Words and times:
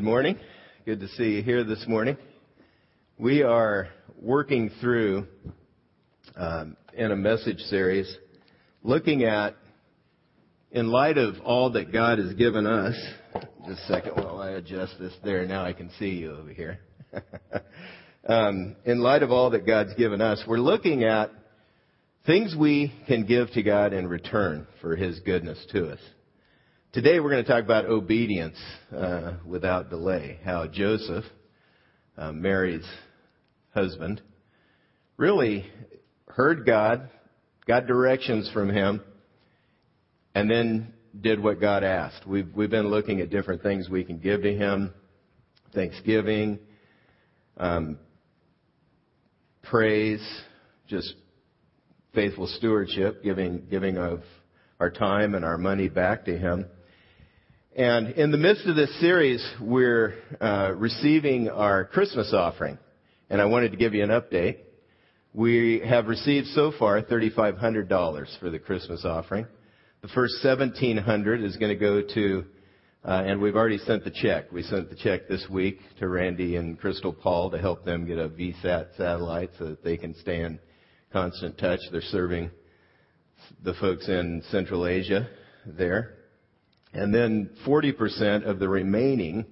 Good 0.00 0.06
morning. 0.06 0.38
Good 0.86 1.00
to 1.00 1.08
see 1.08 1.32
you 1.32 1.42
here 1.42 1.62
this 1.62 1.84
morning. 1.86 2.16
We 3.18 3.42
are 3.42 3.90
working 4.18 4.70
through 4.80 5.26
um, 6.34 6.78
in 6.94 7.12
a 7.12 7.16
message 7.16 7.58
series 7.64 8.10
looking 8.82 9.24
at, 9.24 9.56
in 10.70 10.88
light 10.88 11.18
of 11.18 11.34
all 11.44 11.72
that 11.72 11.92
God 11.92 12.18
has 12.18 12.32
given 12.32 12.66
us. 12.66 12.94
Just 13.68 13.82
a 13.82 13.92
second 13.92 14.12
while 14.14 14.40
I 14.40 14.52
adjust 14.52 14.94
this 14.98 15.12
there. 15.22 15.44
Now 15.44 15.66
I 15.66 15.74
can 15.74 15.90
see 15.98 16.12
you 16.12 16.34
over 16.34 16.50
here. 16.50 16.78
um, 18.26 18.76
in 18.86 19.00
light 19.00 19.22
of 19.22 19.30
all 19.30 19.50
that 19.50 19.66
God's 19.66 19.92
given 19.96 20.22
us, 20.22 20.42
we're 20.48 20.60
looking 20.60 21.04
at 21.04 21.30
things 22.24 22.56
we 22.58 22.90
can 23.06 23.26
give 23.26 23.50
to 23.50 23.62
God 23.62 23.92
in 23.92 24.08
return 24.08 24.66
for 24.80 24.96
His 24.96 25.20
goodness 25.20 25.62
to 25.72 25.90
us. 25.90 26.00
Today 26.92 27.20
we're 27.20 27.30
going 27.30 27.44
to 27.44 27.48
talk 27.48 27.62
about 27.62 27.84
obedience 27.84 28.56
uh, 28.92 29.34
without 29.46 29.90
delay. 29.90 30.40
How 30.44 30.66
Joseph, 30.66 31.24
uh, 32.18 32.32
Mary's 32.32 32.84
husband, 33.72 34.20
really 35.16 35.66
heard 36.26 36.66
God, 36.66 37.08
got 37.64 37.86
directions 37.86 38.50
from 38.52 38.70
Him, 38.70 39.02
and 40.34 40.50
then 40.50 40.92
did 41.20 41.40
what 41.40 41.60
God 41.60 41.84
asked. 41.84 42.26
We've 42.26 42.52
we've 42.56 42.70
been 42.70 42.88
looking 42.88 43.20
at 43.20 43.30
different 43.30 43.62
things 43.62 43.88
we 43.88 44.02
can 44.02 44.18
give 44.18 44.42
to 44.42 44.52
Him: 44.52 44.92
thanksgiving, 45.72 46.58
um, 47.56 48.00
praise, 49.62 50.28
just 50.88 51.14
faithful 52.16 52.48
stewardship, 52.48 53.22
giving 53.22 53.68
giving 53.70 53.96
of 53.96 54.22
our 54.80 54.90
time 54.90 55.36
and 55.36 55.44
our 55.44 55.56
money 55.56 55.88
back 55.88 56.24
to 56.24 56.36
Him. 56.36 56.66
And 57.76 58.08
in 58.10 58.32
the 58.32 58.36
midst 58.36 58.66
of 58.66 58.74
this 58.74 58.92
series, 58.98 59.48
we're 59.60 60.14
uh, 60.40 60.72
receiving 60.74 61.48
our 61.48 61.84
Christmas 61.84 62.34
offering. 62.34 62.78
And 63.28 63.40
I 63.40 63.44
wanted 63.44 63.70
to 63.70 63.76
give 63.76 63.94
you 63.94 64.02
an 64.02 64.10
update. 64.10 64.56
We 65.32 65.80
have 65.88 66.08
received 66.08 66.48
so 66.48 66.72
far 66.76 67.00
$3,500 67.00 68.40
for 68.40 68.50
the 68.50 68.58
Christmas 68.58 69.04
offering. 69.04 69.46
The 70.02 70.08
first 70.08 70.42
1,700 70.42 71.44
is 71.44 71.56
going 71.58 71.70
to 71.70 71.78
go 71.78 72.02
to, 72.02 72.44
uh, 73.04 73.22
and 73.24 73.40
we've 73.40 73.54
already 73.54 73.78
sent 73.78 74.02
the 74.02 74.10
check. 74.10 74.50
We 74.50 74.64
sent 74.64 74.90
the 74.90 74.96
check 74.96 75.28
this 75.28 75.46
week 75.48 75.78
to 76.00 76.08
Randy 76.08 76.56
and 76.56 76.76
Crystal 76.76 77.12
Paul 77.12 77.52
to 77.52 77.58
help 77.58 77.84
them 77.84 78.04
get 78.04 78.18
a 78.18 78.28
VSAT 78.28 78.96
satellite 78.96 79.50
so 79.60 79.66
that 79.66 79.84
they 79.84 79.96
can 79.96 80.16
stay 80.16 80.42
in 80.42 80.58
constant 81.12 81.56
touch. 81.56 81.78
They're 81.92 82.00
serving 82.00 82.50
the 83.62 83.74
folks 83.74 84.08
in 84.08 84.42
Central 84.50 84.88
Asia 84.88 85.28
there. 85.64 86.16
And 86.92 87.14
then 87.14 87.50
40% 87.66 88.44
of 88.44 88.58
the 88.58 88.68
remaining 88.68 89.44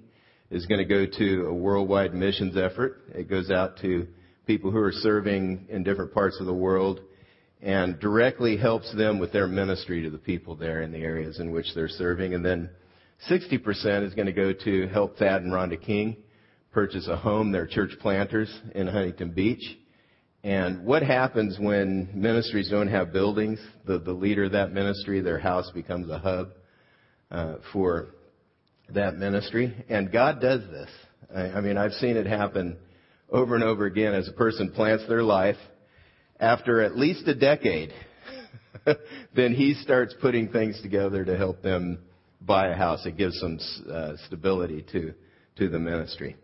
is 0.50 0.66
going 0.66 0.78
to 0.78 0.84
go 0.84 1.06
to 1.06 1.46
a 1.46 1.54
worldwide 1.54 2.14
missions 2.14 2.56
effort. 2.56 3.02
It 3.14 3.28
goes 3.28 3.50
out 3.50 3.78
to 3.82 4.08
people 4.46 4.70
who 4.70 4.78
are 4.78 4.92
serving 4.92 5.66
in 5.68 5.84
different 5.84 6.12
parts 6.12 6.38
of 6.40 6.46
the 6.46 6.54
world 6.54 7.00
and 7.60 7.98
directly 8.00 8.56
helps 8.56 8.92
them 8.94 9.18
with 9.18 9.32
their 9.32 9.46
ministry 9.46 10.02
to 10.02 10.10
the 10.10 10.18
people 10.18 10.56
there 10.56 10.82
in 10.82 10.90
the 10.90 10.98
areas 10.98 11.38
in 11.38 11.50
which 11.50 11.66
they're 11.74 11.88
serving. 11.88 12.34
And 12.34 12.44
then 12.44 12.70
60% 13.28 14.06
is 14.06 14.14
going 14.14 14.26
to 14.26 14.32
go 14.32 14.52
to 14.52 14.86
help 14.88 15.16
Thad 15.18 15.42
and 15.42 15.52
Rhonda 15.52 15.80
King 15.80 16.16
purchase 16.72 17.08
a 17.08 17.16
home. 17.16 17.52
They're 17.52 17.66
church 17.66 17.92
planters 18.00 18.52
in 18.74 18.86
Huntington 18.86 19.32
Beach. 19.32 19.78
And 20.44 20.84
what 20.84 21.02
happens 21.02 21.58
when 21.58 22.08
ministries 22.14 22.70
don't 22.70 22.88
have 22.88 23.12
buildings? 23.12 23.58
The, 23.86 23.98
the 23.98 24.12
leader 24.12 24.44
of 24.44 24.52
that 24.52 24.72
ministry, 24.72 25.20
their 25.20 25.38
house 25.38 25.70
becomes 25.72 26.08
a 26.10 26.18
hub 26.18 26.50
uh, 27.30 27.56
for 27.72 28.08
that 28.90 29.16
ministry. 29.16 29.74
And 29.88 30.10
God 30.10 30.40
does 30.40 30.62
this. 30.70 30.88
I, 31.34 31.40
I 31.42 31.60
mean, 31.60 31.76
I've 31.76 31.92
seen 31.92 32.16
it 32.16 32.26
happen 32.26 32.76
over 33.30 33.54
and 33.54 33.64
over 33.64 33.84
again 33.84 34.14
as 34.14 34.28
a 34.28 34.32
person 34.32 34.72
plants 34.72 35.04
their 35.08 35.22
life. 35.22 35.56
After 36.40 36.82
at 36.82 36.96
least 36.96 37.26
a 37.26 37.34
decade, 37.34 37.92
then 39.34 39.54
he 39.54 39.74
starts 39.74 40.14
putting 40.20 40.50
things 40.50 40.80
together 40.82 41.24
to 41.24 41.36
help 41.36 41.62
them 41.62 41.98
buy 42.40 42.68
a 42.68 42.76
house. 42.76 43.04
It 43.06 43.16
gives 43.16 43.38
some 43.40 43.58
uh, 43.92 44.12
stability 44.26 44.84
to 44.92 45.14
to 45.56 45.68
the 45.68 45.78
ministry. 45.78 46.36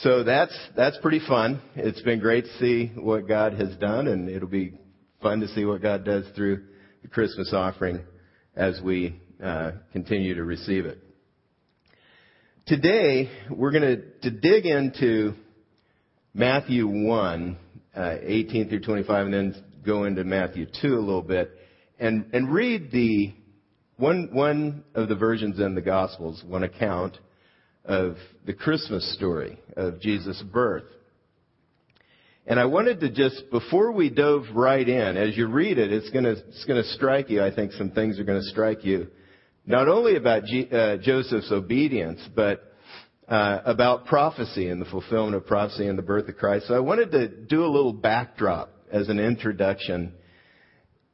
So 0.00 0.24
that's 0.24 0.56
that's 0.76 0.96
pretty 0.98 1.20
fun. 1.20 1.60
It's 1.74 2.00
been 2.02 2.20
great 2.20 2.44
to 2.44 2.58
see 2.58 2.86
what 2.94 3.28
God 3.28 3.52
has 3.54 3.76
done, 3.76 4.08
and 4.08 4.28
it'll 4.28 4.48
be 4.48 4.78
fun 5.20 5.40
to 5.40 5.48
see 5.48 5.64
what 5.64 5.82
God 5.82 6.04
does 6.04 6.24
through 6.34 6.64
the 7.02 7.08
Christmas 7.08 7.52
offering 7.52 8.00
as 8.56 8.80
we 8.80 9.20
uh, 9.42 9.72
continue 9.92 10.34
to 10.34 10.44
receive 10.44 10.84
it. 10.84 10.98
Today, 12.66 13.30
we're 13.50 13.70
going 13.70 14.02
to, 14.22 14.30
dig 14.30 14.66
into 14.66 15.34
Matthew 16.34 16.86
1, 16.86 17.56
uh, 17.96 18.16
18 18.20 18.68
through 18.68 18.80
25, 18.80 19.26
and 19.26 19.34
then 19.34 19.64
go 19.86 20.04
into 20.04 20.24
Matthew 20.24 20.66
2 20.82 20.88
a 20.88 20.98
little 20.98 21.22
bit, 21.22 21.50
and, 21.98 22.26
and 22.32 22.52
read 22.52 22.90
the 22.90 23.32
one, 23.96 24.30
one 24.32 24.84
of 24.94 25.08
the 25.08 25.14
versions 25.14 25.58
in 25.60 25.74
the 25.74 25.80
Gospels, 25.80 26.42
one 26.46 26.62
account 26.62 27.16
of 27.84 28.16
the 28.44 28.52
Christmas 28.52 29.14
story 29.14 29.58
of 29.76 30.00
Jesus' 30.00 30.42
birth. 30.52 30.84
And 32.46 32.58
I 32.58 32.66
wanted 32.66 33.00
to 33.00 33.10
just, 33.10 33.50
before 33.50 33.92
we 33.92 34.10
dove 34.10 34.44
right 34.54 34.86
in, 34.86 35.16
as 35.16 35.36
you 35.36 35.46
read 35.46 35.78
it, 35.78 35.92
it's 35.92 36.10
gonna, 36.10 36.30
it's 36.30 36.64
gonna 36.66 36.84
strike 36.84 37.30
you, 37.30 37.42
I 37.42 37.54
think 37.54 37.72
some 37.72 37.90
things 37.90 38.18
are 38.18 38.24
gonna 38.24 38.42
strike 38.42 38.84
you 38.84 39.08
not 39.68 39.86
only 39.86 40.16
about 40.16 40.44
G, 40.44 40.66
uh, 40.72 40.96
Joseph's 40.96 41.52
obedience, 41.52 42.20
but 42.34 42.72
uh, 43.28 43.60
about 43.66 44.06
prophecy 44.06 44.68
and 44.68 44.80
the 44.80 44.86
fulfillment 44.86 45.36
of 45.36 45.46
prophecy 45.46 45.86
and 45.86 45.98
the 45.98 46.02
birth 46.02 46.26
of 46.28 46.38
Christ. 46.38 46.68
So 46.68 46.74
I 46.74 46.80
wanted 46.80 47.10
to 47.12 47.28
do 47.28 47.64
a 47.64 47.68
little 47.68 47.92
backdrop 47.92 48.70
as 48.90 49.10
an 49.10 49.20
introduction 49.20 50.14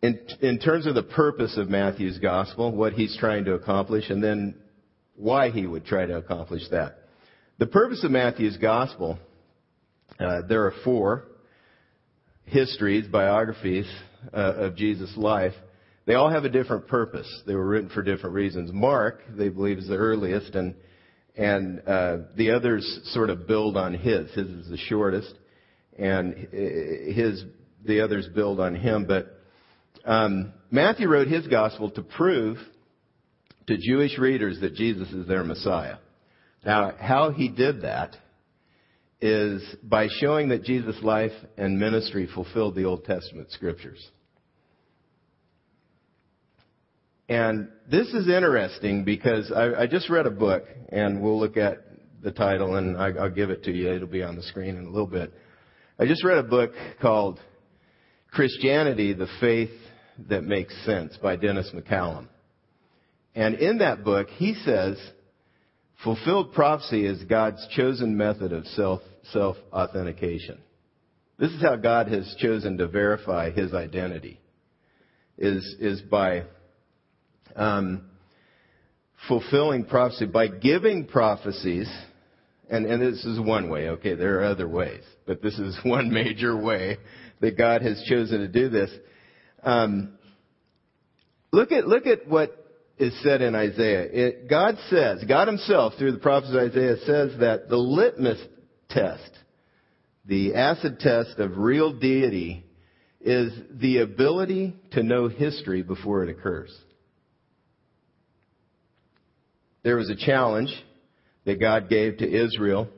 in, 0.03 0.21
in 0.41 0.59
terms 0.61 0.87
of 0.87 0.95
the 0.95 1.03
purpose 1.03 1.57
of 1.57 1.69
Matthew's 1.69 2.19
gospel, 2.19 2.71
what 2.71 2.93
he's 2.93 3.17
trying 3.19 3.47
to 3.47 3.55
accomplish, 3.55 4.09
and 4.11 4.23
then 4.23 4.55
why 5.17 5.51
he 5.51 5.67
would 5.67 5.85
try 5.85 6.07
to 6.07 6.17
accomplish 6.17 6.63
that. 6.71 6.99
The 7.59 7.67
purpose 7.67 8.05
of 8.05 8.13
Matthew's 8.13 8.57
gospel, 8.59 9.19
uh, 10.21 10.43
there 10.49 10.67
are 10.67 10.75
four 10.85 11.25
histories, 12.45 13.07
biographies 13.09 13.87
uh, 14.33 14.55
of 14.55 14.77
Jesus' 14.77 15.17
life. 15.17 15.55
They 16.07 16.15
all 16.15 16.31
have 16.31 16.45
a 16.45 16.51
different 16.51 16.87
purpose. 16.87 17.29
They 17.47 17.55
were 17.55 17.67
written 17.67 17.89
for 17.89 18.03
different 18.03 18.35
reasons. 18.35 18.73
Mark, 18.73 19.23
they 19.31 19.49
believe, 19.49 19.79
is 19.79 19.89
the 19.89 19.97
earliest, 19.97 20.55
and 20.55 20.75
and 21.37 21.83
uh, 21.87 22.19
the 22.37 22.53
others 22.53 23.01
sort 23.07 23.31
of 23.31 23.47
build 23.47 23.77
on 23.77 23.95
his. 23.95 24.31
His 24.33 24.47
is 24.47 24.69
the 24.69 24.77
shortest, 24.77 25.35
and 25.99 26.35
his 26.53 27.45
the 27.85 28.01
others 28.01 28.29
build 28.35 28.61
on 28.61 28.75
him. 28.75 29.07
But 29.07 29.41
um, 30.05 30.53
Matthew 30.71 31.09
wrote 31.09 31.29
his 31.29 31.47
gospel 31.47 31.91
to 31.91 32.03
prove 32.03 32.59
to 33.67 33.77
Jewish 33.79 34.19
readers 34.19 34.61
that 34.61 34.75
Jesus 34.75 35.11
is 35.11 35.27
their 35.27 35.45
Messiah. 35.45 35.97
Now, 36.65 36.95
how 36.99 37.31
he 37.31 37.49
did 37.49 37.83
that 37.83 38.17
is 39.21 39.63
by 39.83 40.09
showing 40.21 40.51
that 40.51 40.65
Jesus' 40.65 41.03
life 41.03 41.33
and 41.57 41.79
ministry 41.79 42.29
fulfilled 42.33 42.75
the 42.75 42.85
Old 42.85 43.05
Testament 43.05 43.51
scriptures. 43.51 44.07
And 47.29 47.69
this 47.91 48.09
is 48.09 48.29
interesting 48.29 49.05
because 49.05 49.51
I, 49.51 49.83
I 49.83 49.87
just 49.87 50.11
read 50.11 50.27
a 50.27 50.31
book, 50.31 50.65
and 50.91 51.23
we'll 51.23 51.39
look 51.39 51.57
at 51.57 51.79
the 52.23 52.31
title, 52.31 52.77
and 52.77 52.97
I, 52.97 53.11
I'll 53.11 53.31
give 53.31 53.51
it 53.51 53.65
to 53.65 53.73
you. 53.73 53.93
It'll 53.93 54.09
be 54.09 54.23
on 54.23 54.37
the 54.37 54.43
screen 54.43 54.77
in 54.77 54.87
a 54.87 54.91
little 54.91 55.07
bit. 55.07 55.33
I 55.99 56.07
just 56.07 56.25
read 56.25 56.39
a 56.39 56.43
book 56.43 56.73
called 57.01 57.41
Christianity, 58.31 59.15
the 59.15 59.29
Faith 59.41 59.71
That 60.29 60.45
Makes 60.45 60.75
Sense 60.85 61.17
by 61.23 61.37
Dennis 61.37 61.71
McCallum. 61.75 62.29
And 63.35 63.57
in 63.57 63.79
that 63.79 64.05
book, 64.05 64.29
he 64.29 64.55
says, 64.65 64.99
fulfilled 66.03 66.53
prophecy 66.53 67.07
is 67.07 67.23
God's 67.25 67.67
chosen 67.75 68.17
method 68.17 68.53
of 68.53 68.67
self, 68.67 69.01
self 69.33 69.57
authentication. 69.73 70.59
This 71.39 71.51
is 71.53 71.63
how 71.63 71.77
God 71.77 72.09
has 72.09 72.35
chosen 72.39 72.79
to 72.79 72.87
verify 72.87 73.51
his 73.51 73.73
identity, 73.73 74.41
is, 75.39 75.77
is 75.81 76.01
by 76.03 76.45
um, 77.57 78.05
fulfilling 79.29 79.85
prophecy 79.85 80.27
by 80.27 80.49
giving 80.49 81.07
prophecies. 81.07 81.91
And, 82.69 82.87
and 82.87 83.01
this 83.01 83.25
is 83.25 83.39
one 83.39 83.69
way, 83.69 83.89
okay, 83.91 84.15
there 84.15 84.41
are 84.41 84.45
other 84.45 84.69
ways, 84.69 85.03
but 85.27 85.43
this 85.43 85.59
is 85.59 85.79
one 85.85 86.11
major 86.11 86.57
way 86.57 86.99
that 87.41 87.59
God 87.59 87.83
has 87.83 88.03
chosen 88.09 88.41
to 88.41 88.49
do 88.49 88.69
this. 88.69 88.91
Um, 89.63 90.19
look 91.53 91.73
at 91.73 91.87
look 91.87 92.07
at 92.07 92.29
what 92.29 92.61
is 92.99 93.15
said 93.23 93.43
in 93.43 93.55
Isaiah. 93.55 94.03
It, 94.03 94.49
God 94.49 94.77
says, 94.89 95.25
God 95.27 95.49
Himself 95.49 95.95
through 95.99 96.13
the 96.13 96.19
prophet 96.19 96.51
Isaiah 96.71 96.97
says 97.05 97.39
that 97.41 97.69
the 97.69 97.77
litmus 97.77 98.41
test, 98.89 99.31
the 100.25 100.55
acid 100.55 101.01
test 101.01 101.39
of 101.39 101.59
real 101.59 101.93
deity, 101.99 102.65
is 103.21 103.53
the 103.71 103.99
ability 103.99 104.77
to 104.93 105.03
know 105.03 105.29
history 105.29 105.83
before 105.83 106.23
it 106.23 106.31
occurs 106.31 106.71
there 109.85 109.97
was 109.97 110.11
a 110.11 110.17
challenge 110.17 110.71
that 111.45 111.61
God 111.61 111.89
gave 111.89 112.17
to 112.19 112.29
Israel 112.29 112.89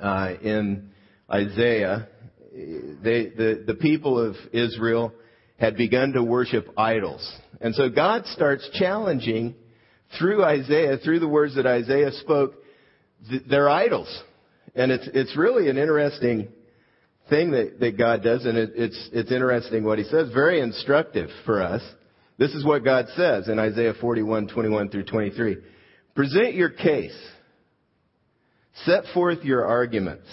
uh, 0.00 0.34
in 0.42 0.90
Isaiah, 1.30 2.08
they, 2.52 3.30
the, 3.30 3.64
the 3.66 3.74
people 3.74 4.20
of 4.20 4.36
Israel 4.52 5.12
had 5.58 5.76
begun 5.76 6.12
to 6.12 6.22
worship 6.22 6.68
idols. 6.76 7.34
And 7.60 7.74
so 7.74 7.88
God 7.88 8.26
starts 8.26 8.68
challenging 8.74 9.54
through 10.18 10.44
Isaiah, 10.44 10.98
through 10.98 11.20
the 11.20 11.28
words 11.28 11.56
that 11.56 11.66
Isaiah 11.66 12.12
spoke, 12.12 12.54
th- 13.28 13.42
their 13.48 13.68
idols. 13.68 14.22
And 14.74 14.92
it's, 14.92 15.08
it's 15.14 15.36
really 15.36 15.70
an 15.70 15.78
interesting 15.78 16.48
thing 17.30 17.52
that, 17.52 17.80
that 17.80 17.96
God 17.96 18.22
does, 18.22 18.44
and 18.44 18.58
it, 18.58 18.72
it's, 18.74 19.08
it's 19.12 19.32
interesting 19.32 19.82
what 19.82 19.98
he 19.98 20.04
says, 20.04 20.30
very 20.32 20.60
instructive 20.60 21.30
for 21.46 21.62
us. 21.62 21.82
This 22.38 22.54
is 22.54 22.64
what 22.64 22.84
God 22.84 23.06
says 23.16 23.48
in 23.48 23.58
Isaiah 23.58 23.94
41, 23.98 24.48
21 24.48 24.90
through 24.90 25.04
23. 25.04 25.56
Present 26.16 26.54
your 26.54 26.70
case. 26.70 27.16
Set 28.84 29.04
forth 29.12 29.44
your 29.44 29.66
arguments, 29.66 30.26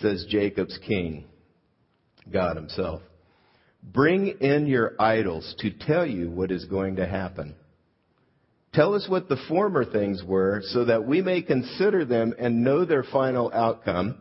says 0.00 0.26
Jacob's 0.28 0.78
king, 0.86 1.24
God 2.30 2.56
himself. 2.56 3.00
Bring 3.82 4.26
in 4.40 4.66
your 4.66 4.94
idols 4.98 5.54
to 5.60 5.70
tell 5.70 6.04
you 6.04 6.30
what 6.30 6.50
is 6.50 6.66
going 6.66 6.96
to 6.96 7.06
happen. 7.06 7.54
Tell 8.74 8.94
us 8.94 9.06
what 9.08 9.30
the 9.30 9.40
former 9.48 9.86
things 9.86 10.22
were 10.22 10.60
so 10.66 10.84
that 10.84 11.06
we 11.06 11.22
may 11.22 11.40
consider 11.40 12.04
them 12.04 12.34
and 12.38 12.62
know 12.62 12.84
their 12.84 13.04
final 13.04 13.50
outcome, 13.54 14.18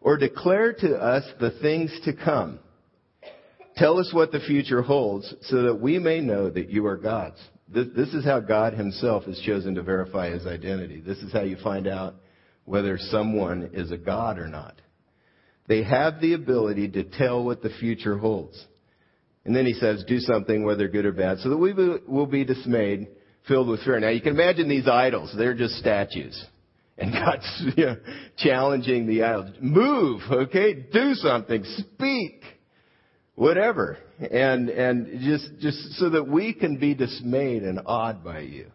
or 0.00 0.16
declare 0.16 0.72
to 0.72 0.96
us 0.96 1.24
the 1.40 1.50
things 1.60 1.94
to 2.06 2.14
come. 2.14 2.58
Tell 3.76 3.98
us 3.98 4.10
what 4.14 4.32
the 4.32 4.40
future 4.40 4.80
holds 4.80 5.34
so 5.42 5.64
that 5.64 5.74
we 5.74 5.98
may 5.98 6.20
know 6.20 6.48
that 6.48 6.70
you 6.70 6.86
are 6.86 6.96
God's. 6.96 7.38
This, 7.72 7.86
this, 7.94 8.14
is 8.14 8.24
how 8.24 8.40
God 8.40 8.72
himself 8.72 9.24
has 9.24 9.38
chosen 9.40 9.74
to 9.74 9.82
verify 9.82 10.30
his 10.30 10.46
identity. 10.46 11.00
This 11.00 11.18
is 11.18 11.32
how 11.32 11.42
you 11.42 11.56
find 11.62 11.86
out 11.86 12.14
whether 12.64 12.98
someone 12.98 13.70
is 13.74 13.90
a 13.90 13.98
God 13.98 14.38
or 14.38 14.48
not. 14.48 14.80
They 15.66 15.82
have 15.82 16.20
the 16.20 16.32
ability 16.32 16.88
to 16.90 17.04
tell 17.04 17.44
what 17.44 17.62
the 17.62 17.70
future 17.78 18.16
holds. 18.16 18.62
And 19.44 19.54
then 19.54 19.66
he 19.66 19.74
says, 19.74 20.04
do 20.06 20.18
something, 20.18 20.64
whether 20.64 20.88
good 20.88 21.04
or 21.04 21.12
bad, 21.12 21.38
so 21.38 21.50
that 21.50 21.56
we 21.56 21.72
will 21.72 22.26
be 22.26 22.44
dismayed, 22.44 23.08
filled 23.46 23.68
with 23.68 23.82
fear. 23.82 24.00
Now 24.00 24.08
you 24.08 24.20
can 24.20 24.34
imagine 24.34 24.68
these 24.68 24.88
idols. 24.88 25.34
They're 25.36 25.54
just 25.54 25.74
statues. 25.74 26.42
And 26.96 27.12
God's 27.12 27.62
you 27.76 27.86
know, 27.86 27.96
challenging 28.38 29.06
the 29.06 29.22
idols. 29.22 29.56
Move, 29.60 30.22
okay? 30.30 30.74
Do 30.74 31.14
something. 31.14 31.64
Speak 31.64 32.44
whatever. 33.38 33.98
And, 34.18 34.68
and 34.68 35.20
just, 35.20 35.60
just 35.60 35.92
so 35.92 36.10
that 36.10 36.26
we 36.26 36.52
can 36.52 36.76
be 36.78 36.94
dismayed 36.94 37.62
and 37.62 37.80
awed 37.86 38.24
by 38.24 38.40
you. 38.40 38.66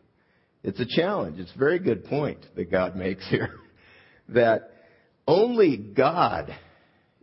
It's 0.63 0.79
a 0.79 0.85
challenge. 0.85 1.37
It's 1.37 1.53
a 1.53 1.59
very 1.59 1.79
good 1.79 2.05
point 2.05 2.39
that 2.55 2.71
God 2.71 2.95
makes 2.95 3.27
here. 3.29 3.55
that 4.29 4.71
only 5.27 5.75
God 5.75 6.55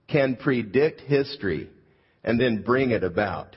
can 0.07 0.37
predict 0.37 1.01
history 1.01 1.71
and 2.23 2.39
then 2.39 2.63
bring 2.63 2.91
it 2.91 3.03
about. 3.03 3.57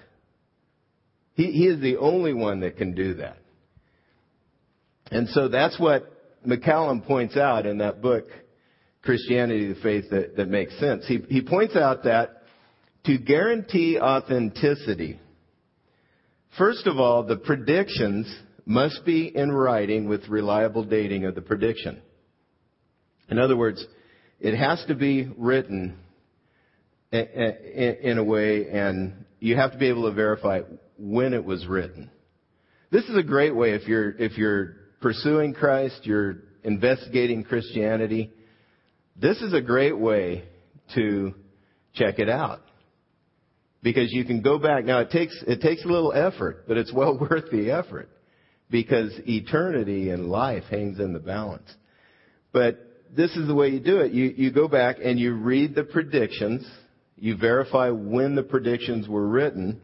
He, 1.34 1.52
he 1.52 1.68
is 1.68 1.82
the 1.82 1.98
only 1.98 2.34
one 2.34 2.62
that 2.62 2.78
can 2.78 2.96
do 2.96 3.16
that. 3.16 3.38
And 5.12 5.28
so 5.30 5.50
that's 5.50 5.78
what 5.78 6.10
McCallum 6.48 7.06
points 7.06 7.36
out 7.36 7.66
in 7.66 7.80
that 7.80 8.02
book, 8.02 8.28
Christianity, 9.02 9.74
the 9.74 9.82
Faith 9.82 10.06
That, 10.10 10.38
that 10.38 10.48
Makes 10.48 10.80
Sense. 10.80 11.06
He, 11.06 11.20
he 11.28 11.42
points 11.42 11.76
out 11.76 12.06
that 12.06 12.43
to 13.06 13.18
guarantee 13.18 14.00
authenticity, 14.00 15.20
first 16.58 16.88
of 16.88 16.98
all, 16.98 17.24
the 17.24 17.36
predictions 17.36 18.34
must 18.66 19.04
be 19.06 19.32
in 19.36 19.52
writing 19.52 20.08
with 20.08 20.28
reliable 20.30 20.84
dating 20.84 21.26
of 21.26 21.36
the 21.36 21.42
prediction. 21.42 22.02
In 23.30 23.40
other 23.40 23.58
words, 23.58 23.86
it 24.40 24.56
has 24.56 24.84
to 24.88 24.96
be 24.96 25.30
written 25.38 25.98
in 27.12 28.18
a 28.18 28.24
way 28.24 28.70
and 28.70 29.26
you 29.40 29.56
have 29.56 29.74
to 29.74 29.78
be 29.78 29.90
able 29.90 30.10
to 30.10 30.16
verify 30.16 30.62
when 30.98 31.34
it 31.34 31.44
was 31.44 31.68
written. 31.68 32.10
This 32.92 33.04
is 33.06 33.18
a 33.18 33.24
great 33.24 33.56
way 33.56 33.74
if 33.74 33.88
you're, 33.88 34.12
if 34.12 34.38
you're 34.38 34.76
pursuing 35.02 35.54
Christ, 35.54 36.02
you're 36.04 36.38
investigating 36.64 37.44
Christianity. 37.44 38.32
This 39.16 39.42
is 39.42 39.54
a 39.54 39.62
great 39.62 39.98
way 39.98 40.46
to 40.96 41.34
check 41.94 42.20
it 42.20 42.30
out 42.30 42.62
because 43.84 44.12
you 44.12 44.24
can 44.24 44.42
go 44.42 44.58
back. 44.58 44.86
Now 44.86 45.00
it 45.00 45.12
takes, 45.12 45.38
it 45.46 45.62
takes 45.62 45.84
a 45.84 45.88
little 45.88 46.14
effort, 46.14 46.66
but 46.68 46.78
it's 46.78 46.92
well 46.92 47.20
worth 47.30 47.52
the 47.52 47.72
effort 47.72 48.10
because 48.72 49.12
eternity 49.28 50.10
and 50.10 50.30
life 50.30 50.64
hangs 50.72 51.00
in 51.00 51.14
the 51.14 51.20
balance. 51.20 51.72
But 52.52 52.80
this 53.16 53.36
is 53.36 53.46
the 53.46 53.54
way 53.54 53.70
you 53.70 53.80
do 53.80 54.00
it. 54.00 54.14
You, 54.14 54.34
you 54.36 54.52
go 54.52 54.68
back 54.68 54.98
and 55.04 55.20
you 55.20 55.34
read 55.34 55.76
the 55.76 55.84
predictions. 55.84 56.68
You 57.18 57.38
verify 57.38 57.90
when 57.90 58.34
the 58.36 58.44
predictions 58.44 59.08
were 59.08 59.28
written. 59.28 59.82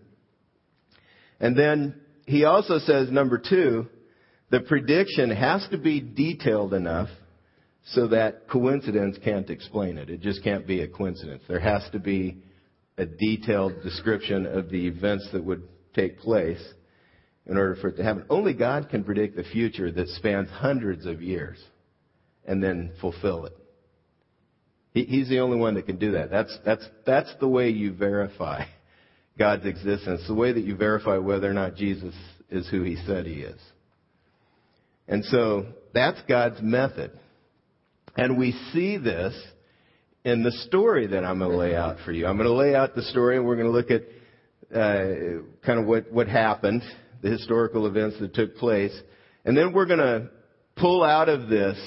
And 1.40 1.58
then 1.58 2.02
he 2.26 2.46
also 2.46 2.80
says, 2.80 3.12
number 3.12 3.38
two, 3.38 3.88
the 4.50 4.62
prediction 4.62 5.30
has 5.30 5.68
to 5.72 5.78
be 5.78 6.00
detailed 6.00 6.74
enough 6.74 7.10
so 7.86 8.08
that 8.08 8.48
coincidence 8.50 9.18
can't 9.24 9.50
explain 9.50 9.98
it. 9.98 10.10
It 10.10 10.22
just 10.22 10.44
can't 10.44 10.66
be 10.66 10.82
a 10.82 10.88
coincidence. 10.88 11.44
There 11.48 11.60
has 11.60 11.84
to 11.92 12.00
be 12.00 12.44
a 13.00 13.06
detailed 13.06 13.82
description 13.82 14.46
of 14.46 14.70
the 14.70 14.88
events 14.88 15.30
that 15.32 15.44
would 15.44 15.64
take 15.96 16.20
place 16.20 16.62
in 17.46 17.58
order 17.58 17.76
for 17.76 17.88
it 17.88 17.98
to 17.98 18.04
happen. 18.04 18.26
Only 18.30 18.54
God 18.54 18.90
can 18.90 19.04
predict 19.04 19.36
the 19.36 19.44
future 19.44 19.92
that 19.92 20.08
spans 20.10 20.50
hundreds 20.50 21.06
of 21.06 21.22
years 21.22 21.58
and 22.46 22.62
then 22.62 22.92
fulfill 23.00 23.46
it. 23.46 23.54
He, 24.94 25.06
he's 25.06 25.30
the 25.30 25.40
only 25.40 25.58
one 25.58 25.76
that 25.76 25.86
can 25.86 25.98
do 25.98 26.12
that. 26.12 26.30
That's, 26.30 26.56
that's, 26.66 26.86
that's 27.06 27.34
the 27.40 27.48
way 27.48 27.70
you 27.70 27.94
verify 27.94 28.66
God's 29.38 29.66
existence, 29.66 30.28
the 30.28 30.34
way 30.34 30.52
that 30.52 30.64
you 30.64 30.76
verify 30.76 31.18
whether 31.18 31.50
or 31.50 31.54
not 31.54 31.76
Jesus 31.76 32.14
is 32.50 32.68
who 32.70 32.84
he 32.84 32.98
said 33.08 33.26
he 33.26 33.42
is. 33.42 33.60
And 35.08 35.24
so 35.26 35.68
that's 35.94 36.22
God's 36.28 36.62
method. 36.62 37.12
And 38.18 38.38
we 38.38 38.52
see 38.74 38.98
this 38.98 39.34
in 40.24 40.44
the 40.44 40.52
story 40.52 41.08
that 41.08 41.24
I'm 41.24 41.40
going 41.40 41.52
to 41.52 41.58
lay 41.58 41.76
out 41.76 41.98
for 42.06 42.12
you. 42.12 42.28
I'm 42.28 42.38
going 42.38 42.50
to 42.50 42.54
lay 42.54 42.76
out 42.76 42.96
the 42.96 43.04
story 43.04 43.38
and 43.38 43.46
we're 43.46 43.56
going 43.56 43.68
to 43.68 43.74
look 43.74 43.92
at 43.92 44.04
uh, 44.76 45.42
kind 45.66 45.80
of 45.80 45.86
what, 45.86 46.12
what 46.12 46.28
happened, 46.28 46.84
the 47.22 47.30
historical 47.30 47.88
events 47.88 48.20
that 48.20 48.34
took 48.34 48.58
place. 48.58 48.98
And 49.46 49.58
then 49.58 49.74
we're 49.74 49.86
going 49.86 50.00
to 50.00 50.30
pull 50.76 51.04
out 51.04 51.30
of 51.30 51.50
this 51.50 51.78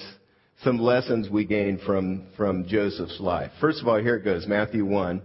some 0.64 0.78
lessons 0.78 1.28
we 1.28 1.44
gained 1.44 1.80
from, 1.80 2.26
from 2.36 2.66
Joseph's 2.66 3.20
life. 3.20 3.50
First 3.60 3.80
of 3.80 3.88
all, 3.88 4.00
here 4.00 4.16
it 4.16 4.24
goes, 4.24 4.46
Matthew 4.46 4.84
1, 4.84 5.22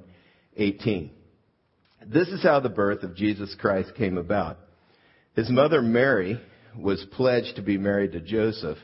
18. 0.58 1.12
This 2.08 2.28
is 2.30 2.44
how 2.44 2.60
the 2.60 2.70
birth 2.70 3.04
of 3.04 3.16
Jesus 3.16 3.56
Christ 3.60 3.92
came 3.96 4.18
about. 4.18 4.58
His 5.36 5.50
mother 5.50 5.82
Mary 5.82 6.42
was 6.78 7.06
pledged 7.12 7.56
to 7.56 7.62
be 7.62 7.78
married 7.78 8.14
to 8.14 8.22
Joseph, 8.22 8.78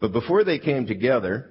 but 0.00 0.12
before 0.12 0.44
they 0.44 0.58
came 0.58 0.86
together, 0.86 1.50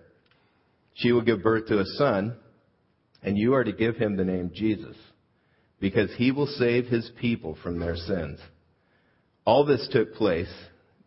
She 0.93 1.11
will 1.11 1.21
give 1.21 1.43
birth 1.43 1.67
to 1.67 1.79
a 1.79 1.85
son, 1.97 2.35
and 3.23 3.37
you 3.37 3.53
are 3.53 3.63
to 3.63 3.71
give 3.71 3.95
him 3.95 4.15
the 4.17 4.25
name 4.25 4.51
Jesus, 4.53 4.95
because 5.79 6.09
he 6.17 6.31
will 6.31 6.47
save 6.47 6.87
his 6.87 7.09
people 7.19 7.57
from 7.63 7.79
their 7.79 7.95
sins. 7.95 8.39
All 9.45 9.65
this 9.65 9.87
took 9.91 10.13
place 10.15 10.51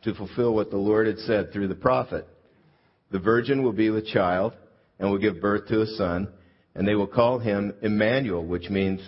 to 0.02 0.14
fulfill 0.14 0.54
what 0.54 0.70
the 0.70 0.76
Lord 0.76 1.06
had 1.06 1.18
said 1.18 1.52
through 1.52 1.68
the 1.68 1.74
prophet. 1.74 2.26
The 3.10 3.18
virgin 3.18 3.62
will 3.62 3.72
be 3.72 3.90
with 3.90 4.06
child 4.06 4.54
and 4.98 5.10
will 5.10 5.18
give 5.18 5.40
birth 5.40 5.68
to 5.68 5.82
a 5.82 5.86
son, 5.86 6.32
and 6.74 6.86
they 6.86 6.94
will 6.94 7.06
call 7.06 7.38
him 7.38 7.74
Emmanuel, 7.82 8.44
which 8.44 8.68
means 8.70 9.00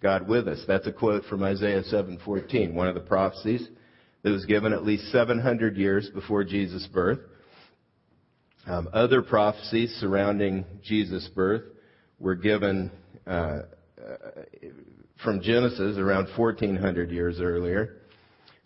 God 0.00 0.28
with 0.28 0.48
us. 0.48 0.62
That's 0.66 0.86
a 0.86 0.92
quote 0.92 1.24
from 1.26 1.42
Isaiah 1.42 1.82
7:14, 1.82 2.74
one 2.74 2.88
of 2.88 2.94
the 2.94 3.00
prophecies 3.00 3.68
that 4.22 4.30
was 4.30 4.46
given 4.46 4.72
at 4.72 4.84
least 4.84 5.10
700 5.12 5.76
years 5.76 6.08
before 6.10 6.44
Jesus' 6.44 6.86
birth. 6.86 7.20
Um, 8.66 8.88
other 8.92 9.22
prophecies 9.22 9.90
surrounding 10.00 10.64
Jesus' 10.84 11.28
birth 11.34 11.62
were 12.20 12.36
given 12.36 12.90
uh, 13.26 13.30
uh, 13.30 13.62
from 15.22 15.42
Genesis 15.42 15.98
around 15.98 16.28
1400 16.36 17.10
years 17.10 17.40
earlier. 17.40 17.96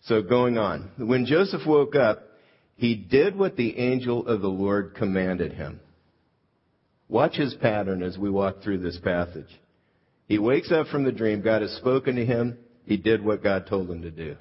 So 0.03 0.21
going 0.21 0.57
on. 0.57 0.91
When 0.97 1.25
Joseph 1.25 1.65
woke 1.65 1.95
up, 1.95 2.23
he 2.75 2.95
did 2.95 3.35
what 3.35 3.55
the 3.55 3.77
angel 3.79 4.27
of 4.27 4.41
the 4.41 4.47
Lord 4.47 4.93
commanded 4.95 5.53
him. 5.53 5.79
Watch 7.09 7.35
his 7.35 7.55
pattern 7.55 8.03
as 8.03 8.17
we 8.17 8.29
walk 8.29 8.61
through 8.61 8.79
this 8.79 8.99
passage. 9.03 9.47
He 10.27 10.37
wakes 10.37 10.71
up 10.71 10.87
from 10.87 11.03
the 11.03 11.11
dream. 11.11 11.41
God 11.41 11.61
has 11.61 11.71
spoken 11.77 12.15
to 12.17 12.25
him. 12.25 12.57
He 12.85 12.97
did 12.97 13.23
what 13.23 13.43
God 13.43 13.65
told 13.67 13.89
him 13.89 14.01
to 14.03 14.11
do. 14.11 14.35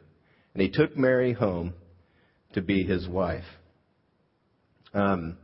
And 0.53 0.63
he 0.63 0.71
took 0.71 0.97
Mary 0.97 1.33
home 1.33 1.75
to 2.55 2.61
be 2.61 2.83
his 2.83 3.09
wife. 3.09 3.45
Um, 4.93 5.37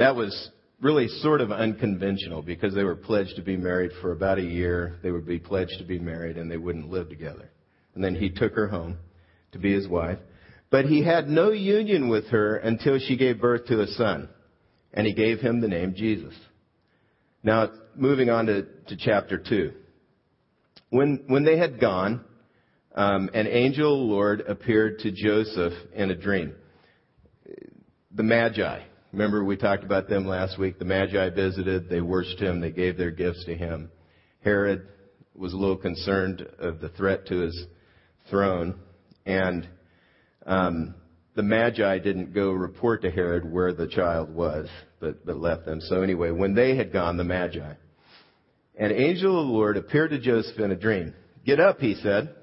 that 0.00 0.16
was 0.16 0.50
really 0.80 1.08
sort 1.20 1.42
of 1.42 1.52
unconventional 1.52 2.40
because 2.40 2.74
they 2.74 2.84
were 2.84 2.96
pledged 2.96 3.36
to 3.36 3.42
be 3.42 3.54
married 3.54 3.90
for 4.00 4.12
about 4.12 4.38
a 4.38 4.42
year. 4.42 4.98
They 5.02 5.10
would 5.10 5.26
be 5.26 5.38
pledged 5.38 5.74
to 5.78 5.84
be 5.84 5.98
married 5.98 6.38
and 6.38 6.50
they 6.50 6.56
wouldn't 6.56 6.88
live 6.88 7.10
together. 7.10 7.50
And 7.94 8.02
then 8.02 8.14
he 8.14 8.30
took 8.30 8.54
her 8.54 8.66
home 8.66 8.96
to 9.52 9.58
be 9.58 9.74
his 9.74 9.86
wife. 9.86 10.18
But 10.70 10.86
he 10.86 11.04
had 11.04 11.28
no 11.28 11.50
union 11.50 12.08
with 12.08 12.28
her 12.28 12.56
until 12.56 12.98
she 12.98 13.18
gave 13.18 13.42
birth 13.42 13.66
to 13.66 13.82
a 13.82 13.86
son. 13.88 14.30
And 14.94 15.06
he 15.06 15.12
gave 15.12 15.38
him 15.40 15.60
the 15.60 15.68
name 15.68 15.94
Jesus. 15.94 16.34
Now, 17.42 17.70
moving 17.94 18.30
on 18.30 18.46
to, 18.46 18.62
to 18.88 18.96
chapter 18.96 19.36
2. 19.36 19.72
When, 20.88 21.24
when 21.26 21.44
they 21.44 21.58
had 21.58 21.78
gone, 21.78 22.24
um, 22.94 23.28
an 23.34 23.46
angel 23.46 24.08
Lord 24.08 24.40
appeared 24.48 25.00
to 25.00 25.12
Joseph 25.12 25.74
in 25.94 26.10
a 26.10 26.16
dream. 26.16 26.54
The 28.14 28.22
Magi. 28.22 28.84
Remember 29.12 29.42
we 29.42 29.56
talked 29.56 29.82
about 29.82 30.08
them 30.08 30.26
last 30.26 30.58
week. 30.58 30.78
The 30.78 30.84
Magi 30.84 31.30
visited, 31.30 31.88
they 31.88 32.00
worshiped 32.00 32.40
him, 32.40 32.60
they 32.60 32.70
gave 32.70 32.96
their 32.96 33.10
gifts 33.10 33.44
to 33.46 33.54
him. 33.56 33.90
Herod 34.44 34.86
was 35.34 35.52
a 35.52 35.56
little 35.56 35.76
concerned 35.76 36.46
of 36.58 36.80
the 36.80 36.90
threat 36.90 37.26
to 37.26 37.40
his 37.40 37.66
throne, 38.28 38.78
and 39.26 39.68
um, 40.46 40.94
the 41.34 41.42
Magi 41.42 41.98
didn't 41.98 42.32
go 42.32 42.52
report 42.52 43.02
to 43.02 43.10
Herod 43.10 43.50
where 43.50 43.72
the 43.72 43.88
child 43.88 44.32
was, 44.32 44.68
but, 45.00 45.26
but 45.26 45.38
left 45.38 45.64
them. 45.64 45.80
So 45.80 46.02
anyway, 46.02 46.30
when 46.30 46.54
they 46.54 46.76
had 46.76 46.92
gone, 46.92 47.16
the 47.16 47.24
Magi, 47.24 47.74
an 48.78 48.92
angel 48.92 49.40
of 49.40 49.46
the 49.46 49.52
Lord 49.52 49.76
appeared 49.76 50.10
to 50.10 50.18
Joseph 50.20 50.58
in 50.58 50.70
a 50.70 50.76
dream. 50.76 51.14
Get 51.44 51.58
up, 51.58 51.80
he 51.80 51.94
said. 51.96 52.34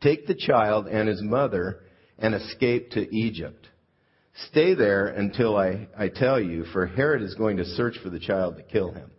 Take 0.00 0.26
the 0.26 0.34
child 0.34 0.88
and 0.88 1.08
his 1.08 1.22
mother 1.22 1.80
and 2.18 2.34
escape 2.34 2.90
to 2.92 3.14
Egypt. 3.14 3.66
Stay 4.46 4.74
there 4.74 5.08
until 5.08 5.56
I, 5.56 5.88
I 5.96 6.08
tell 6.08 6.40
you, 6.40 6.64
for 6.72 6.86
Herod 6.86 7.22
is 7.22 7.34
going 7.34 7.56
to 7.56 7.64
search 7.64 7.98
for 8.02 8.10
the 8.10 8.20
child 8.20 8.56
to 8.56 8.62
kill 8.62 8.92
him. 8.92 9.10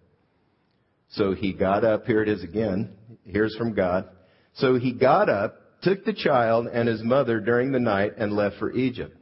So 1.11 1.33
he 1.33 1.53
got 1.53 1.83
up. 1.83 2.05
Here 2.05 2.21
it 2.21 2.29
is 2.29 2.43
again. 2.43 2.91
Here's 3.25 3.55
from 3.55 3.73
God. 3.73 4.07
So 4.55 4.75
he 4.75 4.93
got 4.93 5.29
up, 5.29 5.81
took 5.81 6.05
the 6.05 6.13
child 6.13 6.67
and 6.67 6.87
his 6.87 7.03
mother 7.03 7.39
during 7.39 7.71
the 7.71 7.79
night, 7.79 8.13
and 8.17 8.33
left 8.33 8.57
for 8.57 8.71
Egypt, 8.71 9.17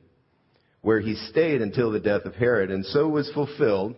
where 0.82 1.00
he 1.00 1.16
stayed 1.16 1.62
until 1.62 1.92
the 1.92 2.00
death 2.00 2.26
of 2.26 2.36
Herod. 2.36 2.70
And 2.70 2.86
so 2.86 3.08
was 3.08 3.32
fulfilled 3.34 3.96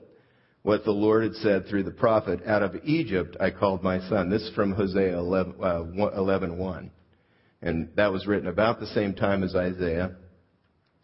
what 0.62 0.84
the 0.86 0.92
Lord 0.92 1.24
had 1.24 1.36
said 1.36 1.68
through 1.68 1.84
the 1.84 1.92
prophet, 1.92 2.42
Out 2.46 2.64
of 2.64 2.76
Egypt 2.84 3.36
I 3.40 3.50
called 3.50 3.84
my 3.84 4.00
son. 4.08 4.30
This 4.30 4.44
is 4.44 4.54
from 4.56 4.74
Hosea 4.74 5.18
11, 5.18 5.56
uh, 5.62 5.84
11 6.16 6.58
1. 6.58 6.92
And 7.62 7.90
that 7.96 8.12
was 8.12 8.28
written 8.28 8.48
about 8.48 8.80
the 8.80 8.88
same 8.88 9.14
time 9.14 9.44
as 9.44 9.56
Isaiah, 9.56 10.16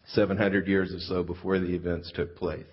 700 0.08 0.66
years 0.66 0.92
or 0.92 1.00
so 1.00 1.22
before 1.22 1.58
the 1.58 1.74
events 1.74 2.12
took 2.14 2.36
place. 2.36 2.66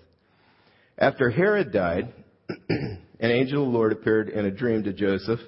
After 0.98 1.30
Herod 1.30 1.72
died, 1.72 2.12
an 2.68 3.00
angel 3.20 3.64
of 3.64 3.72
the 3.72 3.76
Lord 3.76 3.92
appeared 3.92 4.28
in 4.28 4.44
a 4.44 4.50
dream 4.50 4.84
to 4.84 4.92
Joseph 4.92 5.40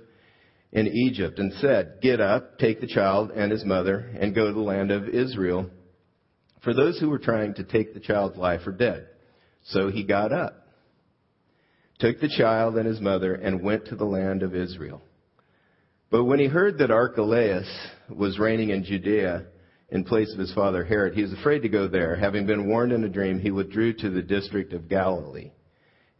in 0.73 0.88
Egypt 0.88 1.38
and 1.38 1.52
said, 1.55 1.99
Get 2.02 2.21
up, 2.21 2.59
take 2.59 2.81
the 2.81 2.87
child 2.87 3.31
and 3.31 3.52
his 3.52 3.64
mother, 3.64 3.99
and 4.21 4.35
go 4.35 4.49
to 4.49 4.52
the 4.52 4.61
land 4.61 4.90
of 4.90 5.09
Israel, 5.09 5.71
for 6.62 6.75
those 6.75 6.99
who 6.99 7.09
were 7.09 7.19
trying 7.19 7.55
to 7.55 7.64
take 7.64 7.95
the 7.95 8.00
child's 8.00 8.37
life 8.37 8.66
are 8.66 8.73
dead. 8.73 9.07
So 9.66 9.90
he 9.90 10.05
got 10.05 10.33
up, 10.33 10.66
took 11.99 12.21
the 12.21 12.28
child 12.37 12.76
and 12.76 12.87
his 12.87 13.00
mother, 13.00 13.35
and 13.35 13.62
went 13.62 13.87
to 13.87 13.97
the 13.97 14.05
land 14.05 14.43
of 14.43 14.55
Israel. 14.55 15.00
But 16.11 16.25
when 16.25 16.38
he 16.38 16.47
heard 16.47 16.78
that 16.78 16.90
Archelaus 16.90 17.69
was 18.09 18.38
reigning 18.38 18.71
in 18.71 18.85
Judea 18.85 19.47
in 19.88 20.05
place 20.05 20.33
of 20.33 20.38
his 20.38 20.52
father 20.52 20.85
Herod, 20.85 21.14
he 21.14 21.23
was 21.23 21.33
afraid 21.33 21.61
to 21.61 21.69
go 21.69 21.87
there. 21.87 22.16
Having 22.16 22.47
been 22.47 22.69
warned 22.69 22.93
in 22.93 23.05
a 23.05 23.09
dream, 23.09 23.38
he 23.38 23.50
withdrew 23.50 23.93
to 23.95 24.11
the 24.11 24.23
district 24.23 24.73
of 24.73 24.88
Galilee. 24.88 25.52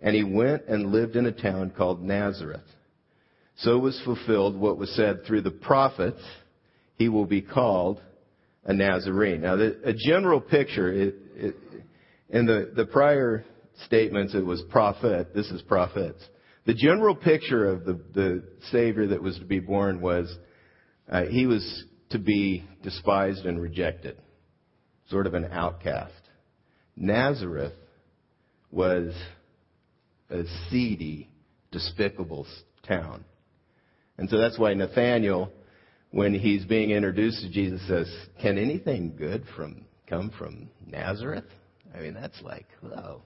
And 0.01 0.15
he 0.15 0.23
went 0.23 0.67
and 0.69 0.93
lived 0.93 1.17
in 1.17 1.27
a 1.27 1.33
town 1.33 1.73
called 1.77 2.03
Nazareth. 2.03 2.61
So 3.59 3.79
was 3.79 4.01
fulfilled 4.05 4.57
what 4.57 4.79
was 4.79 4.95
said 4.95 5.25
through 5.27 5.43
the 5.43 5.51
prophets, 5.51 6.21
he 6.97 7.09
will 7.09 7.25
be 7.25 7.43
called 7.43 8.01
a 8.65 8.73
Nazarene. 8.73 9.41
Now, 9.41 9.57
the, 9.57 9.81
a 9.85 9.95
general 9.95 10.41
picture, 10.41 10.93
it, 10.93 11.15
it, 11.35 11.57
in 12.29 12.47
the, 12.47 12.73
the 12.75 12.85
prior 12.85 13.45
statements, 13.87 14.35
it 14.35 14.45
was 14.45 14.63
prophet. 14.71 15.35
This 15.35 15.51
is 15.51 15.63
prophets. 15.63 16.23
The 16.67 16.75
general 16.75 17.15
picture 17.15 17.69
of 17.71 17.85
the, 17.85 18.01
the 18.13 18.43
Savior 18.71 19.09
that 19.09 19.23
was 19.23 19.39
to 19.39 19.45
be 19.45 19.61
born 19.61 20.01
was 20.01 20.35
uh, 21.09 21.25
he 21.25 21.47
was 21.47 21.85
to 22.11 22.19
be 22.19 22.65
despised 22.83 23.47
and 23.47 23.61
rejected, 23.61 24.17
sort 25.11 25.27
of 25.27 25.35
an 25.35 25.47
outcast. 25.47 26.13
Nazareth 26.97 27.75
was 28.71 29.15
a 30.31 30.43
seedy, 30.71 31.29
despicable 31.71 32.47
town. 32.87 33.25
And 34.19 34.31
so 34.31 34.39
that's 34.39 34.59
why 34.59 34.75
Nathaniel, 34.75 35.53
when 36.11 36.35
he's 36.35 36.65
being 36.65 36.91
introduced 36.91 37.43
to 37.43 37.51
Jesus, 37.51 37.87
says, 37.87 38.13
Can 38.41 38.59
anything 38.59 39.15
good 39.17 39.45
from 39.55 39.85
come 40.09 40.31
from 40.39 40.71
Nazareth? 40.87 41.45
I 41.95 42.01
mean, 42.01 42.15
that's 42.15 42.41
like, 42.43 42.67
oh, 42.85 43.23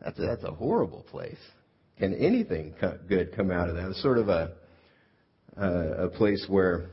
that's 0.00 0.18
a, 0.18 0.22
that's 0.22 0.44
a 0.44 0.50
horrible 0.52 1.04
place. 1.10 1.38
Can 1.98 2.14
anything 2.14 2.74
good 3.08 3.34
come 3.34 3.50
out 3.50 3.68
of 3.68 3.76
that? 3.76 3.88
It's 3.90 4.02
sort 4.02 4.18
of 4.18 4.28
a 4.28 4.52
a 5.56 6.08
place 6.08 6.44
where 6.48 6.90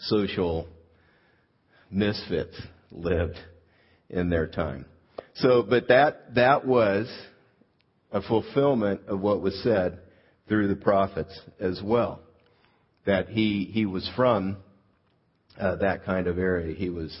social 0.00 0.68
misfits 1.90 2.60
lived 2.90 3.36
in 4.08 4.30
their 4.30 4.46
time. 4.46 4.86
So, 5.34 5.62
but 5.62 5.88
that 5.88 6.34
that 6.34 6.66
was 6.66 7.10
a 8.12 8.20
fulfillment 8.22 9.02
of 9.06 9.20
what 9.20 9.40
was 9.40 9.58
said 9.62 10.00
through 10.48 10.68
the 10.68 10.76
prophets 10.76 11.38
as 11.60 11.80
well. 11.82 12.20
That 13.06 13.28
he 13.28 13.70
he 13.72 13.86
was 13.86 14.08
from 14.16 14.58
uh, 15.58 15.76
that 15.76 16.04
kind 16.04 16.26
of 16.26 16.38
area. 16.38 16.74
He 16.74 16.90
was 16.90 17.16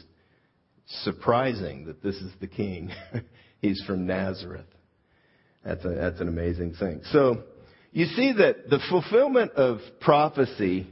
surprising 1.02 1.86
that 1.86 2.02
this 2.02 2.16
is 2.16 2.32
the 2.40 2.48
king. 2.48 2.90
He's 3.60 3.82
from 3.86 4.06
Nazareth. 4.06 4.66
That's, 5.64 5.84
a, 5.84 5.90
that's 5.90 6.20
an 6.20 6.28
amazing 6.28 6.74
thing. 6.80 7.02
So, 7.12 7.42
you 7.92 8.06
see 8.06 8.32
that 8.32 8.70
the 8.70 8.80
fulfillment 8.88 9.52
of 9.52 9.80
prophecy 10.00 10.86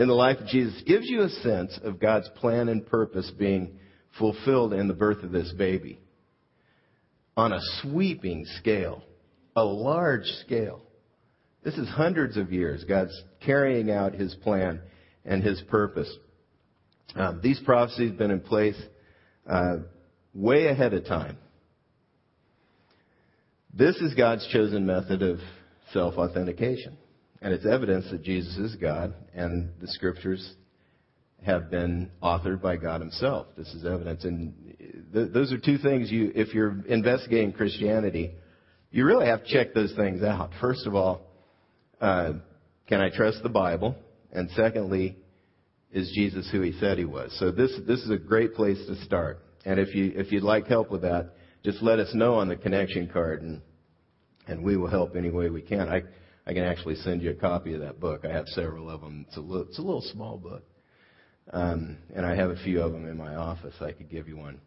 in 0.00 0.08
the 0.08 0.14
life 0.14 0.38
of 0.38 0.46
Jesus 0.46 0.82
gives 0.86 1.06
you 1.10 1.20
a 1.20 1.28
sense 1.28 1.78
of 1.84 2.00
God's 2.00 2.28
plan 2.36 2.70
and 2.70 2.86
purpose 2.86 3.30
being 3.38 3.78
fulfilled 4.18 4.72
in 4.72 4.88
the 4.88 4.94
birth 4.94 5.22
of 5.22 5.30
this 5.30 5.52
baby 5.52 6.00
on 7.36 7.52
a 7.52 7.60
sweeping 7.82 8.46
scale, 8.58 9.02
a 9.54 9.62
large 9.62 10.24
scale. 10.44 10.80
This 11.62 11.74
is 11.74 11.86
hundreds 11.86 12.38
of 12.38 12.50
years. 12.50 12.82
God's 12.84 13.12
carrying 13.44 13.90
out 13.90 14.14
His 14.14 14.34
plan 14.36 14.80
and 15.26 15.42
His 15.42 15.60
purpose. 15.68 16.10
Um, 17.14 17.40
these 17.42 17.60
prophecies 17.60 18.08
have 18.08 18.18
been 18.18 18.30
in 18.30 18.40
place 18.40 18.80
uh, 19.46 19.80
way 20.32 20.68
ahead 20.68 20.94
of 20.94 21.04
time. 21.04 21.36
This 23.74 23.96
is 23.96 24.14
God's 24.14 24.48
chosen 24.50 24.86
method 24.86 25.20
of 25.20 25.40
self 25.92 26.14
authentication. 26.14 26.96
And 27.42 27.54
it's 27.54 27.64
evidence 27.64 28.06
that 28.10 28.22
Jesus 28.22 28.56
is 28.56 28.76
God, 28.76 29.14
and 29.34 29.70
the 29.80 29.88
scriptures 29.88 30.54
have 31.42 31.70
been 31.70 32.10
authored 32.22 32.60
by 32.60 32.76
God 32.76 33.00
Himself. 33.00 33.46
This 33.56 33.68
is 33.68 33.86
evidence. 33.86 34.24
And 34.24 34.54
th- 35.12 35.32
those 35.32 35.52
are 35.52 35.58
two 35.58 35.78
things 35.78 36.10
you, 36.10 36.32
if 36.34 36.52
you're 36.52 36.84
investigating 36.86 37.52
Christianity, 37.52 38.32
you 38.90 39.06
really 39.06 39.26
have 39.26 39.44
to 39.44 39.50
check 39.50 39.72
those 39.72 39.92
things 39.96 40.22
out. 40.22 40.50
First 40.60 40.86
of 40.86 40.94
all, 40.94 41.22
uh, 42.00 42.32
can 42.88 43.00
I 43.00 43.08
trust 43.08 43.42
the 43.42 43.48
Bible? 43.48 43.94
And 44.32 44.50
secondly, 44.50 45.16
is 45.92 46.12
Jesus 46.14 46.48
who 46.52 46.60
He 46.60 46.72
said 46.78 46.98
He 46.98 47.04
was? 47.04 47.34
So 47.38 47.50
this 47.50 47.72
this 47.86 48.00
is 48.00 48.10
a 48.10 48.18
great 48.18 48.54
place 48.54 48.78
to 48.86 48.96
start. 49.04 49.42
And 49.64 49.78
if 49.80 49.94
you 49.94 50.12
if 50.14 50.30
you'd 50.30 50.42
like 50.42 50.66
help 50.66 50.90
with 50.90 51.02
that, 51.02 51.30
just 51.64 51.82
let 51.82 51.98
us 51.98 52.10
know 52.14 52.34
on 52.34 52.48
the 52.48 52.56
connection 52.56 53.08
card, 53.08 53.42
and 53.42 53.62
and 54.46 54.62
we 54.62 54.76
will 54.76 54.88
help 54.88 55.16
any 55.16 55.30
way 55.30 55.48
we 55.48 55.62
can. 55.62 55.88
I 55.88 56.02
I 56.46 56.52
can 56.52 56.64
actually 56.64 56.96
send 56.96 57.22
you 57.22 57.30
a 57.30 57.34
copy 57.34 57.74
of 57.74 57.80
that 57.80 58.00
book. 58.00 58.24
I 58.24 58.32
have 58.32 58.46
several 58.48 58.90
of 58.90 59.00
them. 59.00 59.24
It's 59.28 59.36
a 59.36 59.40
little, 59.40 59.66
it's 59.68 59.78
a 59.78 59.82
little 59.82 60.02
small 60.12 60.38
book, 60.38 60.64
um, 61.52 61.98
and 62.14 62.24
I 62.24 62.34
have 62.34 62.50
a 62.50 62.56
few 62.56 62.80
of 62.80 62.92
them 62.92 63.06
in 63.06 63.16
my 63.16 63.34
office. 63.34 63.74
I 63.80 63.92
could 63.92 64.10
give 64.10 64.28
you 64.28 64.36
one. 64.36 64.60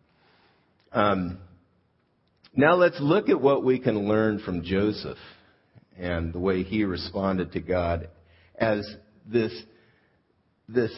Um, 0.91 1.39
now 2.55 2.75
let's 2.75 2.99
look 2.99 3.29
at 3.29 3.41
what 3.41 3.63
we 3.63 3.79
can 3.79 4.07
learn 4.07 4.39
from 4.39 4.63
Joseph 4.63 5.17
and 5.97 6.33
the 6.33 6.39
way 6.39 6.63
he 6.63 6.83
responded 6.83 7.51
to 7.53 7.59
God 7.59 8.09
as 8.55 8.87
this 9.25 9.51
this 10.69 10.91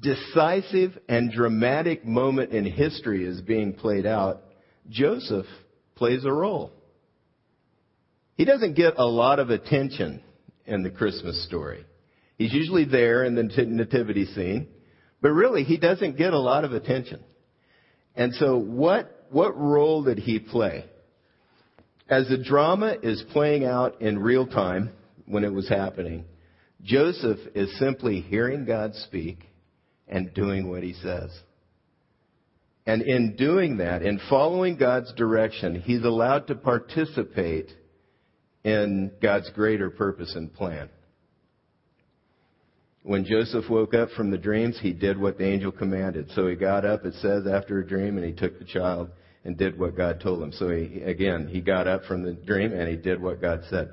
decisive 0.00 0.98
and 1.08 1.32
dramatic 1.32 2.04
moment 2.04 2.52
in 2.52 2.64
history 2.64 3.24
is 3.24 3.40
being 3.40 3.72
played 3.72 4.06
out, 4.06 4.42
Joseph 4.88 5.46
plays 5.94 6.24
a 6.24 6.32
role. 6.32 6.70
He 8.36 8.44
doesn't 8.44 8.74
get 8.74 8.94
a 8.98 9.06
lot 9.06 9.38
of 9.38 9.50
attention 9.50 10.22
in 10.66 10.82
the 10.82 10.90
Christmas 10.90 11.44
story. 11.46 11.84
He's 12.36 12.52
usually 12.52 12.84
there 12.84 13.24
in 13.24 13.34
the 13.34 13.42
nativity 13.42 14.26
scene, 14.26 14.68
but 15.22 15.30
really 15.30 15.64
he 15.64 15.78
doesn't 15.78 16.18
get 16.18 16.34
a 16.34 16.38
lot 16.38 16.64
of 16.64 16.72
attention. 16.72 17.24
And 18.14 18.34
so 18.34 18.58
what, 18.58 19.26
what 19.30 19.56
role 19.56 20.04
did 20.04 20.18
he 20.18 20.38
play? 20.38 20.84
As 22.08 22.28
the 22.28 22.36
drama 22.36 22.94
is 23.02 23.24
playing 23.32 23.64
out 23.64 24.00
in 24.02 24.18
real 24.18 24.46
time 24.46 24.90
when 25.26 25.42
it 25.42 25.52
was 25.52 25.68
happening, 25.68 26.24
Joseph 26.82 27.38
is 27.54 27.78
simply 27.78 28.20
hearing 28.20 28.64
God 28.64 28.94
speak 28.94 29.38
and 30.06 30.32
doing 30.34 30.68
what 30.68 30.82
he 30.82 30.92
says. 30.92 31.30
And 32.86 33.02
in 33.02 33.34
doing 33.34 33.78
that, 33.78 34.02
in 34.02 34.20
following 34.30 34.76
God's 34.76 35.12
direction, 35.14 35.80
he's 35.80 36.04
allowed 36.04 36.46
to 36.46 36.54
participate 36.54 37.72
in 38.66 39.12
God's 39.22 39.48
greater 39.50 39.90
purpose 39.90 40.34
and 40.34 40.52
plan. 40.52 40.90
When 43.04 43.24
Joseph 43.24 43.70
woke 43.70 43.94
up 43.94 44.10
from 44.16 44.32
the 44.32 44.38
dreams, 44.38 44.76
he 44.82 44.92
did 44.92 45.16
what 45.16 45.38
the 45.38 45.46
angel 45.46 45.70
commanded. 45.70 46.32
So 46.34 46.48
he 46.48 46.56
got 46.56 46.84
up, 46.84 47.04
it 47.04 47.14
says, 47.14 47.46
after 47.46 47.78
a 47.78 47.86
dream, 47.86 48.16
and 48.18 48.26
he 48.26 48.32
took 48.32 48.58
the 48.58 48.64
child 48.64 49.10
and 49.44 49.56
did 49.56 49.78
what 49.78 49.96
God 49.96 50.18
told 50.20 50.42
him. 50.42 50.50
So 50.50 50.68
he, 50.70 51.00
again, 51.02 51.46
he 51.46 51.60
got 51.60 51.86
up 51.86 52.06
from 52.06 52.24
the 52.24 52.32
dream 52.32 52.72
and 52.72 52.88
he 52.88 52.96
did 52.96 53.22
what 53.22 53.40
God 53.40 53.60
said. 53.70 53.92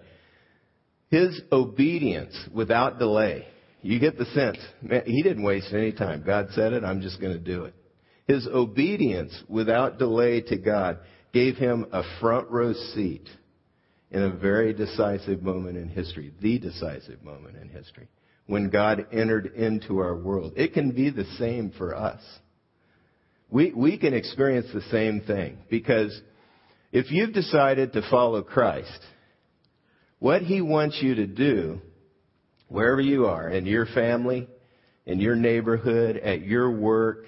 His 1.10 1.40
obedience 1.52 2.36
without 2.52 2.98
delay. 2.98 3.46
You 3.84 4.00
get 4.00 4.18
the 4.18 4.26
sense. 4.26 4.58
Man, 4.82 5.04
he 5.06 5.22
didn't 5.22 5.44
waste 5.44 5.72
any 5.72 5.92
time. 5.92 6.24
God 6.26 6.48
said 6.54 6.74
it, 6.74 6.84
I'm 6.84 7.02
just 7.02 7.22
going 7.22 7.34
to 7.34 7.40
do 7.40 7.66
it. 7.66 7.76
His 8.26 8.48
obedience 8.48 9.40
without 9.48 10.00
delay 10.00 10.42
to 10.42 10.58
God 10.58 10.98
gave 11.32 11.58
him 11.58 11.86
a 11.92 12.02
front 12.20 12.50
row 12.50 12.74
seat 12.96 13.30
in 14.14 14.22
a 14.22 14.30
very 14.30 14.74
decisive 14.74 15.42
moment 15.42 15.76
in 15.76 15.90
history, 15.90 16.32
the 16.40 16.60
decisive 16.60 17.24
moment 17.24 17.58
in 17.58 17.68
history 17.68 18.08
when 18.46 18.70
God 18.70 19.08
entered 19.12 19.48
into 19.56 19.98
our 19.98 20.16
world. 20.16 20.54
It 20.56 20.74
can 20.74 20.92
be 20.92 21.10
the 21.10 21.26
same 21.40 21.74
for 21.78 21.96
us. 21.96 22.22
We, 23.50 23.74
we 23.74 23.98
can 23.98 24.14
experience 24.14 24.68
the 24.74 24.84
same 24.92 25.22
thing 25.22 25.58
because 25.70 26.20
if 26.92 27.12
you've 27.12 27.34
decided 27.34 27.94
to 27.94 28.08
follow 28.10 28.44
Christ, 28.44 29.00
what 30.20 30.44
He 30.44 30.62
wants 30.62 31.00
you 31.02 31.16
to 31.16 31.26
do, 31.26 31.82
wherever 32.68 33.02
you 33.02 33.26
are, 33.26 33.50
in 33.50 33.66
your 33.66 33.88
family, 33.88 34.48
in 35.08 35.20
your 35.20 35.36
neighborhood, 35.36 36.18
at 36.18 36.42
your 36.42 36.70
work, 36.72 37.26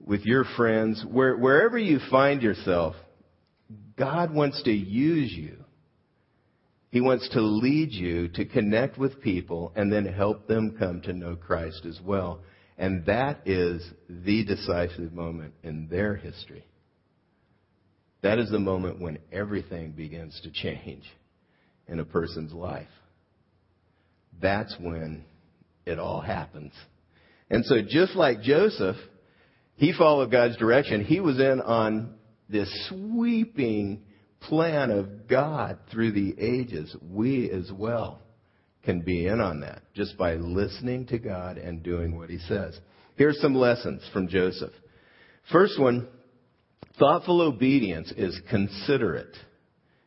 with 0.00 0.24
your 0.24 0.44
friends, 0.56 1.04
where, 1.08 1.36
wherever 1.36 1.78
you 1.78 1.98
find 2.10 2.42
yourself, 2.42 2.94
God 3.96 4.34
wants 4.34 4.62
to 4.64 4.72
use 4.72 5.32
you 5.32 5.63
he 6.94 7.00
wants 7.00 7.28
to 7.30 7.40
lead 7.40 7.90
you 7.90 8.28
to 8.28 8.44
connect 8.44 8.96
with 8.96 9.20
people 9.20 9.72
and 9.74 9.92
then 9.92 10.04
help 10.04 10.46
them 10.46 10.76
come 10.78 11.00
to 11.00 11.12
know 11.12 11.34
Christ 11.34 11.84
as 11.88 11.98
well. 12.00 12.38
And 12.78 13.04
that 13.06 13.40
is 13.46 13.84
the 14.08 14.44
decisive 14.44 15.12
moment 15.12 15.54
in 15.64 15.88
their 15.90 16.14
history. 16.14 16.64
That 18.22 18.38
is 18.38 18.48
the 18.48 18.60
moment 18.60 19.00
when 19.00 19.18
everything 19.32 19.90
begins 19.90 20.40
to 20.44 20.52
change 20.52 21.02
in 21.88 21.98
a 21.98 22.04
person's 22.04 22.52
life. 22.52 22.86
That's 24.40 24.76
when 24.78 25.24
it 25.84 25.98
all 25.98 26.20
happens. 26.20 26.74
And 27.50 27.64
so 27.64 27.82
just 27.82 28.14
like 28.14 28.40
Joseph, 28.40 28.98
he 29.74 29.92
followed 29.92 30.30
God's 30.30 30.56
direction. 30.58 31.04
He 31.04 31.18
was 31.18 31.40
in 31.40 31.60
on 31.60 32.14
this 32.48 32.72
sweeping 32.88 34.03
plan 34.48 34.90
of 34.90 35.28
God 35.28 35.78
through 35.90 36.12
the 36.12 36.34
ages, 36.38 36.94
we 37.10 37.50
as 37.50 37.70
well 37.72 38.20
can 38.84 39.00
be 39.00 39.26
in 39.26 39.40
on 39.40 39.60
that 39.60 39.82
just 39.94 40.16
by 40.16 40.34
listening 40.34 41.06
to 41.06 41.18
God 41.18 41.58
and 41.58 41.82
doing 41.82 42.16
what 42.16 42.30
He 42.30 42.38
says. 42.38 42.78
Here's 43.16 43.40
some 43.40 43.54
lessons 43.54 44.02
from 44.12 44.28
Joseph. 44.28 44.72
First 45.52 45.80
one, 45.80 46.08
thoughtful 46.98 47.40
obedience 47.40 48.12
is 48.16 48.40
considerate 48.50 49.36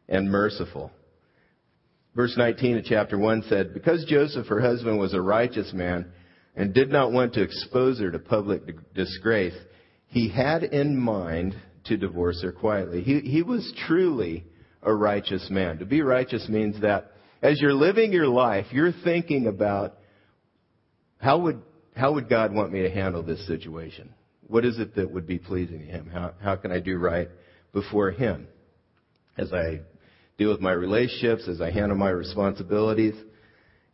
and 0.08 0.30
merciful. 0.30 0.92
Verse 2.16 2.36
19 2.36 2.78
of 2.78 2.86
chapter 2.86 3.18
1 3.18 3.44
said, 3.48 3.74
Because 3.74 4.06
Joseph, 4.06 4.48
her 4.48 4.60
husband, 4.60 5.00
was 5.00 5.14
a 5.14 5.22
righteous 5.22 5.72
man 5.74 6.12
and 6.56 6.74
did 6.74 6.90
not 6.90 7.12
want 7.12 7.34
to 7.34 7.44
expose 7.44 8.00
her 8.00 8.10
to 8.10 8.20
public 8.20 8.64
disgrace, 8.96 9.54
he 10.08 10.30
had 10.30 10.64
in 10.64 10.98
mind 10.98 11.56
to 11.88 11.98
divorce 11.98 12.42
her 12.44 12.52
quietly. 12.52 13.02
He, 13.02 13.20
he 13.20 13.44
was 13.44 13.74
truly 13.88 14.46
a 14.82 14.94
righteous 14.94 15.48
man. 15.50 15.80
To 15.80 15.86
be 15.86 16.02
righteous 16.02 16.48
means 16.48 16.82
that 16.82 17.12
as 17.42 17.60
you're 17.62 17.74
living 17.74 18.12
your 18.12 18.28
life, 18.28 18.68
you're 18.72 18.94
thinking 19.04 19.48
about 19.48 19.96
how 21.20 21.40
would, 21.40 21.62
how 21.96 22.14
would 22.14 22.30
God 22.30 22.54
want 22.54 22.72
me 22.72 22.82
to 22.84 22.90
handle 22.90 23.24
this 23.24 23.46
situation? 23.48 24.14
What 24.48 24.66
is 24.66 24.80
it 24.80 24.96
that 24.96 25.12
would 25.12 25.28
be 25.28 25.40
pleasing 25.40 25.80
to 25.80 25.86
Him? 25.86 26.10
How, 26.12 26.34
how 26.42 26.56
can 26.56 26.72
I 26.72 26.80
do 26.80 26.98
right 26.98 27.30
before 27.74 28.12
Him? 28.12 28.48
As 29.38 29.52
I 29.54 29.82
deal 30.38 30.50
with 30.52 30.62
my 30.62 30.72
relationships, 30.72 31.48
as 31.48 31.62
I 31.62 31.72
handle 31.72 31.98
my 31.98 32.10
responsibilities. 32.10 33.16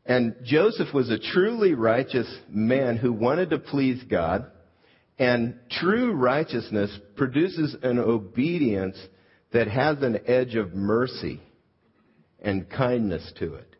And 0.05 0.35
Joseph 0.43 0.93
was 0.93 1.09
a 1.09 1.17
truly 1.17 1.73
righteous 1.73 2.27
man 2.49 2.97
who 2.97 3.13
wanted 3.13 3.49
to 3.51 3.59
please 3.59 4.03
God 4.09 4.51
and 5.19 5.55
true 5.69 6.13
righteousness 6.13 6.97
produces 7.15 7.75
an 7.83 7.99
obedience 7.99 8.97
that 9.51 9.67
has 9.67 10.01
an 10.01 10.19
edge 10.27 10.55
of 10.55 10.73
mercy 10.73 11.39
and 12.41 12.69
kindness 12.69 13.31
to 13.39 13.55
it. 13.55 13.75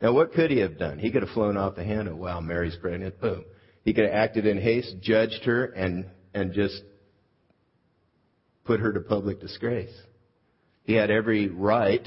Now, 0.00 0.12
what 0.12 0.32
could 0.32 0.50
he 0.50 0.58
have 0.58 0.78
done? 0.78 0.98
He 0.98 1.10
could 1.10 1.22
have 1.22 1.32
flown 1.32 1.56
off 1.56 1.76
the 1.76 1.84
handle. 1.84 2.16
Wow, 2.16 2.40
Mary's 2.40 2.76
pregnant. 2.76 3.20
Boom. 3.20 3.44
He 3.84 3.94
could 3.94 4.04
have 4.04 4.14
acted 4.14 4.46
in 4.46 4.60
haste, 4.60 4.96
judged 5.00 5.44
her, 5.44 5.64
and, 5.64 6.06
and 6.34 6.52
just 6.52 6.82
put 8.64 8.80
her 8.80 8.92
to 8.92 9.00
public 9.00 9.40
disgrace. 9.40 9.94
He 10.84 10.94
had 10.94 11.10
every 11.10 11.48
right 11.48 12.06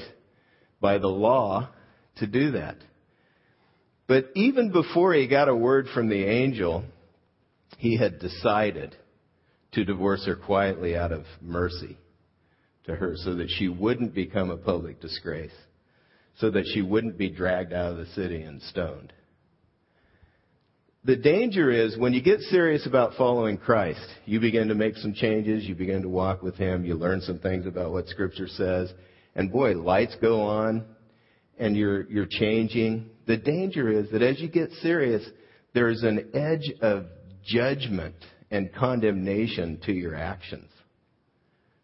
by 0.80 0.98
the 0.98 1.08
law 1.08 1.70
to 2.16 2.26
do 2.26 2.52
that. 2.52 2.76
But 4.06 4.30
even 4.34 4.72
before 4.72 5.14
he 5.14 5.26
got 5.26 5.48
a 5.48 5.54
word 5.54 5.86
from 5.94 6.08
the 6.08 6.24
angel, 6.24 6.84
he 7.80 7.96
had 7.96 8.18
decided 8.18 8.94
to 9.72 9.86
divorce 9.86 10.26
her 10.26 10.36
quietly 10.36 10.94
out 10.94 11.12
of 11.12 11.24
mercy 11.40 11.96
to 12.84 12.94
her 12.94 13.14
so 13.16 13.36
that 13.36 13.48
she 13.48 13.68
wouldn't 13.68 14.14
become 14.14 14.50
a 14.50 14.56
public 14.58 15.00
disgrace, 15.00 15.54
so 16.36 16.50
that 16.50 16.66
she 16.74 16.82
wouldn't 16.82 17.16
be 17.16 17.30
dragged 17.30 17.72
out 17.72 17.92
of 17.92 17.96
the 17.96 18.04
city 18.12 18.42
and 18.42 18.60
stoned. 18.60 19.14
The 21.04 21.16
danger 21.16 21.70
is 21.70 21.96
when 21.96 22.12
you 22.12 22.20
get 22.20 22.40
serious 22.40 22.86
about 22.86 23.14
following 23.14 23.56
Christ, 23.56 24.06
you 24.26 24.40
begin 24.40 24.68
to 24.68 24.74
make 24.74 24.96
some 24.96 25.14
changes, 25.14 25.64
you 25.64 25.74
begin 25.74 26.02
to 26.02 26.08
walk 26.10 26.42
with 26.42 26.56
Him, 26.56 26.84
you 26.84 26.96
learn 26.96 27.22
some 27.22 27.38
things 27.38 27.64
about 27.64 27.92
what 27.92 28.08
Scripture 28.08 28.48
says, 28.48 28.92
and 29.34 29.50
boy, 29.50 29.72
lights 29.72 30.16
go 30.20 30.42
on 30.42 30.84
and 31.58 31.74
you're, 31.74 32.02
you're 32.10 32.28
changing. 32.28 33.08
The 33.26 33.38
danger 33.38 33.88
is 33.90 34.10
that 34.10 34.20
as 34.20 34.38
you 34.38 34.48
get 34.48 34.70
serious, 34.82 35.26
there's 35.72 36.02
an 36.02 36.32
edge 36.34 36.70
of 36.82 37.06
judgment 37.44 38.14
and 38.50 38.72
condemnation 38.74 39.78
to 39.86 39.92
your 39.92 40.14
actions, 40.14 40.70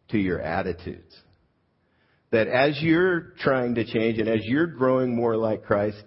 to 0.08 0.18
your 0.18 0.40
attitudes. 0.40 1.14
That 2.32 2.48
as 2.48 2.80
you're 2.82 3.32
trying 3.38 3.76
to 3.76 3.84
change 3.84 4.18
and 4.18 4.28
as 4.28 4.40
you're 4.42 4.66
growing 4.66 5.14
more 5.14 5.36
like 5.36 5.64
Christ, 5.64 6.02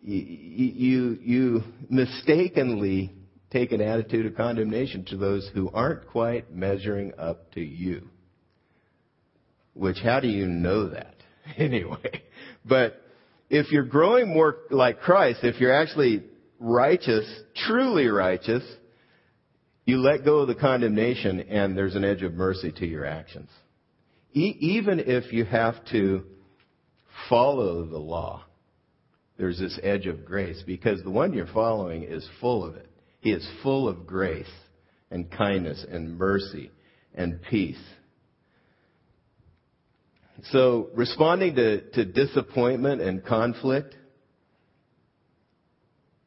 you, 0.00 0.66
you 0.66 1.18
you 1.22 1.62
mistakenly 1.88 3.14
take 3.50 3.70
an 3.72 3.80
attitude 3.80 4.26
of 4.26 4.34
condemnation 4.34 5.04
to 5.04 5.16
those 5.16 5.48
who 5.54 5.70
aren't 5.70 6.08
quite 6.08 6.52
measuring 6.52 7.12
up 7.18 7.52
to 7.52 7.60
you. 7.60 8.08
Which, 9.74 9.98
how 10.02 10.20
do 10.20 10.28
you 10.28 10.46
know 10.46 10.88
that? 10.88 11.14
Anyway. 11.58 12.22
But 12.64 13.02
if 13.50 13.72
you're 13.72 13.84
growing 13.84 14.32
more 14.32 14.58
like 14.70 15.00
Christ, 15.00 15.40
if 15.42 15.60
you're 15.60 15.74
actually 15.74 16.22
righteous, 16.62 17.28
truly 17.66 18.06
righteous, 18.06 18.62
you 19.84 19.98
let 19.98 20.24
go 20.24 20.38
of 20.38 20.48
the 20.48 20.54
condemnation 20.54 21.40
and 21.40 21.76
there's 21.76 21.96
an 21.96 22.04
edge 22.04 22.22
of 22.22 22.34
mercy 22.34 22.70
to 22.70 22.86
your 22.86 23.04
actions. 23.04 23.50
E- 24.32 24.56
even 24.60 25.00
if 25.00 25.32
you 25.32 25.44
have 25.44 25.84
to 25.86 26.24
follow 27.28 27.84
the 27.84 27.98
law, 27.98 28.44
there's 29.38 29.58
this 29.58 29.78
edge 29.82 30.06
of 30.06 30.24
grace 30.24 30.62
because 30.64 31.02
the 31.02 31.10
one 31.10 31.32
you're 31.32 31.46
following 31.48 32.04
is 32.04 32.26
full 32.40 32.64
of 32.64 32.76
it. 32.76 32.88
He 33.20 33.32
is 33.32 33.46
full 33.62 33.88
of 33.88 34.06
grace 34.06 34.46
and 35.10 35.30
kindness 35.30 35.84
and 35.90 36.16
mercy 36.16 36.70
and 37.14 37.40
peace. 37.42 37.82
So 40.50 40.90
responding 40.94 41.56
to, 41.56 41.90
to 41.90 42.04
disappointment 42.04 43.00
and 43.00 43.24
conflict 43.24 43.96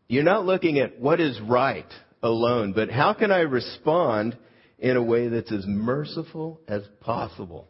you're 0.07 0.23
not 0.23 0.45
looking 0.45 0.79
at 0.79 0.99
what 0.99 1.19
is 1.19 1.39
right 1.41 1.91
alone, 2.21 2.73
but 2.73 2.89
how 2.89 3.13
can 3.13 3.31
I 3.31 3.39
respond 3.39 4.37
in 4.77 4.97
a 4.97 5.03
way 5.03 5.27
that's 5.27 5.51
as 5.51 5.65
merciful 5.65 6.59
as 6.67 6.83
possible? 7.01 7.67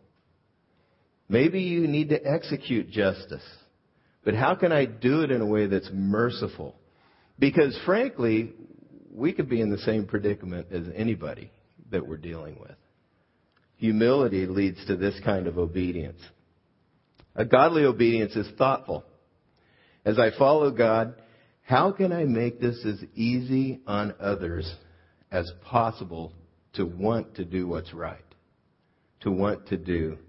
Maybe 1.27 1.61
you 1.61 1.87
need 1.87 2.09
to 2.09 2.25
execute 2.25 2.89
justice, 2.89 3.43
but 4.23 4.35
how 4.35 4.55
can 4.55 4.71
I 4.71 4.85
do 4.85 5.21
it 5.21 5.31
in 5.31 5.41
a 5.41 5.45
way 5.45 5.67
that's 5.67 5.89
merciful? 5.91 6.75
Because 7.39 7.77
frankly, 7.85 8.53
we 9.11 9.33
could 9.33 9.49
be 9.49 9.61
in 9.61 9.71
the 9.71 9.77
same 9.79 10.05
predicament 10.05 10.67
as 10.71 10.83
anybody 10.95 11.51
that 11.91 12.07
we're 12.07 12.17
dealing 12.17 12.57
with. 12.59 12.75
Humility 13.77 14.45
leads 14.45 14.85
to 14.85 14.95
this 14.95 15.19
kind 15.23 15.47
of 15.47 15.57
obedience. 15.57 16.19
A 17.35 17.43
godly 17.43 17.83
obedience 17.83 18.35
is 18.35 18.47
thoughtful. 18.57 19.03
As 20.05 20.19
I 20.19 20.29
follow 20.37 20.71
God, 20.71 21.15
how 21.65 21.91
can 21.91 22.13
I 22.13 22.25
make 22.25 22.61
this 22.61 22.85
as 22.85 23.03
easy 23.15 23.81
on 23.87 24.13
others 24.19 24.71
as 25.31 25.51
possible 25.63 26.31
to 26.73 26.85
want 26.85 27.35
to 27.35 27.45
do 27.45 27.67
what's 27.67 27.91
right? 27.91 28.19
To 29.21 29.31
want 29.31 29.67
to 29.69 29.77
do 29.77 30.19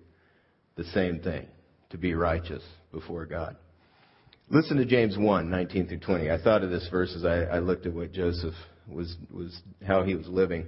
the 0.77 0.85
same 0.85 1.20
thing, 1.20 1.46
to 1.90 1.99
be 1.99 2.14
righteous 2.14 2.62
before 2.90 3.27
God. 3.27 3.57
Listen 4.49 4.79
to 4.79 4.87
James 4.87 5.18
1, 5.18 5.51
19 5.51 5.88
through 5.88 5.99
20. 5.99 6.31
I 6.31 6.40
thought 6.40 6.62
of 6.64 6.70
this 6.70 6.88
verse 6.90 7.14
as 7.14 7.27
I, 7.27 7.42
I 7.42 7.59
looked 7.59 7.85
at 7.85 7.92
what 7.92 8.12
Joseph 8.12 8.55
was, 8.88 9.14
was, 9.31 9.61
how 9.87 10.05
he 10.05 10.14
was 10.14 10.29
living. 10.29 10.66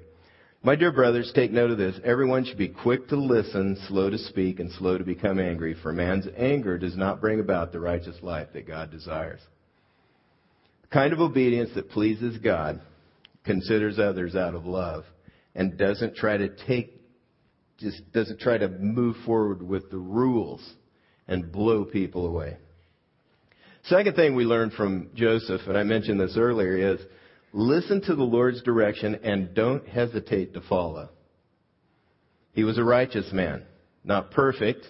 My 0.63 0.77
dear 0.77 0.93
brothers, 0.93 1.33
take 1.35 1.51
note 1.51 1.71
of 1.71 1.79
this. 1.79 1.99
Everyone 2.05 2.45
should 2.45 2.59
be 2.59 2.69
quick 2.69 3.09
to 3.09 3.17
listen, 3.17 3.79
slow 3.89 4.11
to 4.11 4.19
speak, 4.19 4.61
and 4.61 4.71
slow 4.73 4.99
to 4.99 5.05
become 5.05 5.39
angry, 5.39 5.77
for 5.83 5.95
man's 5.95 6.27
anger 6.37 6.77
does 6.77 6.97
not 6.97 7.23
bring 7.23 7.41
about 7.41 7.73
the 7.73 7.81
righteous 7.81 8.17
life 8.21 8.49
that 8.53 8.67
God 8.67 8.91
desires. 8.91 9.41
Kind 10.91 11.13
of 11.13 11.21
obedience 11.21 11.71
that 11.75 11.91
pleases 11.91 12.39
God 12.39 12.81
considers 13.45 13.99
others 13.99 14.35
out 14.35 14.55
of 14.55 14.65
love 14.67 15.05
and 15.55 15.77
doesn't 15.77 16.17
try 16.17 16.37
to 16.37 16.49
take 16.67 16.95
just 17.79 18.11
doesn't 18.13 18.41
try 18.41 18.59
to 18.59 18.69
move 18.69 19.17
forward 19.25 19.63
with 19.63 19.91
the 19.91 19.99
rules 19.99 20.67
and 21.29 21.53
blow 21.53 21.85
people 21.85 22.27
away. 22.27 22.57
Second 23.85 24.17
thing 24.17 24.35
we 24.35 24.45
learned 24.45 24.73
from 24.73 25.11
Joseph, 25.15 25.61
and 25.67 25.79
I 25.79 25.85
mentioned 25.85 26.21
this 26.21 26.37
earlier, 26.37 26.95
is 26.95 27.01
listen 27.53 28.03
to 28.03 28.15
the 28.15 28.25
Lord's 28.25 28.63
direction 28.63 29.21
and 29.23 29.55
don't 29.55 29.87
hesitate 29.87 30.55
to 30.55 30.61
follow. 30.63 31.11
He 32.53 32.65
was 32.65 32.79
a 32.79 32.85
righteous 32.85 33.31
man, 33.33 33.65
not 34.05 34.33
perfect, 34.33 34.85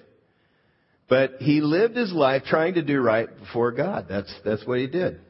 but 1.08 1.34
he 1.40 1.60
lived 1.60 1.96
his 1.96 2.12
life 2.12 2.44
trying 2.44 2.74
to 2.74 2.82
do 2.82 3.00
right 3.00 3.28
before 3.38 3.72
God. 3.72 4.06
That's, 4.08 4.32
that's 4.44 4.66
what 4.66 4.78
he 4.78 4.86
did. 4.86 5.20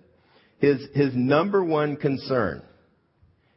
His, 0.58 0.86
his 0.94 1.14
number 1.14 1.64
one 1.64 1.96
concern 1.96 2.62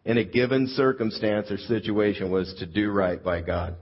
in 0.06 0.18
a 0.18 0.24
given 0.24 0.68
circumstance 0.68 1.52
or 1.52 1.58
situation 1.58 2.32
was 2.32 2.54
to 2.60 2.66
do 2.66 2.92
right 2.92 3.24
by 3.24 3.42
God. 3.42 3.76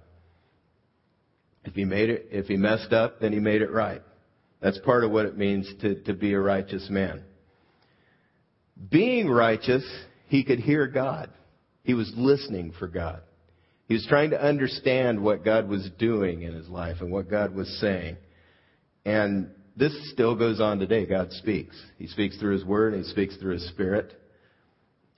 If 1.65 1.73
he 1.75 1.85
made 1.85 2.09
it, 2.09 2.27
if 2.31 2.47
he 2.47 2.57
messed 2.57 2.93
up, 2.93 3.19
then 3.19 3.33
he 3.33 3.39
made 3.39 3.61
it 3.61 3.71
right. 3.71 4.01
That's 4.61 4.79
part 4.79 5.03
of 5.03 5.11
what 5.11 5.25
it 5.25 5.37
means 5.37 5.71
to, 5.81 6.01
to 6.03 6.13
be 6.13 6.33
a 6.33 6.39
righteous 6.39 6.87
man. 6.89 7.23
Being 8.89 9.29
righteous, 9.29 9.83
he 10.27 10.43
could 10.43 10.59
hear 10.59 10.87
God. 10.87 11.29
He 11.83 11.93
was 11.93 12.11
listening 12.15 12.73
for 12.77 12.87
God. 12.87 13.21
He 13.87 13.93
was 13.93 14.05
trying 14.07 14.29
to 14.31 14.41
understand 14.41 15.21
what 15.21 15.43
God 15.43 15.67
was 15.67 15.89
doing 15.97 16.43
in 16.43 16.53
his 16.53 16.69
life 16.69 16.97
and 17.01 17.11
what 17.11 17.29
God 17.29 17.55
was 17.55 17.67
saying. 17.79 18.17
And 19.05 19.49
this 19.75 20.11
still 20.11 20.35
goes 20.35 20.59
on 20.59 20.79
today. 20.79 21.05
God 21.05 21.31
speaks. 21.31 21.75
He 21.97 22.07
speaks 22.07 22.37
through 22.37 22.53
His 22.53 22.65
Word 22.65 22.93
He 22.93 23.03
speaks 23.03 23.35
through 23.37 23.53
His 23.53 23.67
Spirit. 23.69 24.13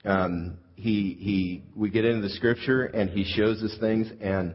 Um, 0.04 0.58
he, 0.74 1.16
he, 1.20 1.62
we 1.76 1.90
get 1.90 2.04
into 2.04 2.22
the 2.22 2.34
Scripture 2.34 2.84
and 2.84 3.10
He 3.10 3.24
shows 3.24 3.62
us 3.62 3.76
things 3.80 4.08
and 4.20 4.54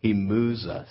He 0.00 0.12
moves 0.12 0.66
us 0.66 0.88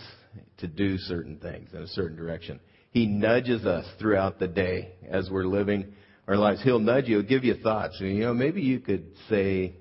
to 0.57 0.67
do 0.67 0.97
certain 0.97 1.37
things 1.37 1.69
in 1.73 1.81
a 1.81 1.87
certain 1.87 2.17
direction. 2.17 2.59
He 2.91 3.05
nudges 3.05 3.65
us 3.65 3.85
throughout 3.99 4.39
the 4.39 4.47
day 4.47 4.93
as 5.09 5.29
we're 5.29 5.45
living 5.45 5.93
our 6.27 6.35
lives. 6.35 6.61
He'll 6.63 6.79
nudge 6.79 7.07
you, 7.07 7.19
he'll 7.19 7.27
give 7.27 7.43
you 7.43 7.55
thoughts. 7.55 7.97
You 7.99 8.19
know, 8.21 8.33
maybe 8.33 8.61
you 8.61 8.79
could 8.79 9.05
say 9.29 9.75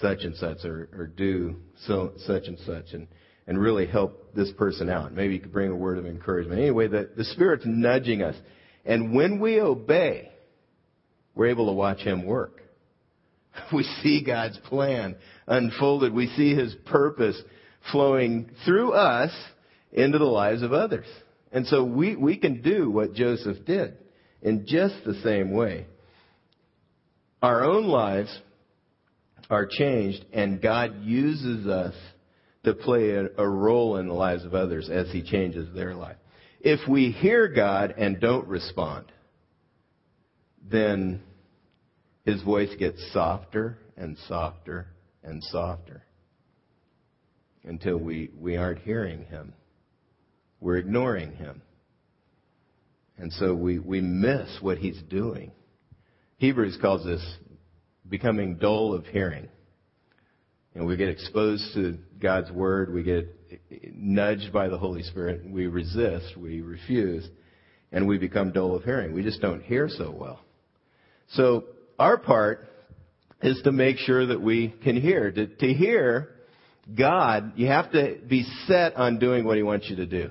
such 0.00 0.20
and 0.22 0.34
such 0.36 0.64
or, 0.64 0.88
or 0.92 1.06
do 1.06 1.56
so, 1.86 2.12
such 2.18 2.44
and 2.46 2.58
such 2.60 2.92
and, 2.92 3.08
and 3.46 3.60
really 3.60 3.86
help 3.86 4.34
this 4.34 4.50
person 4.58 4.88
out. 4.90 5.12
Maybe 5.12 5.34
you 5.34 5.40
could 5.40 5.52
bring 5.52 5.70
a 5.70 5.76
word 5.76 5.98
of 5.98 6.06
encouragement. 6.06 6.60
Anyway, 6.60 6.88
the, 6.88 7.10
the 7.16 7.24
Spirit's 7.24 7.64
nudging 7.66 8.22
us. 8.22 8.34
And 8.84 9.14
when 9.14 9.40
we 9.40 9.60
obey, 9.60 10.30
we're 11.34 11.48
able 11.48 11.66
to 11.66 11.72
watch 11.72 12.00
Him 12.00 12.24
work. 12.26 12.62
We 13.72 13.84
see 14.02 14.22
God's 14.22 14.58
plan 14.58 15.16
unfolded. 15.46 16.12
We 16.12 16.26
see 16.28 16.54
His 16.54 16.74
purpose 16.84 17.40
flowing 17.90 18.50
through 18.66 18.92
us 18.92 19.32
into 19.92 20.18
the 20.18 20.24
lives 20.24 20.62
of 20.62 20.74
others. 20.74 21.06
And 21.52 21.66
so 21.66 21.82
we, 21.82 22.16
we 22.16 22.36
can 22.36 22.60
do 22.60 22.90
what 22.90 23.14
Joseph 23.14 23.64
did 23.64 23.96
in 24.42 24.66
just 24.66 24.96
the 25.04 25.14
same 25.22 25.52
way. 25.52 25.86
Our 27.42 27.64
own 27.64 27.86
lives 27.86 28.36
are 29.48 29.66
changed 29.66 30.24
and 30.32 30.60
God 30.60 31.02
uses 31.02 31.66
us 31.66 31.94
to 32.66 32.74
play 32.74 33.10
a, 33.10 33.28
a, 33.38 33.48
role 33.48 33.96
in 33.96 34.08
the 34.08 34.14
lives 34.14 34.44
of 34.44 34.54
others 34.54 34.90
as 34.90 35.10
He 35.10 35.22
changes 35.22 35.74
their 35.74 35.94
life. 35.94 36.16
If 36.60 36.86
we 36.88 37.10
hear 37.10 37.48
God 37.48 37.94
and 37.96 38.20
don't 38.20 38.46
respond, 38.46 39.06
then 40.62 41.22
His 42.24 42.42
voice 42.42 42.70
gets 42.78 42.98
softer 43.12 43.78
and 43.96 44.18
softer 44.28 44.88
and 45.22 45.42
softer 45.44 46.02
until 47.64 47.96
we, 47.96 48.30
we 48.38 48.56
aren't 48.56 48.80
hearing 48.80 49.24
Him. 49.24 49.54
We're 50.60 50.78
ignoring 50.78 51.32
him. 51.32 51.62
And 53.18 53.32
so 53.32 53.54
we, 53.54 53.78
we 53.78 54.00
miss 54.00 54.58
what 54.60 54.78
he's 54.78 55.00
doing. 55.08 55.52
Hebrews 56.38 56.78
calls 56.80 57.04
this 57.04 57.24
becoming 58.08 58.56
dull 58.56 58.94
of 58.94 59.06
hearing. 59.06 59.48
And 60.74 60.86
we 60.86 60.96
get 60.96 61.08
exposed 61.08 61.72
to 61.74 61.98
God's 62.20 62.50
word, 62.50 62.92
we 62.92 63.02
get 63.02 63.28
nudged 63.94 64.52
by 64.52 64.68
the 64.68 64.78
Holy 64.78 65.02
Spirit, 65.02 65.42
we 65.48 65.66
resist, 65.66 66.36
we 66.36 66.60
refuse, 66.60 67.28
and 67.92 68.06
we 68.06 68.18
become 68.18 68.52
dull 68.52 68.74
of 68.74 68.84
hearing. 68.84 69.14
We 69.14 69.22
just 69.22 69.40
don't 69.40 69.62
hear 69.62 69.88
so 69.88 70.10
well. 70.10 70.40
So 71.30 71.64
our 71.98 72.18
part 72.18 72.68
is 73.42 73.60
to 73.64 73.72
make 73.72 73.98
sure 73.98 74.26
that 74.26 74.40
we 74.40 74.74
can 74.82 75.00
hear. 75.00 75.30
To, 75.30 75.46
to 75.46 75.72
hear 75.72 76.30
God, 76.96 77.52
you 77.56 77.66
have 77.66 77.92
to 77.92 78.18
be 78.26 78.44
set 78.66 78.96
on 78.96 79.18
doing 79.18 79.44
what 79.44 79.56
he 79.56 79.62
wants 79.62 79.88
you 79.88 79.96
to 79.96 80.06
do. 80.06 80.30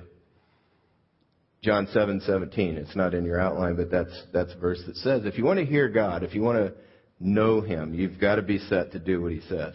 John 1.62 1.88
7, 1.92 2.20
17. 2.20 2.76
It's 2.76 2.94
not 2.94 3.14
in 3.14 3.24
your 3.24 3.40
outline, 3.40 3.76
but 3.76 3.90
that's, 3.90 4.22
that's 4.32 4.52
a 4.52 4.58
verse 4.58 4.80
that 4.86 4.96
says, 4.96 5.22
if 5.24 5.36
you 5.36 5.44
want 5.44 5.58
to 5.58 5.64
hear 5.64 5.88
God, 5.88 6.22
if 6.22 6.34
you 6.34 6.42
want 6.42 6.58
to 6.58 6.74
know 7.18 7.60
Him, 7.60 7.94
you've 7.94 8.20
got 8.20 8.36
to 8.36 8.42
be 8.42 8.58
set 8.58 8.92
to 8.92 8.98
do 8.98 9.20
what 9.20 9.32
He 9.32 9.40
says. 9.48 9.74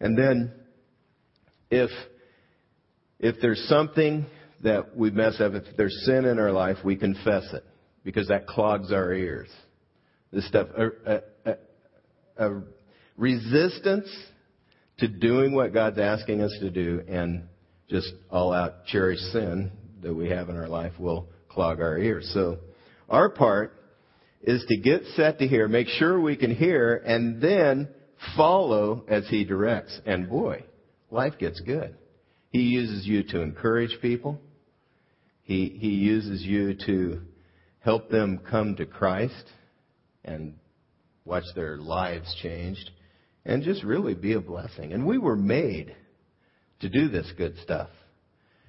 And 0.00 0.18
then, 0.18 0.52
if, 1.70 1.90
if 3.18 3.36
there's 3.40 3.62
something 3.68 4.26
that 4.62 4.96
we 4.96 5.10
mess 5.10 5.40
up, 5.40 5.54
if 5.54 5.76
there's 5.76 6.02
sin 6.04 6.24
in 6.24 6.38
our 6.38 6.52
life, 6.52 6.78
we 6.84 6.96
confess 6.96 7.44
it. 7.52 7.64
Because 8.04 8.28
that 8.28 8.46
clogs 8.46 8.92
our 8.92 9.12
ears. 9.12 9.48
This 10.32 10.46
stuff, 10.48 10.68
a, 10.76 11.22
a, 11.44 11.56
a 12.38 12.62
resistance 13.16 14.08
to 14.98 15.08
doing 15.08 15.52
what 15.54 15.74
God's 15.74 15.98
asking 15.98 16.40
us 16.40 16.56
to 16.60 16.70
do 16.70 17.02
and 17.08 17.48
just 17.88 18.12
all 18.30 18.52
out 18.52 18.86
cherish 18.86 19.18
sin 19.32 19.72
that 20.02 20.14
we 20.14 20.30
have 20.30 20.48
in 20.48 20.56
our 20.56 20.68
life 20.68 20.92
will 20.98 21.28
clog 21.48 21.80
our 21.80 21.98
ears. 21.98 22.30
So 22.32 22.58
our 23.08 23.28
part 23.28 23.74
is 24.42 24.64
to 24.68 24.76
get 24.76 25.02
set 25.16 25.38
to 25.40 25.48
hear, 25.48 25.68
make 25.68 25.88
sure 25.88 26.20
we 26.20 26.36
can 26.36 26.54
hear, 26.54 26.96
and 26.96 27.40
then 27.40 27.88
follow 28.36 29.04
as 29.08 29.26
He 29.28 29.44
directs. 29.44 29.98
And 30.06 30.28
boy, 30.28 30.64
life 31.10 31.34
gets 31.38 31.60
good. 31.60 31.96
He 32.50 32.60
uses 32.60 33.06
you 33.06 33.22
to 33.24 33.40
encourage 33.40 33.98
people. 34.00 34.40
He, 35.42 35.76
he 35.78 35.88
uses 35.88 36.42
you 36.42 36.74
to 36.86 37.22
help 37.80 38.10
them 38.10 38.40
come 38.50 38.76
to 38.76 38.86
Christ 38.86 39.44
and 40.24 40.54
watch 41.24 41.44
their 41.54 41.78
lives 41.78 42.34
changed 42.42 42.90
and 43.44 43.62
just 43.62 43.82
really 43.82 44.14
be 44.14 44.34
a 44.34 44.40
blessing. 44.40 44.92
And 44.92 45.06
we 45.06 45.18
were 45.18 45.36
made 45.36 45.94
to 46.80 46.88
do 46.88 47.08
this 47.08 47.30
good 47.36 47.56
stuff. 47.62 47.88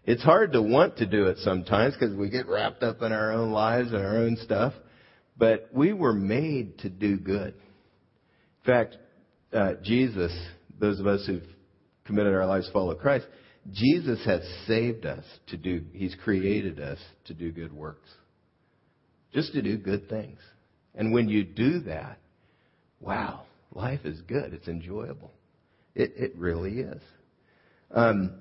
It's 0.06 0.23
hard 0.23 0.54
to 0.54 0.62
want 0.62 0.97
to 0.97 1.06
do 1.06 1.25
it 1.25 1.38
sometimes 1.39 1.93
because 1.93 2.15
we 2.15 2.30
get 2.30 2.47
wrapped 2.47 2.82
up 2.82 3.02
in 3.02 3.12
our 3.12 3.32
own 3.32 3.52
lives 3.52 3.91
and 3.91 4.02
our 4.02 4.17
own 4.17 4.38
stuff. 4.38 4.73
But 5.38 5.69
we 5.73 5.93
were 5.93 6.13
made 6.13 6.80
to 6.80 6.89
do 6.89 7.17
good. 7.17 7.54
In 7.54 8.65
fact, 8.65 8.97
uh, 9.54 9.73
Jesus, 9.84 10.36
those 10.80 10.99
of 10.99 11.08
us 11.08 11.25
who've 11.25 11.43
committed 12.09 12.33
our 12.33 12.47
lives 12.47 12.65
to 12.65 12.73
follow 12.73 12.95
Christ, 12.95 13.27
Jesus 13.71 14.19
has 14.25 14.41
saved 14.65 15.05
us 15.05 15.23
to 15.47 15.57
do, 15.57 15.83
He's 15.93 16.15
created 16.23 16.79
us 16.79 16.97
to 17.25 17.35
do 17.35 17.51
good 17.51 17.71
works. 17.71 18.09
Just 19.31 19.53
to 19.53 19.61
do 19.61 19.77
good 19.77 20.09
things. 20.09 20.39
And 20.95 21.13
when 21.13 21.29
you 21.29 21.43
do 21.43 21.81
that, 21.81 22.17
wow, 22.99 23.43
life 23.71 23.99
is 24.05 24.19
good. 24.21 24.55
It's 24.55 24.67
enjoyable. 24.67 25.31
It, 25.93 26.13
it 26.15 26.35
really 26.35 26.79
is. 26.79 27.01
Um, 27.91 28.33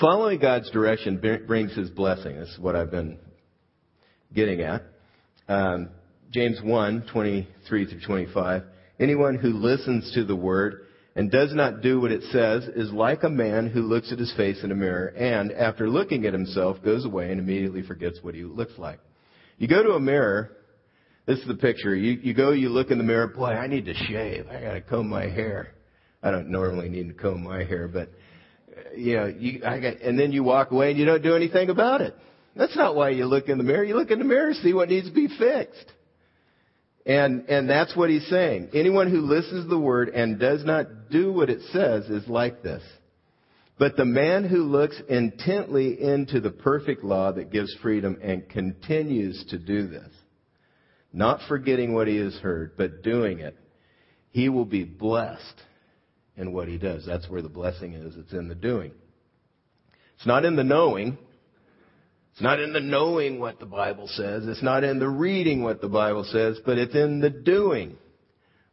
following 0.00 0.38
God's 0.38 0.70
direction 0.70 1.18
brings 1.18 1.74
His 1.74 1.90
blessing. 1.90 2.38
This 2.38 2.50
is 2.50 2.58
what 2.60 2.76
I've 2.76 2.92
been 2.92 3.18
getting 4.32 4.60
at. 4.60 4.82
Um, 5.48 5.88
James 6.30 6.60
1, 6.62 7.08
23 7.12 7.86
through 7.86 8.00
25. 8.06 8.62
Anyone 9.00 9.36
who 9.36 9.48
listens 9.48 10.12
to 10.14 10.24
the 10.24 10.36
word 10.36 10.85
and 11.16 11.30
does 11.30 11.54
not 11.54 11.80
do 11.80 11.98
what 11.98 12.12
it 12.12 12.22
says 12.30 12.64
is 12.76 12.92
like 12.92 13.22
a 13.22 13.30
man 13.30 13.68
who 13.68 13.80
looks 13.80 14.12
at 14.12 14.18
his 14.18 14.32
face 14.34 14.62
in 14.62 14.70
a 14.70 14.74
mirror 14.74 15.08
and, 15.08 15.50
after 15.50 15.88
looking 15.88 16.26
at 16.26 16.34
himself, 16.34 16.76
goes 16.84 17.06
away 17.06 17.30
and 17.30 17.40
immediately 17.40 17.82
forgets 17.82 18.18
what 18.20 18.34
he 18.34 18.44
looks 18.44 18.74
like. 18.76 19.00
You 19.56 19.66
go 19.66 19.82
to 19.82 19.92
a 19.92 20.00
mirror, 20.00 20.52
this 21.24 21.38
is 21.38 21.46
the 21.48 21.54
picture. 21.54 21.96
You, 21.96 22.20
you 22.22 22.34
go, 22.34 22.50
you 22.50 22.68
look 22.68 22.90
in 22.90 22.98
the 22.98 23.04
mirror, 23.04 23.28
boy, 23.28 23.46
I 23.46 23.66
need 23.66 23.86
to 23.86 23.94
shave. 23.94 24.46
I 24.48 24.60
gotta 24.60 24.82
comb 24.82 25.08
my 25.08 25.26
hair. 25.26 25.72
I 26.22 26.30
don't 26.30 26.50
normally 26.50 26.90
need 26.90 27.08
to 27.08 27.14
comb 27.14 27.42
my 27.42 27.64
hair, 27.64 27.88
but, 27.88 28.10
uh, 28.76 28.94
you 28.94 29.16
know, 29.16 29.26
you, 29.26 29.62
I 29.64 29.80
got, 29.80 30.02
and 30.02 30.18
then 30.18 30.32
you 30.32 30.42
walk 30.42 30.70
away 30.70 30.90
and 30.90 30.98
you 30.98 31.06
don't 31.06 31.22
do 31.22 31.34
anything 31.34 31.70
about 31.70 32.02
it. 32.02 32.14
That's 32.54 32.76
not 32.76 32.94
why 32.94 33.10
you 33.10 33.24
look 33.24 33.48
in 33.48 33.56
the 33.56 33.64
mirror. 33.64 33.84
You 33.84 33.96
look 33.96 34.10
in 34.10 34.18
the 34.18 34.24
mirror, 34.24 34.52
see 34.52 34.74
what 34.74 34.90
needs 34.90 35.08
to 35.08 35.14
be 35.14 35.28
fixed. 35.28 35.92
And, 37.06 37.48
and 37.48 37.70
that's 37.70 37.96
what 37.96 38.10
he's 38.10 38.26
saying. 38.26 38.70
Anyone 38.74 39.08
who 39.10 39.20
listens 39.20 39.64
to 39.64 39.68
the 39.68 39.78
word 39.78 40.08
and 40.08 40.40
does 40.40 40.64
not 40.64 41.08
do 41.08 41.32
what 41.32 41.48
it 41.48 41.60
says 41.72 42.06
is 42.06 42.26
like 42.26 42.62
this. 42.64 42.82
But 43.78 43.96
the 43.96 44.04
man 44.04 44.44
who 44.44 44.64
looks 44.64 45.00
intently 45.08 46.02
into 46.02 46.40
the 46.40 46.50
perfect 46.50 47.04
law 47.04 47.30
that 47.32 47.52
gives 47.52 47.72
freedom 47.80 48.18
and 48.22 48.48
continues 48.48 49.44
to 49.50 49.58
do 49.58 49.86
this, 49.86 50.08
not 51.12 51.40
forgetting 51.46 51.94
what 51.94 52.08
he 52.08 52.16
has 52.16 52.34
heard, 52.36 52.72
but 52.76 53.02
doing 53.02 53.38
it, 53.38 53.56
he 54.30 54.48
will 54.48 54.64
be 54.64 54.82
blessed 54.82 55.62
in 56.36 56.52
what 56.52 56.68
he 56.68 56.76
does. 56.76 57.06
That's 57.06 57.28
where 57.28 57.42
the 57.42 57.48
blessing 57.48 57.92
is. 57.92 58.16
It's 58.16 58.32
in 58.32 58.48
the 58.48 58.54
doing. 58.54 58.92
It's 60.16 60.26
not 60.26 60.44
in 60.44 60.56
the 60.56 60.64
knowing. 60.64 61.18
It's 62.36 62.42
not 62.42 62.60
in 62.60 62.74
the 62.74 62.80
knowing 62.80 63.40
what 63.40 63.60
the 63.60 63.64
Bible 63.64 64.08
says. 64.08 64.46
It's 64.46 64.62
not 64.62 64.84
in 64.84 64.98
the 64.98 65.08
reading 65.08 65.62
what 65.62 65.80
the 65.80 65.88
Bible 65.88 66.22
says, 66.22 66.58
but 66.66 66.76
it's 66.76 66.94
in 66.94 67.18
the 67.18 67.30
doing 67.30 67.96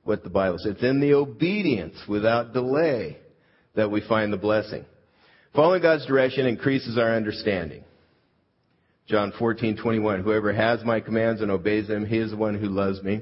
what 0.04 0.22
the 0.22 0.30
Bible 0.30 0.58
says. 0.58 0.74
It's 0.74 0.84
in 0.84 1.00
the 1.00 1.14
obedience 1.14 1.96
without 2.06 2.52
delay 2.52 3.20
that 3.76 3.90
we 3.90 4.02
find 4.02 4.34
the 4.34 4.38
blessing. 4.38 4.84
Following 5.56 5.82
God's 5.82 6.06
direction 6.06 6.46
increases 6.46 6.98
our 6.98 7.16
understanding. 7.16 7.86
John 9.08 9.32
14:21 9.32 10.24
Whoever 10.24 10.52
has 10.52 10.84
my 10.84 11.00
commands 11.00 11.40
and 11.40 11.50
obeys 11.50 11.88
them, 11.88 12.06
he 12.06 12.18
is 12.18 12.32
the 12.32 12.36
one 12.36 12.56
who 12.56 12.68
loves 12.68 13.02
me. 13.02 13.22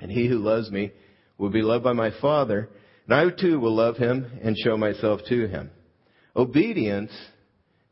And 0.00 0.10
he 0.10 0.26
who 0.26 0.38
loves 0.38 0.68
me 0.68 0.90
will 1.38 1.50
be 1.50 1.62
loved 1.62 1.84
by 1.84 1.92
my 1.92 2.10
Father, 2.20 2.68
and 3.06 3.14
I 3.14 3.30
too 3.30 3.60
will 3.60 3.76
love 3.76 3.98
him 3.98 4.26
and 4.42 4.58
show 4.58 4.76
myself 4.76 5.20
to 5.28 5.46
him. 5.46 5.70
Obedience 6.34 7.12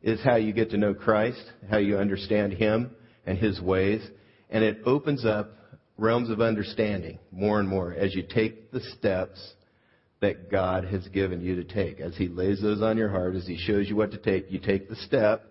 is 0.02 0.20
how 0.22 0.36
you 0.36 0.52
get 0.52 0.70
to 0.70 0.76
know 0.76 0.94
Christ, 0.94 1.42
how 1.70 1.78
you 1.78 1.98
understand 1.98 2.52
Him 2.54 2.90
and 3.26 3.38
His 3.38 3.60
ways, 3.60 4.02
and 4.50 4.64
it 4.64 4.80
opens 4.84 5.24
up 5.24 5.50
realms 5.96 6.30
of 6.30 6.40
understanding 6.40 7.18
more 7.30 7.60
and 7.60 7.68
more 7.68 7.92
as 7.92 8.14
you 8.14 8.22
take 8.22 8.70
the 8.72 8.80
steps 8.98 9.54
that 10.20 10.50
God 10.50 10.84
has 10.84 11.06
given 11.08 11.40
you 11.40 11.56
to 11.56 11.64
take. 11.64 12.00
As 12.00 12.16
He 12.16 12.28
lays 12.28 12.60
those 12.60 12.82
on 12.82 12.96
your 12.96 13.08
heart, 13.08 13.36
as 13.36 13.46
He 13.46 13.56
shows 13.56 13.88
you 13.88 13.96
what 13.96 14.10
to 14.12 14.18
take, 14.18 14.50
you 14.50 14.58
take 14.58 14.88
the 14.88 14.96
step, 14.96 15.44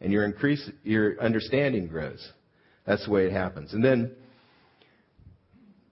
and 0.00 0.12
your 0.12 0.24
increase, 0.24 0.70
your 0.82 1.20
understanding 1.20 1.86
grows. 1.86 2.26
That's 2.86 3.04
the 3.06 3.10
way 3.10 3.26
it 3.26 3.32
happens. 3.32 3.72
And 3.72 3.82
then, 3.82 4.12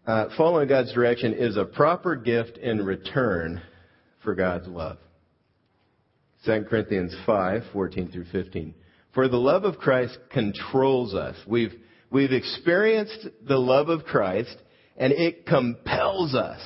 uh, 0.07 0.27
following 0.37 0.68
God's 0.68 0.92
direction 0.92 1.33
is 1.33 1.57
a 1.57 1.64
proper 1.64 2.16
gift 2.16 2.59
in 2.59 2.85
return 2.85 3.62
for 4.22 4.35
God's 4.35 4.68
love. 4.68 4.98
2 6.44 6.64
Corinthians 6.68 7.14
5, 7.24 7.62
14 7.72 8.11
through 8.11 8.24
15. 8.33 8.74
For 9.14 9.28
the 9.28 9.37
love 9.37 9.64
of 9.64 9.78
Christ 9.78 10.18
controls 10.31 11.14
us. 11.14 11.37
We've, 11.46 11.74
we've 12.11 12.33
experienced 12.33 13.28
the 13.46 13.59
love 13.59 13.88
of 13.88 14.05
Christ 14.05 14.57
and 14.96 15.12
it 15.12 15.46
compels 15.46 16.35
us. 16.35 16.61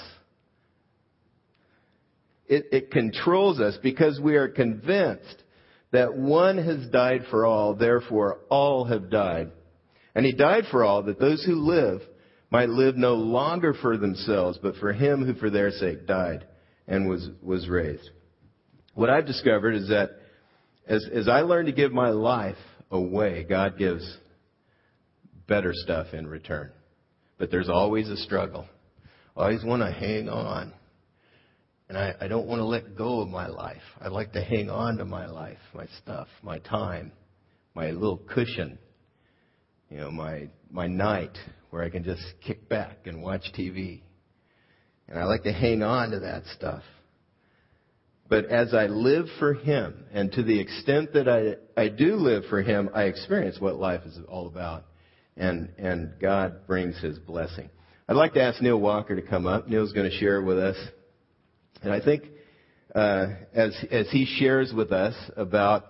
It, 2.46 2.66
it 2.72 2.90
controls 2.90 3.60
us 3.60 3.76
because 3.82 4.20
we 4.20 4.36
are 4.36 4.48
convinced 4.48 5.42
that 5.90 6.16
one 6.16 6.58
has 6.58 6.88
died 6.90 7.22
for 7.30 7.44
all, 7.44 7.74
therefore 7.74 8.38
all 8.48 8.84
have 8.84 9.10
died. 9.10 9.50
And 10.14 10.24
he 10.24 10.32
died 10.32 10.64
for 10.70 10.84
all 10.84 11.02
that 11.02 11.18
those 11.18 11.44
who 11.44 11.54
live 11.54 12.00
might 12.50 12.68
live 12.68 12.96
no 12.96 13.14
longer 13.14 13.74
for 13.74 13.96
themselves, 13.96 14.58
but 14.62 14.76
for 14.76 14.92
him 14.92 15.24
who 15.24 15.34
for 15.34 15.50
their 15.50 15.70
sake 15.70 16.06
died 16.06 16.46
and 16.86 17.08
was, 17.08 17.28
was 17.42 17.68
raised 17.68 18.10
what 18.96 19.10
I've 19.10 19.26
discovered 19.26 19.74
is 19.74 19.88
that 19.88 20.10
as, 20.88 21.06
as 21.12 21.28
I 21.28 21.42
learn 21.42 21.66
to 21.66 21.72
give 21.72 21.92
my 21.92 22.08
life 22.08 22.56
away, 22.90 23.44
God 23.44 23.76
gives 23.78 24.16
better 25.46 25.72
stuff 25.74 26.08
in 26.14 26.26
return. 26.26 26.70
But 27.38 27.50
there's 27.50 27.68
always 27.68 28.08
a 28.08 28.16
struggle. 28.16 28.66
I 29.36 29.42
always 29.42 29.62
want 29.62 29.82
to 29.82 29.92
hang 29.92 30.30
on. 30.30 30.72
And 31.90 31.98
I, 31.98 32.14
I 32.22 32.28
don't 32.28 32.46
want 32.46 32.60
to 32.60 32.64
let 32.64 32.96
go 32.96 33.20
of 33.20 33.28
my 33.28 33.48
life. 33.48 33.82
I 34.00 34.08
like 34.08 34.32
to 34.32 34.42
hang 34.42 34.70
on 34.70 34.96
to 34.96 35.04
my 35.04 35.26
life, 35.26 35.58
my 35.74 35.86
stuff, 36.02 36.28
my 36.42 36.58
time, 36.60 37.12
my 37.74 37.90
little 37.90 38.16
cushion, 38.16 38.78
you 39.90 39.98
know, 39.98 40.10
my, 40.10 40.48
my 40.70 40.86
night 40.86 41.36
where 41.68 41.82
I 41.82 41.90
can 41.90 42.02
just 42.02 42.22
kick 42.44 42.66
back 42.70 43.00
and 43.04 43.22
watch 43.22 43.42
TV. 43.56 44.00
And 45.06 45.18
I 45.18 45.24
like 45.24 45.42
to 45.42 45.52
hang 45.52 45.82
on 45.82 46.12
to 46.12 46.20
that 46.20 46.44
stuff. 46.56 46.82
But 48.28 48.46
as 48.46 48.74
I 48.74 48.86
live 48.86 49.26
for 49.38 49.54
Him, 49.54 50.04
and 50.12 50.32
to 50.32 50.42
the 50.42 50.58
extent 50.58 51.12
that 51.12 51.28
I, 51.28 51.80
I 51.80 51.88
do 51.88 52.16
live 52.16 52.44
for 52.50 52.62
Him, 52.62 52.90
I 52.94 53.04
experience 53.04 53.60
what 53.60 53.76
life 53.76 54.02
is 54.04 54.18
all 54.28 54.46
about. 54.46 54.84
And, 55.36 55.70
and 55.78 56.12
God 56.20 56.66
brings 56.66 56.98
His 57.00 57.18
blessing. 57.18 57.70
I'd 58.08 58.16
like 58.16 58.34
to 58.34 58.42
ask 58.42 58.60
Neil 58.62 58.80
Walker 58.80 59.16
to 59.16 59.22
come 59.22 59.46
up. 59.46 59.68
Neil's 59.68 59.92
going 59.92 60.08
to 60.10 60.16
share 60.16 60.40
with 60.40 60.58
us. 60.58 60.76
And 61.82 61.92
I 61.92 62.00
think, 62.00 62.24
uh, 62.94 63.26
as, 63.52 63.76
as 63.90 64.08
he 64.10 64.24
shares 64.38 64.72
with 64.72 64.92
us 64.92 65.14
about 65.36 65.84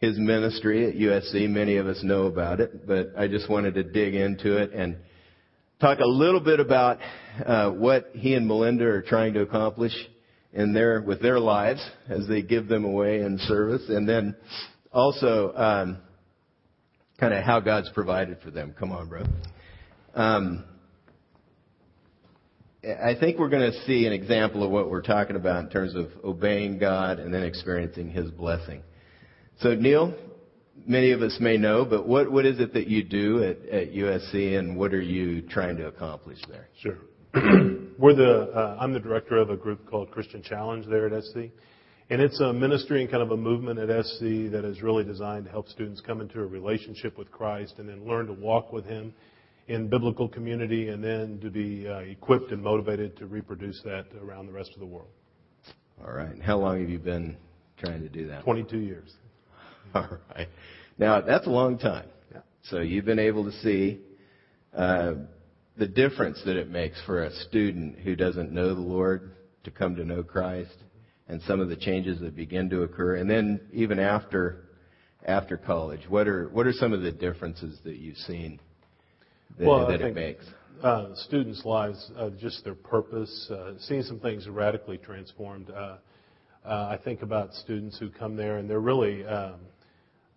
his 0.00 0.18
ministry 0.18 0.86
at 0.86 0.94
USC, 0.94 1.48
many 1.48 1.76
of 1.76 1.86
us 1.86 2.00
know 2.02 2.26
about 2.26 2.60
it, 2.60 2.86
but 2.86 3.12
I 3.18 3.26
just 3.26 3.50
wanted 3.50 3.74
to 3.74 3.82
dig 3.82 4.14
into 4.14 4.56
it 4.56 4.72
and 4.72 4.96
talk 5.80 5.98
a 5.98 6.06
little 6.06 6.40
bit 6.40 6.60
about 6.60 6.98
uh, 7.44 7.70
what 7.70 8.10
he 8.14 8.34
and 8.34 8.46
Melinda 8.46 8.84
are 8.84 9.02
trying 9.02 9.34
to 9.34 9.40
accomplish 9.40 9.92
in 10.52 10.72
their 10.72 11.00
with 11.00 11.22
their 11.22 11.38
lives 11.38 11.80
as 12.08 12.26
they 12.28 12.42
give 12.42 12.68
them 12.68 12.84
away 12.84 13.20
in 13.20 13.38
service, 13.38 13.82
and 13.88 14.08
then 14.08 14.34
also 14.92 15.54
um, 15.54 15.98
kind 17.18 17.34
of 17.34 17.44
how 17.44 17.60
God's 17.60 17.90
provided 17.90 18.38
for 18.42 18.50
them. 18.50 18.74
Come 18.78 18.92
on, 18.92 19.08
bro. 19.08 19.24
Um, 20.14 20.64
I 22.82 23.14
think 23.20 23.38
we're 23.38 23.50
going 23.50 23.70
to 23.70 23.78
see 23.82 24.06
an 24.06 24.12
example 24.14 24.62
of 24.64 24.70
what 24.70 24.90
we're 24.90 25.02
talking 25.02 25.36
about 25.36 25.64
in 25.64 25.70
terms 25.70 25.94
of 25.94 26.08
obeying 26.24 26.78
God 26.78 27.18
and 27.18 27.32
then 27.32 27.42
experiencing 27.42 28.10
His 28.10 28.30
blessing. 28.30 28.82
So, 29.60 29.74
Neil, 29.74 30.14
many 30.86 31.12
of 31.12 31.20
us 31.20 31.36
may 31.40 31.58
know, 31.58 31.84
but 31.84 32.08
what, 32.08 32.32
what 32.32 32.46
is 32.46 32.58
it 32.58 32.72
that 32.72 32.86
you 32.86 33.04
do 33.04 33.44
at, 33.44 33.68
at 33.68 33.92
USC 33.92 34.58
and 34.58 34.78
what 34.78 34.94
are 34.94 35.00
you 35.00 35.42
trying 35.42 35.76
to 35.76 35.88
accomplish 35.88 36.38
there? 36.48 36.68
Sure. 36.80 36.96
We're 37.34 38.14
the, 38.14 38.50
uh, 38.52 38.78
I'm 38.80 38.92
the 38.92 38.98
director 38.98 39.36
of 39.36 39.50
a 39.50 39.56
group 39.56 39.88
called 39.88 40.10
Christian 40.10 40.42
Challenge 40.42 40.84
there 40.86 41.06
at 41.06 41.22
SC. 41.22 41.36
And 42.08 42.20
it's 42.20 42.40
a 42.40 42.52
ministry 42.52 43.02
and 43.02 43.10
kind 43.10 43.22
of 43.22 43.30
a 43.30 43.36
movement 43.36 43.78
at 43.78 44.04
SC 44.04 44.50
that 44.50 44.64
is 44.64 44.82
really 44.82 45.04
designed 45.04 45.44
to 45.44 45.50
help 45.50 45.68
students 45.68 46.00
come 46.00 46.20
into 46.20 46.40
a 46.40 46.44
relationship 46.44 47.16
with 47.16 47.30
Christ 47.30 47.74
and 47.78 47.88
then 47.88 48.04
learn 48.04 48.26
to 48.26 48.32
walk 48.32 48.72
with 48.72 48.84
Him 48.84 49.14
in 49.68 49.88
biblical 49.88 50.28
community 50.28 50.88
and 50.88 51.04
then 51.04 51.38
to 51.40 51.50
be 51.50 51.86
uh, 51.86 51.98
equipped 51.98 52.50
and 52.50 52.60
motivated 52.60 53.16
to 53.18 53.26
reproduce 53.26 53.80
that 53.84 54.06
around 54.20 54.46
the 54.46 54.52
rest 54.52 54.70
of 54.74 54.80
the 54.80 54.86
world. 54.86 55.10
All 56.04 56.12
right. 56.12 56.40
How 56.42 56.58
long 56.58 56.80
have 56.80 56.90
you 56.90 56.98
been 56.98 57.36
trying 57.78 58.02
to 58.02 58.08
do 58.08 58.26
that? 58.26 58.42
22 58.42 58.78
years. 58.78 59.14
All 59.94 60.18
right. 60.36 60.48
Now, 60.98 61.20
that's 61.20 61.46
a 61.46 61.50
long 61.50 61.78
time. 61.78 62.08
Yeah. 62.32 62.40
So 62.64 62.80
you've 62.80 63.04
been 63.04 63.20
able 63.20 63.44
to 63.44 63.52
see 63.60 64.00
uh, 64.76 65.12
the 65.80 65.88
difference 65.88 66.38
that 66.44 66.56
it 66.56 66.70
makes 66.70 67.00
for 67.06 67.24
a 67.24 67.32
student 67.48 67.98
who 68.00 68.14
doesn't 68.14 68.52
know 68.52 68.74
the 68.74 68.80
Lord 68.80 69.32
to 69.64 69.70
come 69.70 69.96
to 69.96 70.04
know 70.04 70.22
Christ 70.22 70.76
and 71.26 71.40
some 71.42 71.58
of 71.58 71.70
the 71.70 71.76
changes 71.76 72.20
that 72.20 72.36
begin 72.36 72.68
to 72.68 72.82
occur. 72.82 73.16
And 73.16 73.28
then 73.28 73.62
even 73.72 73.98
after 73.98 74.66
after 75.24 75.56
college, 75.56 76.02
what 76.06 76.28
are 76.28 76.50
what 76.50 76.66
are 76.66 76.72
some 76.72 76.92
of 76.92 77.00
the 77.00 77.10
differences 77.10 77.78
that 77.84 77.96
you've 77.96 78.18
seen 78.18 78.60
that, 79.58 79.66
well, 79.66 79.88
that 79.88 80.02
it 80.02 80.14
makes? 80.14 80.44
Uh, 80.82 81.14
students' 81.14 81.64
lives, 81.64 82.10
uh, 82.18 82.28
just 82.38 82.62
their 82.62 82.74
purpose, 82.74 83.50
uh, 83.50 83.72
seeing 83.80 84.02
some 84.02 84.20
things 84.20 84.46
radically 84.48 84.98
transformed. 84.98 85.70
Uh, 85.70 85.96
uh, 86.62 86.88
I 86.90 86.98
think 87.02 87.22
about 87.22 87.54
students 87.54 87.98
who 87.98 88.10
come 88.10 88.36
there 88.36 88.58
and 88.58 88.68
they're 88.68 88.80
really 88.80 89.24
um, 89.24 89.60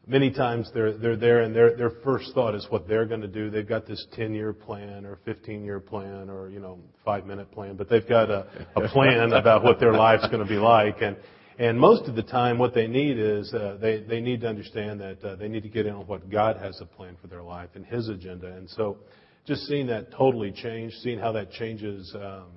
many 0.07 0.31
times 0.31 0.69
they're 0.73 0.97
they're 0.97 1.15
there 1.15 1.41
and 1.41 1.55
their 1.55 1.75
their 1.75 1.91
first 2.03 2.33
thought 2.33 2.55
is 2.55 2.65
what 2.69 2.87
they're 2.87 3.05
going 3.05 3.21
to 3.21 3.27
do. 3.27 3.49
They've 3.49 3.67
got 3.67 3.85
this 3.85 4.05
10 4.13 4.33
year 4.33 4.53
plan 4.53 5.05
or 5.05 5.19
15 5.25 5.63
year 5.63 5.79
plan 5.79 6.29
or 6.29 6.49
you 6.49 6.59
know 6.59 6.79
five 7.05 7.25
minute 7.25 7.51
plan, 7.51 7.75
but 7.75 7.89
they've 7.89 8.07
got 8.07 8.29
a, 8.29 8.47
a 8.75 8.87
plan 8.89 9.33
about 9.33 9.63
what 9.63 9.79
their 9.79 9.93
life's 9.93 10.27
going 10.27 10.43
to 10.43 10.49
be 10.49 10.57
like. 10.57 11.01
And 11.01 11.17
and 11.59 11.79
most 11.79 12.09
of 12.09 12.15
the 12.15 12.23
time, 12.23 12.57
what 12.57 12.73
they 12.73 12.87
need 12.87 13.17
is 13.19 13.53
uh, 13.53 13.77
they 13.79 14.01
they 14.01 14.21
need 14.21 14.41
to 14.41 14.47
understand 14.47 14.99
that 15.01 15.23
uh, 15.23 15.35
they 15.35 15.47
need 15.47 15.63
to 15.63 15.69
get 15.69 15.85
in 15.85 15.93
on 15.93 16.07
what 16.07 16.29
God 16.29 16.57
has 16.57 16.79
a 16.81 16.85
plan 16.85 17.15
for 17.21 17.27
their 17.27 17.43
life 17.43 17.69
and 17.75 17.85
His 17.85 18.09
agenda. 18.09 18.47
And 18.47 18.69
so, 18.69 18.97
just 19.45 19.61
seeing 19.67 19.87
that 19.87 20.11
totally 20.11 20.51
change, 20.51 20.93
seeing 21.03 21.19
how 21.19 21.31
that 21.33 21.51
changes 21.51 22.13
um, 22.15 22.47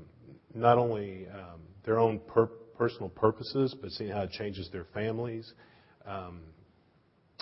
not 0.54 0.78
only 0.78 1.26
um, 1.28 1.61
their 1.85 1.98
own 1.98 2.20
per- 2.26 2.46
personal 2.78 3.11
purposes, 3.11 3.74
but 3.80 3.90
seeing 3.90 4.11
how 4.11 4.22
it 4.22 4.30
changes 4.30 4.70
their 4.72 4.87
families. 4.94 5.52
Um, 6.06 6.40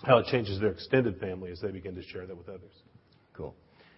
how 0.02 0.18
it 0.18 0.26
changes 0.26 0.60
their 0.60 0.70
extended 0.70 1.18
family 1.20 1.50
as 1.50 1.60
they 1.60 1.70
begin 1.70 1.94
to 1.94 2.02
share 2.02 2.26
that 2.26 2.36
with 2.36 2.48
others. 2.48 2.72
Cool. 3.32 3.54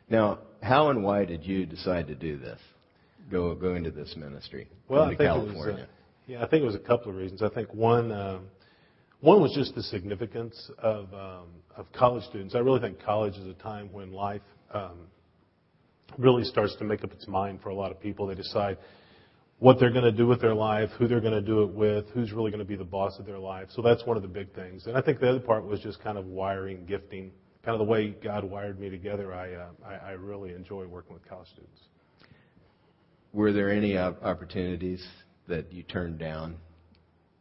Now, 0.08 0.40
how 0.62 0.90
and 0.90 1.02
why 1.02 1.24
did 1.24 1.44
you 1.44 1.66
decide 1.66 2.06
to 2.08 2.14
do 2.14 2.38
this? 2.38 2.60
Go 3.30 3.54
go 3.54 3.74
into 3.74 3.90
this 3.90 4.14
ministry 4.16 4.68
well, 4.88 5.02
I 5.02 5.08
think 5.08 5.20
California. 5.20 5.62
It 5.62 5.72
was, 5.72 5.80
uh, 5.80 5.86
yeah, 6.28 6.44
I 6.44 6.48
think 6.48 6.62
it 6.62 6.66
was 6.66 6.76
a 6.76 6.80
couple 6.80 7.10
of 7.10 7.16
reasons. 7.16 7.42
I 7.42 7.48
think 7.48 7.74
one 7.74 8.12
um, 8.12 8.46
one 9.20 9.42
was 9.42 9.52
just 9.52 9.74
the 9.74 9.82
significance 9.82 10.70
of 10.78 11.12
um, 11.12 11.48
of 11.76 11.90
college 11.92 12.22
students. 12.24 12.54
I 12.54 12.58
really 12.58 12.80
think 12.80 13.02
college 13.02 13.34
is 13.34 13.46
a 13.46 13.54
time 13.54 13.92
when 13.92 14.12
life 14.12 14.42
um, 14.72 15.08
really 16.18 16.44
starts 16.44 16.76
to 16.76 16.84
make 16.84 17.02
up 17.02 17.12
its 17.12 17.26
mind 17.26 17.60
for 17.62 17.70
a 17.70 17.74
lot 17.74 17.90
of 17.90 18.00
people. 18.00 18.28
They 18.28 18.36
decide 18.36 18.78
what 19.58 19.78
they're 19.80 19.90
going 19.92 20.04
to 20.04 20.12
do 20.12 20.26
with 20.26 20.40
their 20.40 20.54
life, 20.54 20.90
who 20.98 21.08
they're 21.08 21.20
going 21.20 21.32
to 21.32 21.40
do 21.40 21.62
it 21.62 21.70
with, 21.70 22.08
who's 22.10 22.32
really 22.32 22.50
going 22.50 22.58
to 22.58 22.66
be 22.66 22.76
the 22.76 22.84
boss 22.84 23.18
of 23.18 23.24
their 23.24 23.38
life. 23.38 23.68
So 23.74 23.80
that's 23.80 24.04
one 24.04 24.16
of 24.16 24.22
the 24.22 24.28
big 24.28 24.54
things. 24.54 24.86
And 24.86 24.96
I 24.96 25.00
think 25.00 25.18
the 25.20 25.28
other 25.28 25.40
part 25.40 25.64
was 25.64 25.80
just 25.80 26.02
kind 26.02 26.18
of 26.18 26.26
wiring, 26.26 26.84
gifting, 26.84 27.32
kind 27.64 27.74
of 27.74 27.78
the 27.78 27.90
way 27.90 28.10
God 28.22 28.44
wired 28.44 28.78
me 28.78 28.90
together. 28.90 29.32
I 29.34 29.54
uh, 29.54 29.68
I, 29.84 29.94
I 29.94 30.10
really 30.12 30.52
enjoy 30.52 30.86
working 30.86 31.14
with 31.14 31.26
college 31.26 31.48
students. 31.48 31.80
Were 33.32 33.52
there 33.52 33.70
any 33.70 33.98
opportunities 33.98 35.06
that 35.48 35.72
you 35.72 35.82
turned 35.82 36.18
down 36.18 36.56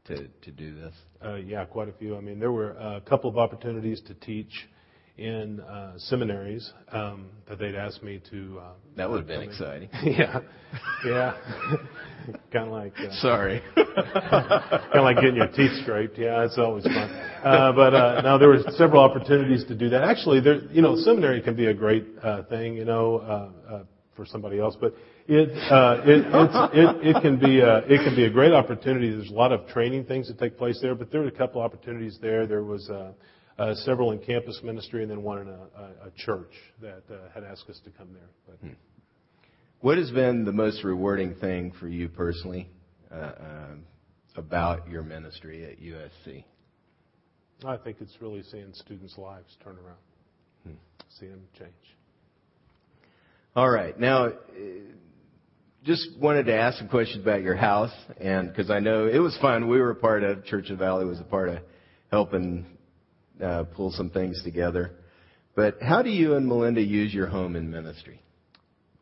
to 0.06 0.28
to 0.28 0.51
do 0.51 0.73
this? 0.75 0.93
Uh, 1.23 1.36
yeah, 1.36 1.65
quite 1.65 1.89
a 1.89 1.93
few. 1.93 2.15
I 2.15 2.21
mean, 2.21 2.39
there 2.39 2.51
were 2.51 2.71
a 2.71 3.01
couple 3.01 3.30
of 3.30 3.38
opportunities 3.38 4.01
to 4.08 4.13
teach 4.13 4.67
in 5.17 5.62
uh, 5.62 5.93
seminaries 5.97 6.71
um, 6.91 7.28
that 7.47 7.58
they'd 7.58 7.75
asked 7.75 8.04
me 8.04 8.21
to. 8.32 8.60
Uh, 8.60 8.71
that 8.97 9.10
would 9.10 9.19
have 9.19 9.28
been 9.28 9.41
exciting. 9.41 9.89
yeah, 10.04 10.39
yeah. 11.06 11.38
kind 12.51 12.67
of 12.67 12.71
like. 12.73 12.93
Uh, 12.99 13.13
Sorry. 13.21 13.62
kind 13.75 14.93
of 14.93 15.04
like 15.04 15.15
getting 15.17 15.36
your 15.36 15.47
teeth 15.47 15.71
scraped. 15.84 16.17
Yeah, 16.17 16.43
it's 16.43 16.58
always 16.58 16.84
fun. 16.84 17.10
Uh, 17.43 17.71
but 17.71 17.93
uh, 17.93 18.21
now 18.21 18.38
there 18.38 18.49
were 18.49 18.60
several 18.78 19.01
opportunities 19.01 19.63
to 19.65 19.75
do 19.75 19.89
that. 19.89 20.04
Actually, 20.04 20.41
there, 20.41 20.63
you 20.71 20.82
know, 20.82 20.97
seminary 20.97 21.41
can 21.41 21.56
be 21.56 21.67
a 21.67 21.73
great 21.73 22.06
uh, 22.21 22.43
thing, 22.43 22.75
you 22.75 22.86
know, 22.86 23.17
uh, 23.19 23.73
uh, 23.73 23.84
for 24.17 24.25
somebody 24.25 24.60
else, 24.60 24.75
but 24.80 24.93
it 25.28 25.49
uh, 25.71 26.01
it 26.06 26.25
it's, 26.25 27.04
it 27.04 27.15
it 27.15 27.21
can 27.21 27.39
be 27.39 27.60
a, 27.60 27.78
it 27.80 28.04
can 28.04 28.15
be 28.15 28.25
a 28.25 28.30
great 28.30 28.54
opportunity. 28.54 29.12
There's 29.12 29.30
a 29.30 29.34
lot 29.34 29.51
of 29.51 29.67
training 29.67 30.06
things 30.06 30.28
that 30.28 30.39
take 30.39 30.58
place 30.58 30.80
there, 30.82 30.95
but 30.95 31.12
there 31.12 31.21
were 31.21 31.28
a 31.28 31.32
couple 31.32 31.62
opportunities 31.62 32.17
there. 32.21 32.45
There 32.45 32.63
was. 32.63 32.89
Uh, 32.89 33.13
uh, 33.58 33.74
several 33.76 34.12
in 34.12 34.20
campus 34.20 34.60
ministry, 34.63 35.02
and 35.02 35.12
then 35.12 35.24
one 35.24 35.39
in 35.39 35.48
a, 35.48 35.52
a, 35.54 36.08
a 36.08 36.12
church 36.18 36.52
that 36.82 37.04
uh, 37.10 37.30
had 37.34 37.44
asked 37.44 37.70
us 37.70 37.80
to 37.86 37.91
come 37.91 38.10
there. 38.13 38.30
But, 38.48 38.58
hmm. 38.60 38.74
What 39.82 39.98
has 39.98 40.12
been 40.12 40.46
the 40.46 40.52
most 40.52 40.84
rewarding 40.84 41.36
thing 41.36 41.72
for 41.80 41.88
you 41.88 42.10
personally 42.10 42.70
uh, 43.12 43.32
um, 43.39 43.84
about 44.36 44.89
your 44.89 45.04
ministry 45.04 45.63
at 45.65 45.80
USC? 45.80 46.44
I 47.65 47.78
think 47.78 47.98
it's 48.02 48.15
really 48.20 48.44
seeing 48.44 48.74
students' 48.74 49.18
lives 49.18 49.56
turn 49.63 49.78
around, 49.78 49.98
hmm. 50.63 50.74
seeing 51.20 51.32
them 51.32 51.48
change. 51.58 51.72
All 53.56 53.70
right. 53.70 53.98
Now, 53.98 54.26
uh, 54.28 54.32
just 55.86 56.10
wanted 56.20 56.48
to 56.48 56.54
ask 56.54 56.80
some 56.80 56.89
questions 56.89 57.22
about 57.22 57.41
your 57.41 57.56
house, 57.56 57.94
and 58.20 58.50
because 58.50 58.70
I 58.72 58.80
know 58.80 59.08
it 59.08 59.20
was 59.20 59.38
fun. 59.39 59.70
We 59.70 59.80
were 59.80 59.91
a 59.91 59.96
part 59.96 60.24
of 60.24 60.44
Church 60.46 60.70
of 60.72 60.80
the 60.80 60.84
Valley 60.84 61.06
was 61.06 61.20
a 61.20 61.24
part 61.24 61.50
of 61.50 61.60
helping 62.12 62.65
uh, 63.43 63.63
pull 63.63 63.91
some 63.91 64.10
things 64.10 64.41
together. 64.43 64.91
But 65.56 65.82
how 65.82 66.02
do 66.02 66.10
you 66.10 66.36
and 66.36 66.48
Melinda 66.48 66.82
use 66.82 67.13
your 67.13 67.28
home 67.28 67.56
in 67.56 67.71
ministry? 67.71 68.21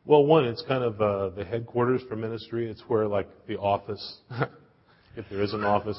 Well, 0.06 0.26
one, 0.26 0.46
it's 0.46 0.63
kind 0.67 0.84
of 0.84 1.02
uh, 1.02 1.30
the 1.30 1.46
headquarters 1.46 2.02
for 2.08 2.15
ministry. 2.15 2.69
It's 2.69 2.82
where 2.88 3.08
like 3.08 3.28
the 3.48 3.58
office, 3.58 4.17
if 5.15 5.26
there 5.30 5.41
is 5.41 5.54
an 5.54 5.63
office, 5.63 5.98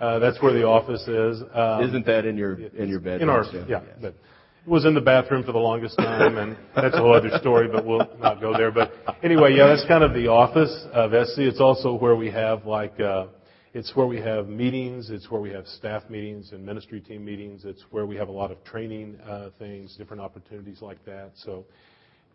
uh, 0.00 0.18
that's 0.18 0.40
where 0.40 0.52
the 0.52 0.64
office 0.64 1.02
is. 1.08 1.42
Um, 1.54 1.82
Isn't 1.82 2.06
that 2.06 2.24
in 2.24 2.36
your 2.36 2.54
in 2.54 2.88
your 2.88 3.00
bedroom? 3.00 3.22
In 3.22 3.28
our 3.30 3.44
yeah, 3.44 3.64
yeah. 3.68 3.80
But 4.00 4.14
it 4.14 4.70
was 4.70 4.84
in 4.84 4.94
the 4.94 5.00
bathroom 5.00 5.42
for 5.44 5.52
the 5.52 5.58
longest 5.58 5.96
time, 5.96 6.36
and 6.36 6.56
that's 6.76 6.94
a 6.94 6.98
whole 6.98 7.14
other 7.14 7.30
story. 7.40 7.68
But 7.72 7.84
we'll 7.84 8.06
not 8.20 8.40
go 8.40 8.52
there. 8.52 8.70
But 8.70 8.92
anyway, 9.22 9.54
yeah, 9.56 9.66
that's 9.68 9.88
kind 9.88 10.04
of 10.04 10.12
the 10.12 10.28
office 10.28 10.86
of 10.92 11.10
SC. 11.10 11.38
It's 11.38 11.60
also 11.60 11.94
where 11.94 12.16
we 12.16 12.30
have 12.30 12.66
like. 12.66 13.00
Uh, 13.00 13.26
it's 13.74 13.94
where 13.94 14.06
we 14.06 14.18
have 14.18 14.48
meetings. 14.48 15.10
It's 15.10 15.30
where 15.30 15.40
we 15.40 15.50
have 15.50 15.66
staff 15.66 16.08
meetings 16.08 16.52
and 16.52 16.64
ministry 16.64 17.00
team 17.00 17.24
meetings. 17.24 17.64
It's 17.64 17.84
where 17.90 18.06
we 18.06 18.16
have 18.16 18.28
a 18.28 18.32
lot 18.32 18.50
of 18.50 18.62
training 18.64 19.18
uh, 19.20 19.50
things, 19.58 19.94
different 19.96 20.22
opportunities 20.22 20.80
like 20.80 21.04
that. 21.04 21.32
So, 21.36 21.64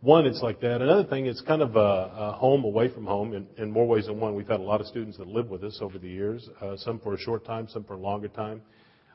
one, 0.02 0.26
it's 0.26 0.42
like 0.42 0.60
that. 0.62 0.82
Another 0.82 1.06
thing, 1.06 1.26
it's 1.28 1.42
kind 1.42 1.62
of 1.62 1.76
a, 1.76 1.80
a 1.80 2.32
home 2.34 2.66
away 2.66 2.94
from 2.94 3.06
home 3.06 3.34
in, 3.34 3.48
in, 3.58 3.72
more 3.72 3.88
ways 3.88 4.08
than 4.08 4.20
one. 4.20 4.36
We've 4.36 4.48
had 4.48 4.60
a 4.60 4.64
lot 4.64 4.82
of 4.82 4.88
students 4.88 5.18
that 5.18 5.28
live 5.28 5.50
with 5.50 5.64
us 5.64 5.80
over 5.82 5.98
the 5.98 6.10
years, 6.10 6.48
uh, 6.62 6.76
some 6.78 7.00
for 7.00 7.14
a 7.14 7.18
short 7.18 7.46
time, 7.46 7.68
some 7.70 7.86
for 7.86 7.94
a 7.94 8.00
longer 8.00 8.28
time. 8.28 8.62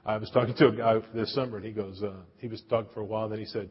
I 0.07 0.17
was 0.17 0.31
talking 0.31 0.55
to 0.55 0.69
a 0.69 0.73
guy 0.73 0.99
this 1.15 1.35
summer, 1.35 1.59
and 1.59 1.67
he 1.67 1.73
goes, 1.73 2.03
uh, 2.03 2.15
he 2.39 2.49
was 2.49 2.63
talking 2.71 2.91
for 2.95 3.01
a 3.01 3.05
while, 3.05 3.25
and 3.25 3.33
then 3.33 3.41
he 3.41 3.45
said, 3.45 3.69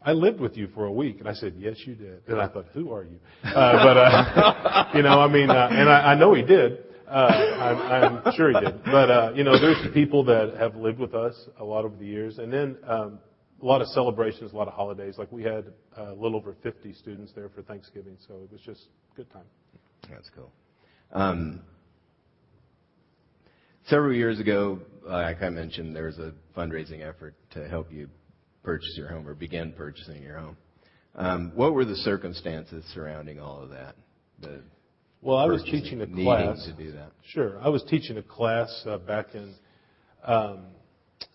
I 0.00 0.12
lived 0.12 0.40
with 0.40 0.56
you 0.56 0.68
for 0.68 0.86
a 0.86 0.92
week. 0.92 1.18
And 1.18 1.28
I 1.28 1.34
said, 1.34 1.54
yes, 1.58 1.76
you 1.84 1.94
did. 1.94 2.22
And 2.28 2.40
I 2.40 2.48
thought, 2.48 2.66
who 2.72 2.92
are 2.92 3.04
you? 3.04 3.18
Uh, 3.42 3.52
but, 3.52 3.96
uh, 3.96 4.90
you 4.94 5.02
know, 5.02 5.20
I 5.20 5.28
mean, 5.28 5.50
uh, 5.50 5.68
and 5.70 5.88
I, 5.90 6.12
I 6.12 6.14
know 6.14 6.32
he 6.32 6.42
did. 6.42 6.78
Uh, 7.08 7.10
I'm, 7.10 8.26
I'm 8.26 8.34
sure 8.34 8.50
he 8.50 8.60
did. 8.60 8.82
But, 8.84 9.10
uh, 9.10 9.32
you 9.34 9.44
know, 9.44 9.58
there's 9.60 9.92
people 9.94 10.24
that 10.24 10.54
have 10.58 10.76
lived 10.76 10.98
with 10.98 11.14
us 11.14 11.34
a 11.58 11.64
lot 11.64 11.84
over 11.84 11.96
the 11.96 12.06
years. 12.06 12.38
And 12.38 12.52
then, 12.52 12.76
um, 12.86 13.18
a 13.62 13.64
lot 13.64 13.80
of 13.80 13.88
celebrations, 13.88 14.52
a 14.52 14.56
lot 14.56 14.68
of 14.68 14.74
holidays. 14.74 15.16
Like 15.18 15.32
we 15.32 15.42
had 15.42 15.72
uh, 15.96 16.12
a 16.12 16.14
little 16.14 16.36
over 16.36 16.54
50 16.62 16.92
students 16.94 17.32
there 17.34 17.48
for 17.48 17.62
Thanksgiving, 17.62 18.16
so 18.26 18.34
it 18.34 18.52
was 18.52 18.60
just 18.60 18.86
a 19.12 19.16
good 19.16 19.30
time. 19.30 19.46
That's 20.10 20.30
cool. 20.34 20.52
Um, 21.12 21.62
several 23.86 24.14
years 24.14 24.40
ago, 24.40 24.80
like 25.04 25.42
I 25.42 25.48
mentioned, 25.48 25.96
there 25.96 26.06
was 26.06 26.18
a 26.18 26.34
fundraising 26.56 27.06
effort 27.06 27.34
to 27.52 27.68
help 27.68 27.92
you 27.92 28.08
purchase 28.62 28.94
your 28.96 29.08
home 29.08 29.26
or 29.26 29.34
begin 29.34 29.72
purchasing 29.72 30.22
your 30.22 30.38
home. 30.38 30.56
Um, 31.14 31.52
what 31.54 31.72
were 31.72 31.84
the 31.86 31.96
circumstances 31.96 32.84
surrounding 32.92 33.40
all 33.40 33.62
of 33.62 33.70
that? 33.70 33.96
The 34.40 34.62
well, 35.22 35.36
I 35.36 35.46
was 35.46 35.62
teaching 35.64 36.00
a 36.02 36.06
class. 36.06 36.64
To 36.66 36.72
do 36.72 36.92
that. 36.92 37.12
Sure, 37.28 37.58
I 37.60 37.68
was 37.68 37.82
teaching 37.84 38.18
a 38.18 38.22
class 38.22 38.84
uh, 38.86 38.98
back 38.98 39.34
in 39.34 39.54
um, 40.24 40.66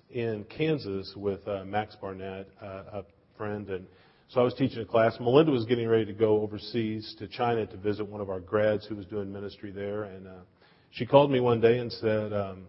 in 0.10 0.46
Kansas 0.46 1.14
with 1.16 1.48
uh, 1.48 1.64
Max 1.66 1.96
Barnett, 2.00 2.48
uh, 2.62 2.66
a 2.66 3.04
friend, 3.38 3.70
and 3.70 3.86
so 4.30 4.42
I 4.42 4.44
was 4.44 4.54
teaching 4.54 4.80
a 4.80 4.86
class. 4.86 5.18
Melinda 5.20 5.52
was 5.52 5.66
getting 5.66 5.88
ready 5.88 6.06
to 6.06 6.14
go 6.14 6.42
overseas 6.42 7.16
to 7.20 7.28
China 7.28 7.66
to 7.66 7.78
visit 7.78 8.08
one 8.08 8.22
of 8.22 8.30
our 8.30 8.40
grads 8.40 8.86
who 8.86 8.96
was 8.96 9.06
doing 9.06 9.32
ministry 9.32 9.72
there, 9.72 10.04
and 10.04 10.28
uh, 10.28 10.32
she 10.92 11.06
called 11.06 11.32
me 11.32 11.40
one 11.40 11.62
day 11.62 11.80
and 11.80 11.92
said. 11.92 12.34
Um, 12.34 12.66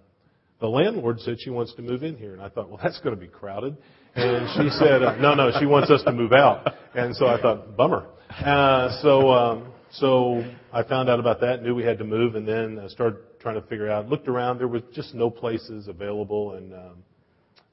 the 0.63 0.69
landlord 0.69 1.19
said 1.19 1.39
she 1.41 1.51
wants 1.51 1.75
to 1.75 1.83
move 1.83 2.05
in 2.05 2.17
here. 2.17 2.35
And 2.35 2.41
I 2.41 2.49
thought, 2.49 2.69
well, 2.71 2.79
that's 2.81 3.01
going 3.01 3.17
to 3.17 3.21
be 3.21 3.27
crowded. 3.27 3.77
And 4.15 4.49
she 4.55 4.71
said, 4.79 5.03
uh, 5.03 5.17
no, 5.17 5.35
no, 5.35 5.51
she 5.59 5.67
wants 5.67 5.91
us 5.91 6.05
to 6.05 6.13
move 6.13 6.33
out. 6.33 6.73
And 6.95 7.17
so 7.17 7.27
I 7.27 7.41
thought, 7.43 7.77
bummer. 7.77 8.07
Uh, 8.31 9.03
so, 9.03 9.31
um, 9.31 9.73
so 9.93 10.45
I 10.73 10.83
found 10.83 11.11
out 11.11 11.21
about 11.21 11.41
that, 11.41 11.63
knew 11.63 11.75
we 11.75 11.85
had 11.85 11.99
to 11.99 12.05
move, 12.05 12.35
and 12.35 12.49
then 12.49 12.79
I 12.79 12.89
started 12.89 13.19
trying 13.41 13.61
to 13.61 13.67
figure 13.69 13.91
out. 13.91 14.09
Looked 14.09 14.29
around, 14.29 14.59
there 14.59 14.69
was 14.69 14.83
just 14.93 15.15
no 15.15 15.29
places 15.29 15.89
available, 15.89 16.55
and 16.55 16.73
um, 16.73 17.05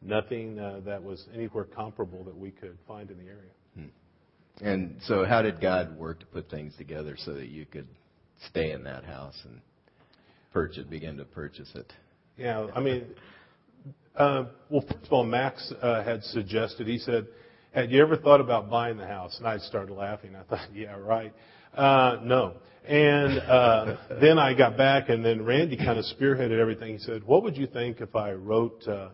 nothing 0.02 0.60
uh, 0.60 0.82
that 0.86 1.02
was 1.02 1.26
anywhere 1.34 1.64
comparable 1.64 2.24
that 2.26 2.38
we 2.38 2.52
could 2.52 2.78
find 2.88 3.10
in 3.10 3.18
the 3.18 3.24
area. 3.24 3.52
Hmm. 3.76 4.66
And 4.66 4.96
so, 5.04 5.24
how 5.24 5.42
did 5.42 5.62
God 5.62 5.98
work 5.98 6.20
to 6.20 6.26
put 6.26 6.50
things 6.50 6.76
together 6.78 7.16
so 7.18 7.34
that 7.34 7.48
you 7.48 7.66
could 7.66 7.88
stay 8.50 8.72
in 8.72 8.84
that 8.84 9.06
house 9.06 9.40
and 9.46 9.62
purchase, 10.52 10.84
begin 10.86 11.16
to 11.18 11.26
purchase 11.26 11.70
it? 11.76 11.92
Yeah, 12.38 12.68
I 12.76 12.82
mean, 12.82 13.06
uh, 14.18 14.46
well, 14.70 14.82
first 14.82 15.06
of 15.06 15.14
all, 15.14 15.24
Max 15.24 15.74
uh, 15.82 16.04
had 16.04 16.24
suggested. 16.24 16.86
He 16.86 16.98
said, 16.98 17.28
"Had 17.74 17.92
you 17.92 18.02
ever 18.02 18.18
thought 18.18 18.42
about 18.42 18.70
buying 18.70 18.98
the 18.98 19.08
house?" 19.08 19.38
And 19.38 19.48
I 19.48 19.58
started 19.58 19.94
laughing. 19.94 20.36
I 20.36 20.44
thought, 20.44 20.68
"Yeah, 20.74 20.98
right." 20.98 21.34
Uh, 21.76 22.18
no. 22.24 22.54
And 22.88 23.40
uh, 23.40 23.98
then 24.22 24.40
I 24.40 24.54
got 24.54 24.78
back, 24.78 25.10
and 25.10 25.24
then 25.24 25.44
Randy 25.44 25.78
kind 25.78 26.00
of 26.00 26.06
spearheaded 26.06 26.60
everything. 26.60 26.94
He 26.94 27.00
said, 27.00 27.24
"What 27.24 27.44
would 27.44 27.58
you 27.58 27.68
think 27.68 28.02
if 28.02 28.16
I 28.16 28.32
wrote 28.32 28.88
uh, 28.88 29.10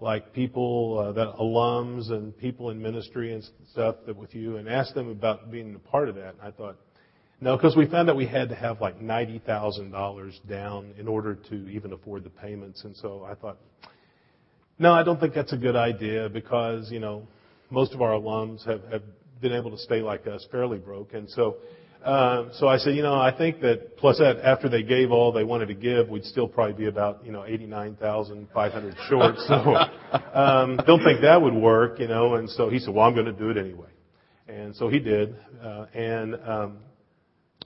like 0.00 0.32
people 0.32 0.98
uh, 0.98 1.12
that 1.12 1.34
alums 1.36 2.10
and 2.10 2.36
people 2.36 2.70
in 2.70 2.80
ministry 2.80 3.34
and 3.34 3.44
stuff 3.72 3.96
that 4.06 4.16
with 4.16 4.34
you, 4.34 4.56
and 4.56 4.68
asked 4.68 4.94
them 4.94 5.10
about 5.10 5.50
being 5.50 5.74
a 5.74 5.78
part 5.78 6.08
of 6.08 6.14
that?" 6.14 6.34
And 6.34 6.42
I 6.42 6.50
thought, 6.50 6.76
no, 7.42 7.56
because 7.56 7.74
we 7.74 7.86
found 7.86 8.10
out 8.10 8.16
we 8.16 8.26
had 8.26 8.50
to 8.50 8.54
have 8.54 8.80
like 8.80 9.00
ninety 9.00 9.38
thousand 9.38 9.90
dollars 9.90 10.38
down 10.48 10.92
in 10.98 11.08
order 11.08 11.34
to 11.34 11.68
even 11.68 11.92
afford 11.92 12.24
the 12.24 12.30
payments, 12.30 12.84
and 12.84 12.94
so 12.96 13.26
I 13.28 13.34
thought, 13.34 13.58
No, 14.78 14.92
I 14.92 15.02
don't 15.02 15.20
think 15.20 15.34
that's 15.34 15.52
a 15.52 15.58
good 15.58 15.76
idea 15.76 16.28
because, 16.28 16.90
you 16.90 17.00
know, 17.00 17.28
most 17.70 17.94
of 17.94 18.02
our 18.02 18.12
alums 18.12 18.66
have, 18.66 18.82
have 18.90 19.02
been 19.40 19.52
able 19.52 19.70
to 19.70 19.78
stay 19.78 20.00
like 20.02 20.26
us 20.26 20.46
fairly 20.50 20.78
broke. 20.78 21.14
And 21.14 21.28
so, 21.30 21.56
uh, 22.04 22.48
so 22.54 22.66
I 22.66 22.78
said, 22.78 22.94
you 22.94 23.02
know, 23.02 23.14
I 23.14 23.36
think 23.36 23.60
that 23.60 23.98
plus 23.98 24.18
that 24.18 24.38
after 24.42 24.68
they 24.68 24.82
gave 24.82 25.10
all 25.10 25.32
they 25.32 25.44
wanted 25.44 25.66
to 25.66 25.74
give, 25.74 26.08
we'd 26.08 26.24
still 26.24 26.48
probably 26.48 26.72
be 26.72 26.86
about, 26.86 27.24
you 27.24 27.32
know, 27.32 27.44
89,500 27.44 28.96
short. 29.08 29.34
So, 29.46 29.54
um, 30.34 30.78
don't 30.86 31.04
think 31.04 31.20
that 31.22 31.40
would 31.40 31.54
work, 31.54 32.00
you 32.00 32.08
know. 32.08 32.36
And 32.36 32.48
so 32.48 32.70
he 32.70 32.78
said, 32.78 32.94
well, 32.94 33.06
I'm 33.06 33.14
going 33.14 33.26
to 33.26 33.32
do 33.32 33.50
it 33.50 33.58
anyway. 33.58 33.90
And 34.48 34.74
so 34.76 34.88
he 34.88 34.98
did. 34.98 35.36
Uh, 35.62 35.86
and, 35.92 36.34
um, 36.46 36.78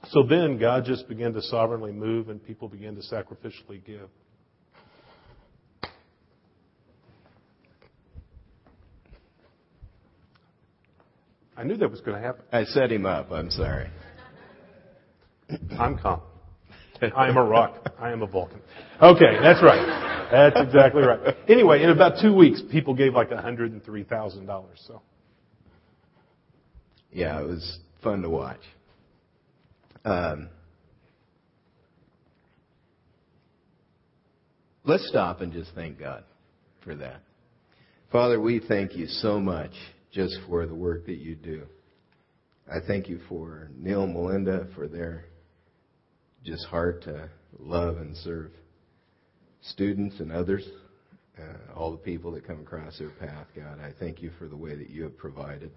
so 0.09 0.25
then 0.25 0.59
God 0.59 0.85
just 0.85 1.09
began 1.09 1.33
to 1.35 1.43
sovereignly 1.43 1.93
move 1.93 2.29
and 2.29 2.45
people 2.45 2.69
began 2.69 2.97
to 2.97 3.03
sacrificially 3.03 3.85
give. 3.85 4.09
I 11.57 11.63
knew 11.63 11.77
that 11.77 11.91
was 11.91 12.01
going 12.01 12.21
to 12.21 12.27
happen. 12.27 12.45
I 12.53 12.65
set 12.65 12.91
him 12.91 13.07
up. 13.07 13.31
I'm 13.31 13.51
sorry. 13.51 13.89
I'm 15.79 15.99
calm. 15.99 16.21
I 17.17 17.29
am 17.29 17.37
a 17.37 17.45
rock. 17.45 17.91
I 17.99 18.11
am 18.11 18.23
a 18.23 18.27
Vulcan. 18.27 18.61
Okay, 19.03 19.39
that's 19.43 19.63
right. 19.63 20.29
That's 20.31 20.57
exactly 20.61 21.03
right. 21.03 21.37
Anyway, 21.49 21.83
in 21.83 21.91
about 21.91 22.21
two 22.21 22.35
weeks, 22.35 22.63
people 22.71 22.95
gave 22.95 23.15
like 23.15 23.31
$103,000. 23.31 24.67
So. 24.87 25.03
Yeah, 27.13 27.41
it 27.41 27.47
was 27.47 27.79
fun 28.03 28.23
to 28.23 28.31
watch. 28.31 28.61
Um, 30.05 30.49
let's 34.85 35.07
stop 35.09 35.41
and 35.41 35.53
just 35.53 35.71
thank 35.75 35.99
God 35.99 36.25
for 36.83 36.95
that. 36.97 37.23
Father, 38.13 38.41
we 38.41 38.61
thank 38.61 38.95
you 38.95 39.07
so 39.07 39.41
much 39.41 39.73
just 40.13 40.37
for 40.49 40.67
the 40.67 40.75
work 40.75 41.07
that 41.07 41.19
you 41.19 41.35
do. 41.35 41.63
I 42.69 42.79
thank 42.87 43.09
you 43.09 43.21
for 43.29 43.71
Neil 43.77 44.05
and 44.05 44.15
Melinda 44.15 44.69
for 44.75 44.89
their 44.89 45.27
just 46.45 46.67
heart 46.67 47.03
to 47.05 47.29
love 47.59 47.97
and 47.97 48.17
serve 48.19 48.51
students 49.63 50.21
and 50.21 50.31
others, 50.31 50.67
uh, 51.39 51.73
all 51.75 51.91
the 51.91 51.99
people 51.99 52.33
that 52.33 52.47
come 52.47 52.61
across 52.61 52.99
their 52.99 53.11
path, 53.11 53.47
God. 53.57 53.81
I 53.81 53.93
thank 53.99 54.23
you 54.23 54.31
for 54.39 54.47
the 54.47 54.57
way 54.57 54.75
that 54.77 54.91
you 54.91 55.03
have 55.05 55.17
provided. 55.17 55.71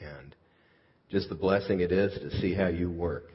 And 0.00 0.34
just 1.10 1.28
the 1.28 1.34
blessing 1.34 1.80
it 1.80 1.92
is 1.92 2.12
to 2.18 2.30
see 2.38 2.54
how 2.54 2.68
you 2.68 2.90
work 2.90 3.30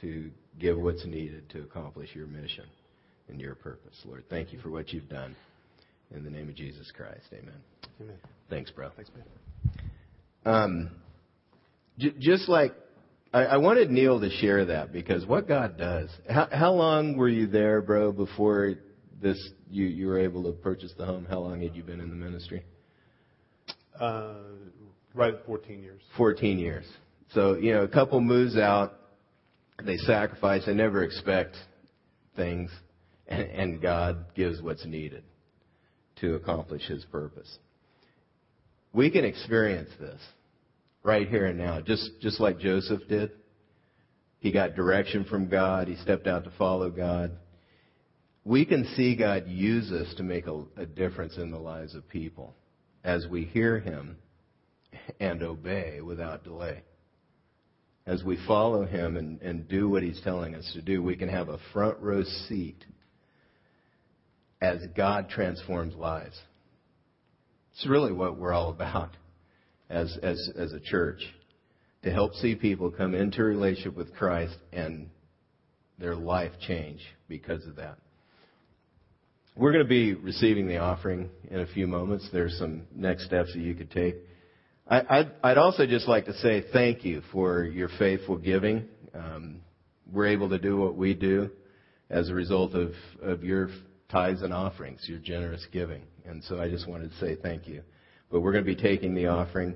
to 0.00 0.30
give 0.58 0.78
what's 0.78 1.04
needed 1.06 1.48
to 1.50 1.62
accomplish 1.62 2.14
your 2.14 2.26
mission 2.26 2.64
and 3.28 3.40
your 3.40 3.54
purpose. 3.54 3.96
Lord, 4.04 4.24
thank 4.28 4.52
you 4.52 4.58
for 4.58 4.70
what 4.70 4.92
you've 4.92 5.08
done. 5.08 5.36
In 6.14 6.24
the 6.24 6.30
name 6.30 6.48
of 6.48 6.54
Jesus 6.54 6.92
Christ, 6.96 7.26
amen. 7.32 7.54
Amen. 8.00 8.16
Thanks, 8.48 8.70
bro. 8.70 8.90
Thanks, 8.94 9.10
man. 9.14 9.24
Um, 10.44 10.90
j- 11.98 12.14
just 12.18 12.48
like 12.48 12.72
I, 13.32 13.44
I 13.44 13.56
wanted 13.56 13.90
Neil 13.90 14.20
to 14.20 14.30
share 14.30 14.66
that 14.66 14.92
because 14.92 15.26
what 15.26 15.48
God 15.48 15.76
does. 15.76 16.10
How, 16.28 16.48
how 16.50 16.72
long 16.72 17.16
were 17.16 17.28
you 17.28 17.46
there, 17.46 17.82
bro, 17.82 18.12
before 18.12 18.74
this 19.20 19.50
you 19.70 19.86
you 19.86 20.06
were 20.06 20.18
able 20.18 20.44
to 20.44 20.52
purchase 20.52 20.92
the 20.96 21.04
home? 21.04 21.26
How 21.28 21.40
long 21.40 21.60
had 21.60 21.74
you 21.74 21.82
been 21.82 22.00
in 22.00 22.08
the 22.08 22.16
ministry? 22.16 22.64
Uh, 23.98 24.34
right 25.14 25.34
at 25.34 25.46
14 25.46 25.82
years. 25.82 26.02
14 26.16 26.58
years. 26.58 26.84
So, 27.32 27.56
you 27.56 27.72
know, 27.72 27.82
a 27.82 27.88
couple 27.88 28.20
moves 28.20 28.56
out, 28.56 28.94
they 29.84 29.96
sacrifice, 29.96 30.66
they 30.66 30.74
never 30.74 31.02
expect 31.02 31.56
things, 32.36 32.70
and, 33.26 33.42
and 33.50 33.82
God 33.82 34.26
gives 34.34 34.62
what's 34.62 34.84
needed 34.86 35.24
to 36.20 36.34
accomplish 36.34 36.82
His 36.86 37.04
purpose. 37.06 37.58
We 38.92 39.10
can 39.10 39.24
experience 39.24 39.90
this 39.98 40.20
right 41.06 41.28
here 41.28 41.46
and 41.46 41.56
now, 41.56 41.80
just, 41.80 42.10
just 42.20 42.40
like 42.40 42.58
Joseph 42.58 43.00
did. 43.08 43.30
He 44.40 44.50
got 44.50 44.74
direction 44.74 45.24
from 45.24 45.48
God. 45.48 45.86
He 45.86 45.94
stepped 45.96 46.26
out 46.26 46.44
to 46.44 46.50
follow 46.58 46.90
God. 46.90 47.30
We 48.44 48.66
can 48.66 48.84
see 48.96 49.14
God 49.14 49.44
use 49.46 49.92
us 49.92 50.12
to 50.16 50.24
make 50.24 50.46
a, 50.48 50.64
a 50.76 50.84
difference 50.84 51.36
in 51.36 51.52
the 51.52 51.58
lives 51.58 51.94
of 51.94 52.08
people 52.08 52.54
as 53.04 53.24
we 53.30 53.44
hear 53.44 53.78
Him 53.78 54.16
and 55.20 55.42
obey 55.42 56.00
without 56.00 56.42
delay. 56.42 56.82
As 58.04 58.24
we 58.24 58.36
follow 58.46 58.84
Him 58.84 59.16
and, 59.16 59.40
and 59.42 59.68
do 59.68 59.88
what 59.88 60.02
He's 60.02 60.20
telling 60.22 60.56
us 60.56 60.68
to 60.74 60.82
do, 60.82 61.02
we 61.02 61.16
can 61.16 61.28
have 61.28 61.48
a 61.48 61.58
front 61.72 61.98
row 62.00 62.24
seat 62.48 62.84
as 64.60 64.80
God 64.96 65.28
transforms 65.28 65.94
lives. 65.94 66.36
It's 67.74 67.86
really 67.86 68.12
what 68.12 68.38
we're 68.38 68.52
all 68.52 68.70
about 68.70 69.16
as, 69.90 70.16
as, 70.22 70.50
as 70.58 70.72
a 70.72 70.80
church. 70.80 71.20
To 72.02 72.12
help 72.12 72.34
see 72.34 72.54
people 72.54 72.90
come 72.90 73.14
into 73.14 73.42
relationship 73.42 73.96
with 73.96 74.14
Christ 74.14 74.56
and 74.72 75.10
their 75.98 76.14
life 76.14 76.52
change 76.66 77.00
because 77.28 77.66
of 77.66 77.76
that. 77.76 77.98
We're 79.56 79.72
going 79.72 79.84
to 79.84 79.88
be 79.88 80.14
receiving 80.14 80.68
the 80.68 80.78
offering 80.78 81.30
in 81.50 81.60
a 81.60 81.66
few 81.66 81.86
moments. 81.86 82.28
There's 82.32 82.56
some 82.58 82.82
next 82.94 83.24
steps 83.24 83.52
that 83.54 83.60
you 83.60 83.74
could 83.74 83.90
take. 83.90 84.16
I, 84.88 85.18
would 85.18 85.32
I'd 85.42 85.58
also 85.58 85.86
just 85.86 86.06
like 86.06 86.26
to 86.26 86.34
say 86.34 86.64
thank 86.72 87.04
you 87.04 87.22
for 87.32 87.64
your 87.64 87.88
faithful 87.98 88.36
giving. 88.36 88.84
Um, 89.14 89.62
we're 90.12 90.26
able 90.26 90.50
to 90.50 90.58
do 90.58 90.76
what 90.76 90.94
we 90.94 91.14
do 91.14 91.50
as 92.10 92.28
a 92.28 92.34
result 92.34 92.74
of, 92.74 92.92
of 93.20 93.42
your 93.42 93.70
tithes 94.10 94.42
and 94.42 94.52
offerings, 94.52 95.04
your 95.08 95.18
generous 95.18 95.66
giving. 95.72 96.02
And 96.24 96.44
so 96.44 96.60
I 96.60 96.68
just 96.68 96.86
wanted 96.86 97.10
to 97.10 97.16
say 97.16 97.36
thank 97.42 97.66
you. 97.66 97.82
But 98.30 98.40
we're 98.40 98.52
going 98.52 98.64
to 98.64 98.74
be 98.74 98.80
taking 98.80 99.14
the 99.14 99.26
offering 99.26 99.74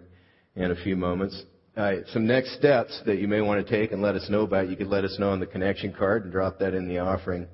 in 0.56 0.70
a 0.70 0.76
few 0.76 0.96
moments. 0.96 1.42
Uh, 1.76 1.96
some 2.12 2.26
next 2.26 2.56
steps 2.56 3.00
that 3.06 3.18
you 3.18 3.28
may 3.28 3.40
want 3.40 3.64
to 3.64 3.70
take 3.70 3.92
and 3.92 4.02
let 4.02 4.16
us 4.16 4.28
know 4.28 4.42
about, 4.42 4.68
you 4.68 4.76
could 4.76 4.88
let 4.88 5.04
us 5.04 5.16
know 5.18 5.30
on 5.30 5.40
the 5.40 5.46
connection 5.46 5.92
card 5.92 6.24
and 6.24 6.32
drop 6.32 6.58
that 6.58 6.74
in 6.74 6.88
the 6.88 6.98
offering 6.98 7.46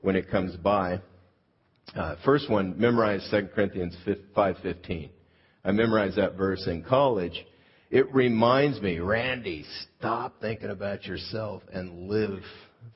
when 0.00 0.14
it 0.14 0.30
comes 0.30 0.54
by. 0.56 1.00
Uh, 1.96 2.16
first 2.24 2.50
one, 2.50 2.78
memorize 2.78 3.26
2 3.30 3.48
Corinthians 3.54 3.96
5.15. 4.06 5.10
I 5.64 5.72
memorized 5.72 6.16
that 6.16 6.36
verse 6.36 6.66
in 6.66 6.82
college. 6.82 7.44
It 7.90 8.12
reminds 8.14 8.80
me, 8.80 8.98
Randy, 8.98 9.64
stop 9.98 10.40
thinking 10.40 10.70
about 10.70 11.04
yourself 11.04 11.62
and 11.72 12.08
live 12.08 12.42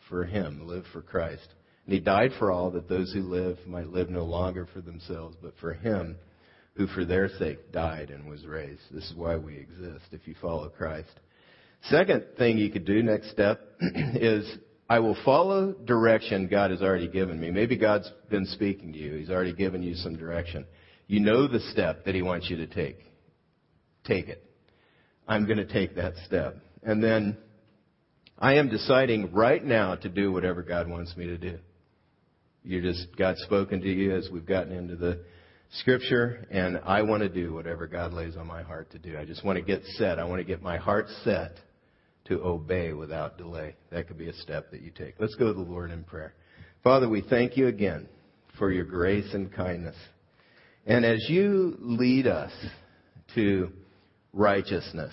for 0.09 0.25
Him, 0.25 0.67
live 0.67 0.85
for 0.93 1.03
Christ. 1.03 1.47
And 1.85 1.95
He 1.95 2.01
died 2.01 2.33
for 2.39 2.51
all 2.51 2.71
that 2.73 2.89
those 2.89 3.13
who 3.13 3.23
live 3.23 3.59
might 3.67 3.89
live 3.89 4.11
no 4.11 4.25
longer 4.25 4.67
for 4.73 4.81
themselves, 4.81 5.37
but 5.43 5.55
for 5.61 5.75
Him 5.75 6.17
who 6.77 6.87
for 6.87 7.05
their 7.05 7.29
sake 7.39 7.73
died 7.73 8.11
and 8.11 8.29
was 8.29 8.45
raised. 8.47 8.83
This 8.91 9.05
is 9.05 9.15
why 9.17 9.37
we 9.37 9.57
exist 9.57 10.05
if 10.13 10.27
you 10.27 10.35
follow 10.41 10.69
Christ. 10.69 11.21
Second 11.89 12.25
thing 12.37 12.59
you 12.59 12.71
could 12.71 12.85
do, 12.85 13.03
next 13.03 13.31
step, 13.31 13.61
is 13.81 14.59
I 14.89 14.99
will 14.99 15.17
follow 15.25 15.73
direction 15.73 16.49
God 16.49 16.71
has 16.71 16.83
already 16.83 17.09
given 17.09 17.41
me. 17.41 17.51
Maybe 17.51 17.77
God's 17.77 18.11
been 18.31 18.47
speaking 18.47 18.93
to 18.93 18.99
you. 18.99 19.15
He's 19.15 19.31
already 19.31 19.55
given 19.55 19.83
you 19.83 19.95
some 19.95 20.17
direction. 20.17 20.67
You 21.07 21.21
know 21.21 21.49
the 21.49 21.61
step 21.61 22.05
that 22.05 22.15
He 22.15 22.23
wants 22.23 22.51
you 22.51 22.57
to 22.59 22.67
take. 22.67 22.99
Take 24.05 24.29
it. 24.29 24.43
I'm 25.27 25.47
going 25.47 25.59
to 25.59 25.67
take 25.67 25.97
that 25.97 26.15
step. 26.27 26.57
And 26.83 27.03
then 27.03 27.37
I 28.39 28.55
am 28.55 28.69
deciding 28.69 29.33
right 29.33 29.65
now 29.65 29.97
to 29.97 30.09
do 30.09 30.31
whatever 30.31 30.63
God 30.63 30.89
wants 30.89 31.17
me 31.17 31.27
to 31.27 31.39
do. 31.39 31.59
You 32.63 32.83
just, 32.83 33.17
God's 33.17 33.41
spoken 33.43 33.81
to 33.81 33.89
you 33.89 34.15
as 34.15 34.29
we've 34.31 34.47
gotten 34.47 34.73
into 34.73 34.97
the 34.97 35.25
scripture, 35.71 36.47
and 36.51 36.81
I 36.85 37.03
want 37.03 37.23
to 37.23 37.29
do 37.29 37.53
whatever 37.53 37.87
God 37.87 38.13
lays 38.13 38.37
on 38.37 38.47
my 38.47 38.63
heart 38.63 38.91
to 38.93 38.99
do. 38.99 39.19
I 39.19 39.25
just 39.25 39.45
want 39.45 39.57
to 39.59 39.65
get 39.65 39.85
set. 39.97 40.19
I 40.19 40.25
want 40.25 40.41
to 40.41 40.45
get 40.45 40.63
my 40.63 40.77
heart 40.77 41.07
set 41.25 41.53
to 42.27 42.43
obey 42.43 42.93
without 42.93 43.39
delay. 43.39 43.77
That 43.91 44.09
could 44.09 44.19
be 44.19 44.29
a 44.29 44.35
step 44.35 44.71
that 44.71 44.83
you 44.83 44.91
take. 44.91 45.15
Let's 45.19 45.35
go 45.35 45.47
to 45.47 45.53
the 45.53 45.61
Lord 45.61 45.91
in 45.91 46.05
prayer. 46.05 46.35
Father, 46.83 47.09
we 47.09 47.23
thank 47.23 47.57
you 47.57 47.69
again 47.69 48.09
for 48.59 48.71
your 48.71 48.85
grace 48.85 49.33
and 49.35 49.53
kindness. 49.53 49.97
And 50.87 51.05
as 51.05 51.25
you 51.29 51.77
lead 51.81 52.27
us 52.27 52.53
to 53.35 53.71
righteousness, 54.33 55.13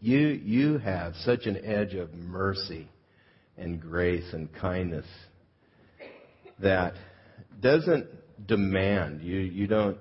you, 0.00 0.18
you 0.18 0.78
have 0.78 1.14
such 1.16 1.46
an 1.46 1.64
edge 1.64 1.94
of 1.94 2.12
mercy 2.12 2.88
and 3.56 3.80
grace 3.80 4.32
and 4.32 4.52
kindness 4.52 5.06
that 6.58 6.94
doesn't 7.60 8.06
demand. 8.46 9.22
You, 9.22 9.38
you 9.38 9.66
don't, 9.66 9.98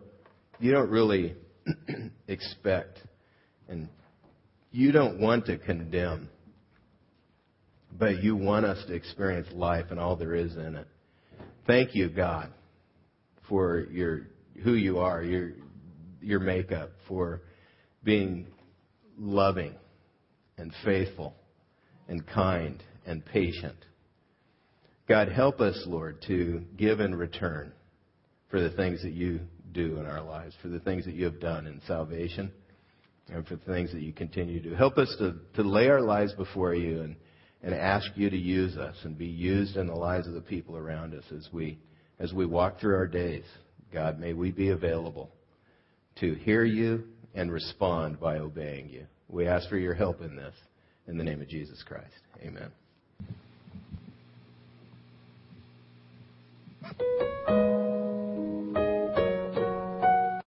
you 0.59 0.71
don't 0.71 0.89
really 0.89 1.35
expect 2.27 2.99
and 3.67 3.87
you 4.71 4.91
don't 4.91 5.19
want 5.19 5.45
to 5.47 5.57
condemn, 5.57 6.29
but 7.97 8.23
you 8.23 8.35
want 8.35 8.65
us 8.65 8.83
to 8.87 8.93
experience 8.93 9.47
life 9.53 9.85
and 9.89 9.99
all 9.99 10.15
there 10.15 10.35
is 10.35 10.55
in 10.55 10.75
it. 10.75 10.87
Thank 11.67 11.93
you, 11.93 12.09
God, 12.09 12.51
for 13.47 13.81
your 13.91 14.27
who 14.63 14.73
you 14.73 14.99
are, 14.99 15.21
your 15.21 15.51
your 16.21 16.39
makeup, 16.39 16.91
for 17.07 17.41
being 18.03 18.47
loving 19.17 19.75
and 20.57 20.73
faithful 20.83 21.35
and 22.07 22.25
kind 22.27 22.81
and 23.05 23.25
patient. 23.25 23.77
God, 25.07 25.29
help 25.29 25.59
us, 25.59 25.83
Lord, 25.85 26.21
to 26.27 26.63
give 26.77 26.99
in 26.99 27.13
return 27.13 27.73
for 28.51 28.61
the 28.61 28.69
things 28.71 29.01
that 29.01 29.13
you 29.13 29.39
do 29.71 29.97
in 29.97 30.05
our 30.05 30.21
lives, 30.21 30.53
for 30.61 30.67
the 30.67 30.81
things 30.81 31.05
that 31.05 31.15
you 31.15 31.25
have 31.25 31.39
done 31.39 31.65
in 31.65 31.81
salvation, 31.87 32.51
and 33.29 33.47
for 33.47 33.55
the 33.55 33.65
things 33.65 33.91
that 33.93 34.01
you 34.01 34.11
continue 34.11 34.61
to 34.61 34.69
do. 34.69 34.75
Help 34.75 34.97
us 34.97 35.15
to, 35.19 35.35
to 35.55 35.63
lay 35.63 35.87
our 35.87 36.01
lives 36.01 36.33
before 36.33 36.75
you 36.75 37.01
and, 37.01 37.15
and 37.63 37.73
ask 37.73 38.11
you 38.15 38.29
to 38.29 38.37
use 38.37 38.75
us 38.77 38.95
and 39.03 39.17
be 39.17 39.25
used 39.25 39.77
in 39.77 39.87
the 39.87 39.95
lives 39.95 40.27
of 40.27 40.33
the 40.33 40.41
people 40.41 40.75
around 40.75 41.13
us 41.13 41.23
as 41.35 41.47
we, 41.53 41.79
as 42.19 42.33
we 42.33 42.45
walk 42.45 42.79
through 42.79 42.95
our 42.95 43.07
days. 43.07 43.45
God, 43.93 44.19
may 44.19 44.33
we 44.33 44.51
be 44.51 44.69
available 44.69 45.31
to 46.19 46.33
hear 46.35 46.65
you 46.65 47.05
and 47.33 47.51
respond 47.51 48.19
by 48.19 48.37
obeying 48.37 48.89
you. 48.89 49.05
We 49.29 49.47
ask 49.47 49.69
for 49.69 49.77
your 49.77 49.93
help 49.93 50.21
in 50.21 50.35
this. 50.35 50.53
In 51.07 51.17
the 51.17 51.23
name 51.23 51.41
of 51.41 51.47
Jesus 51.47 51.83
Christ. 51.83 52.11
Amen. 52.41 52.71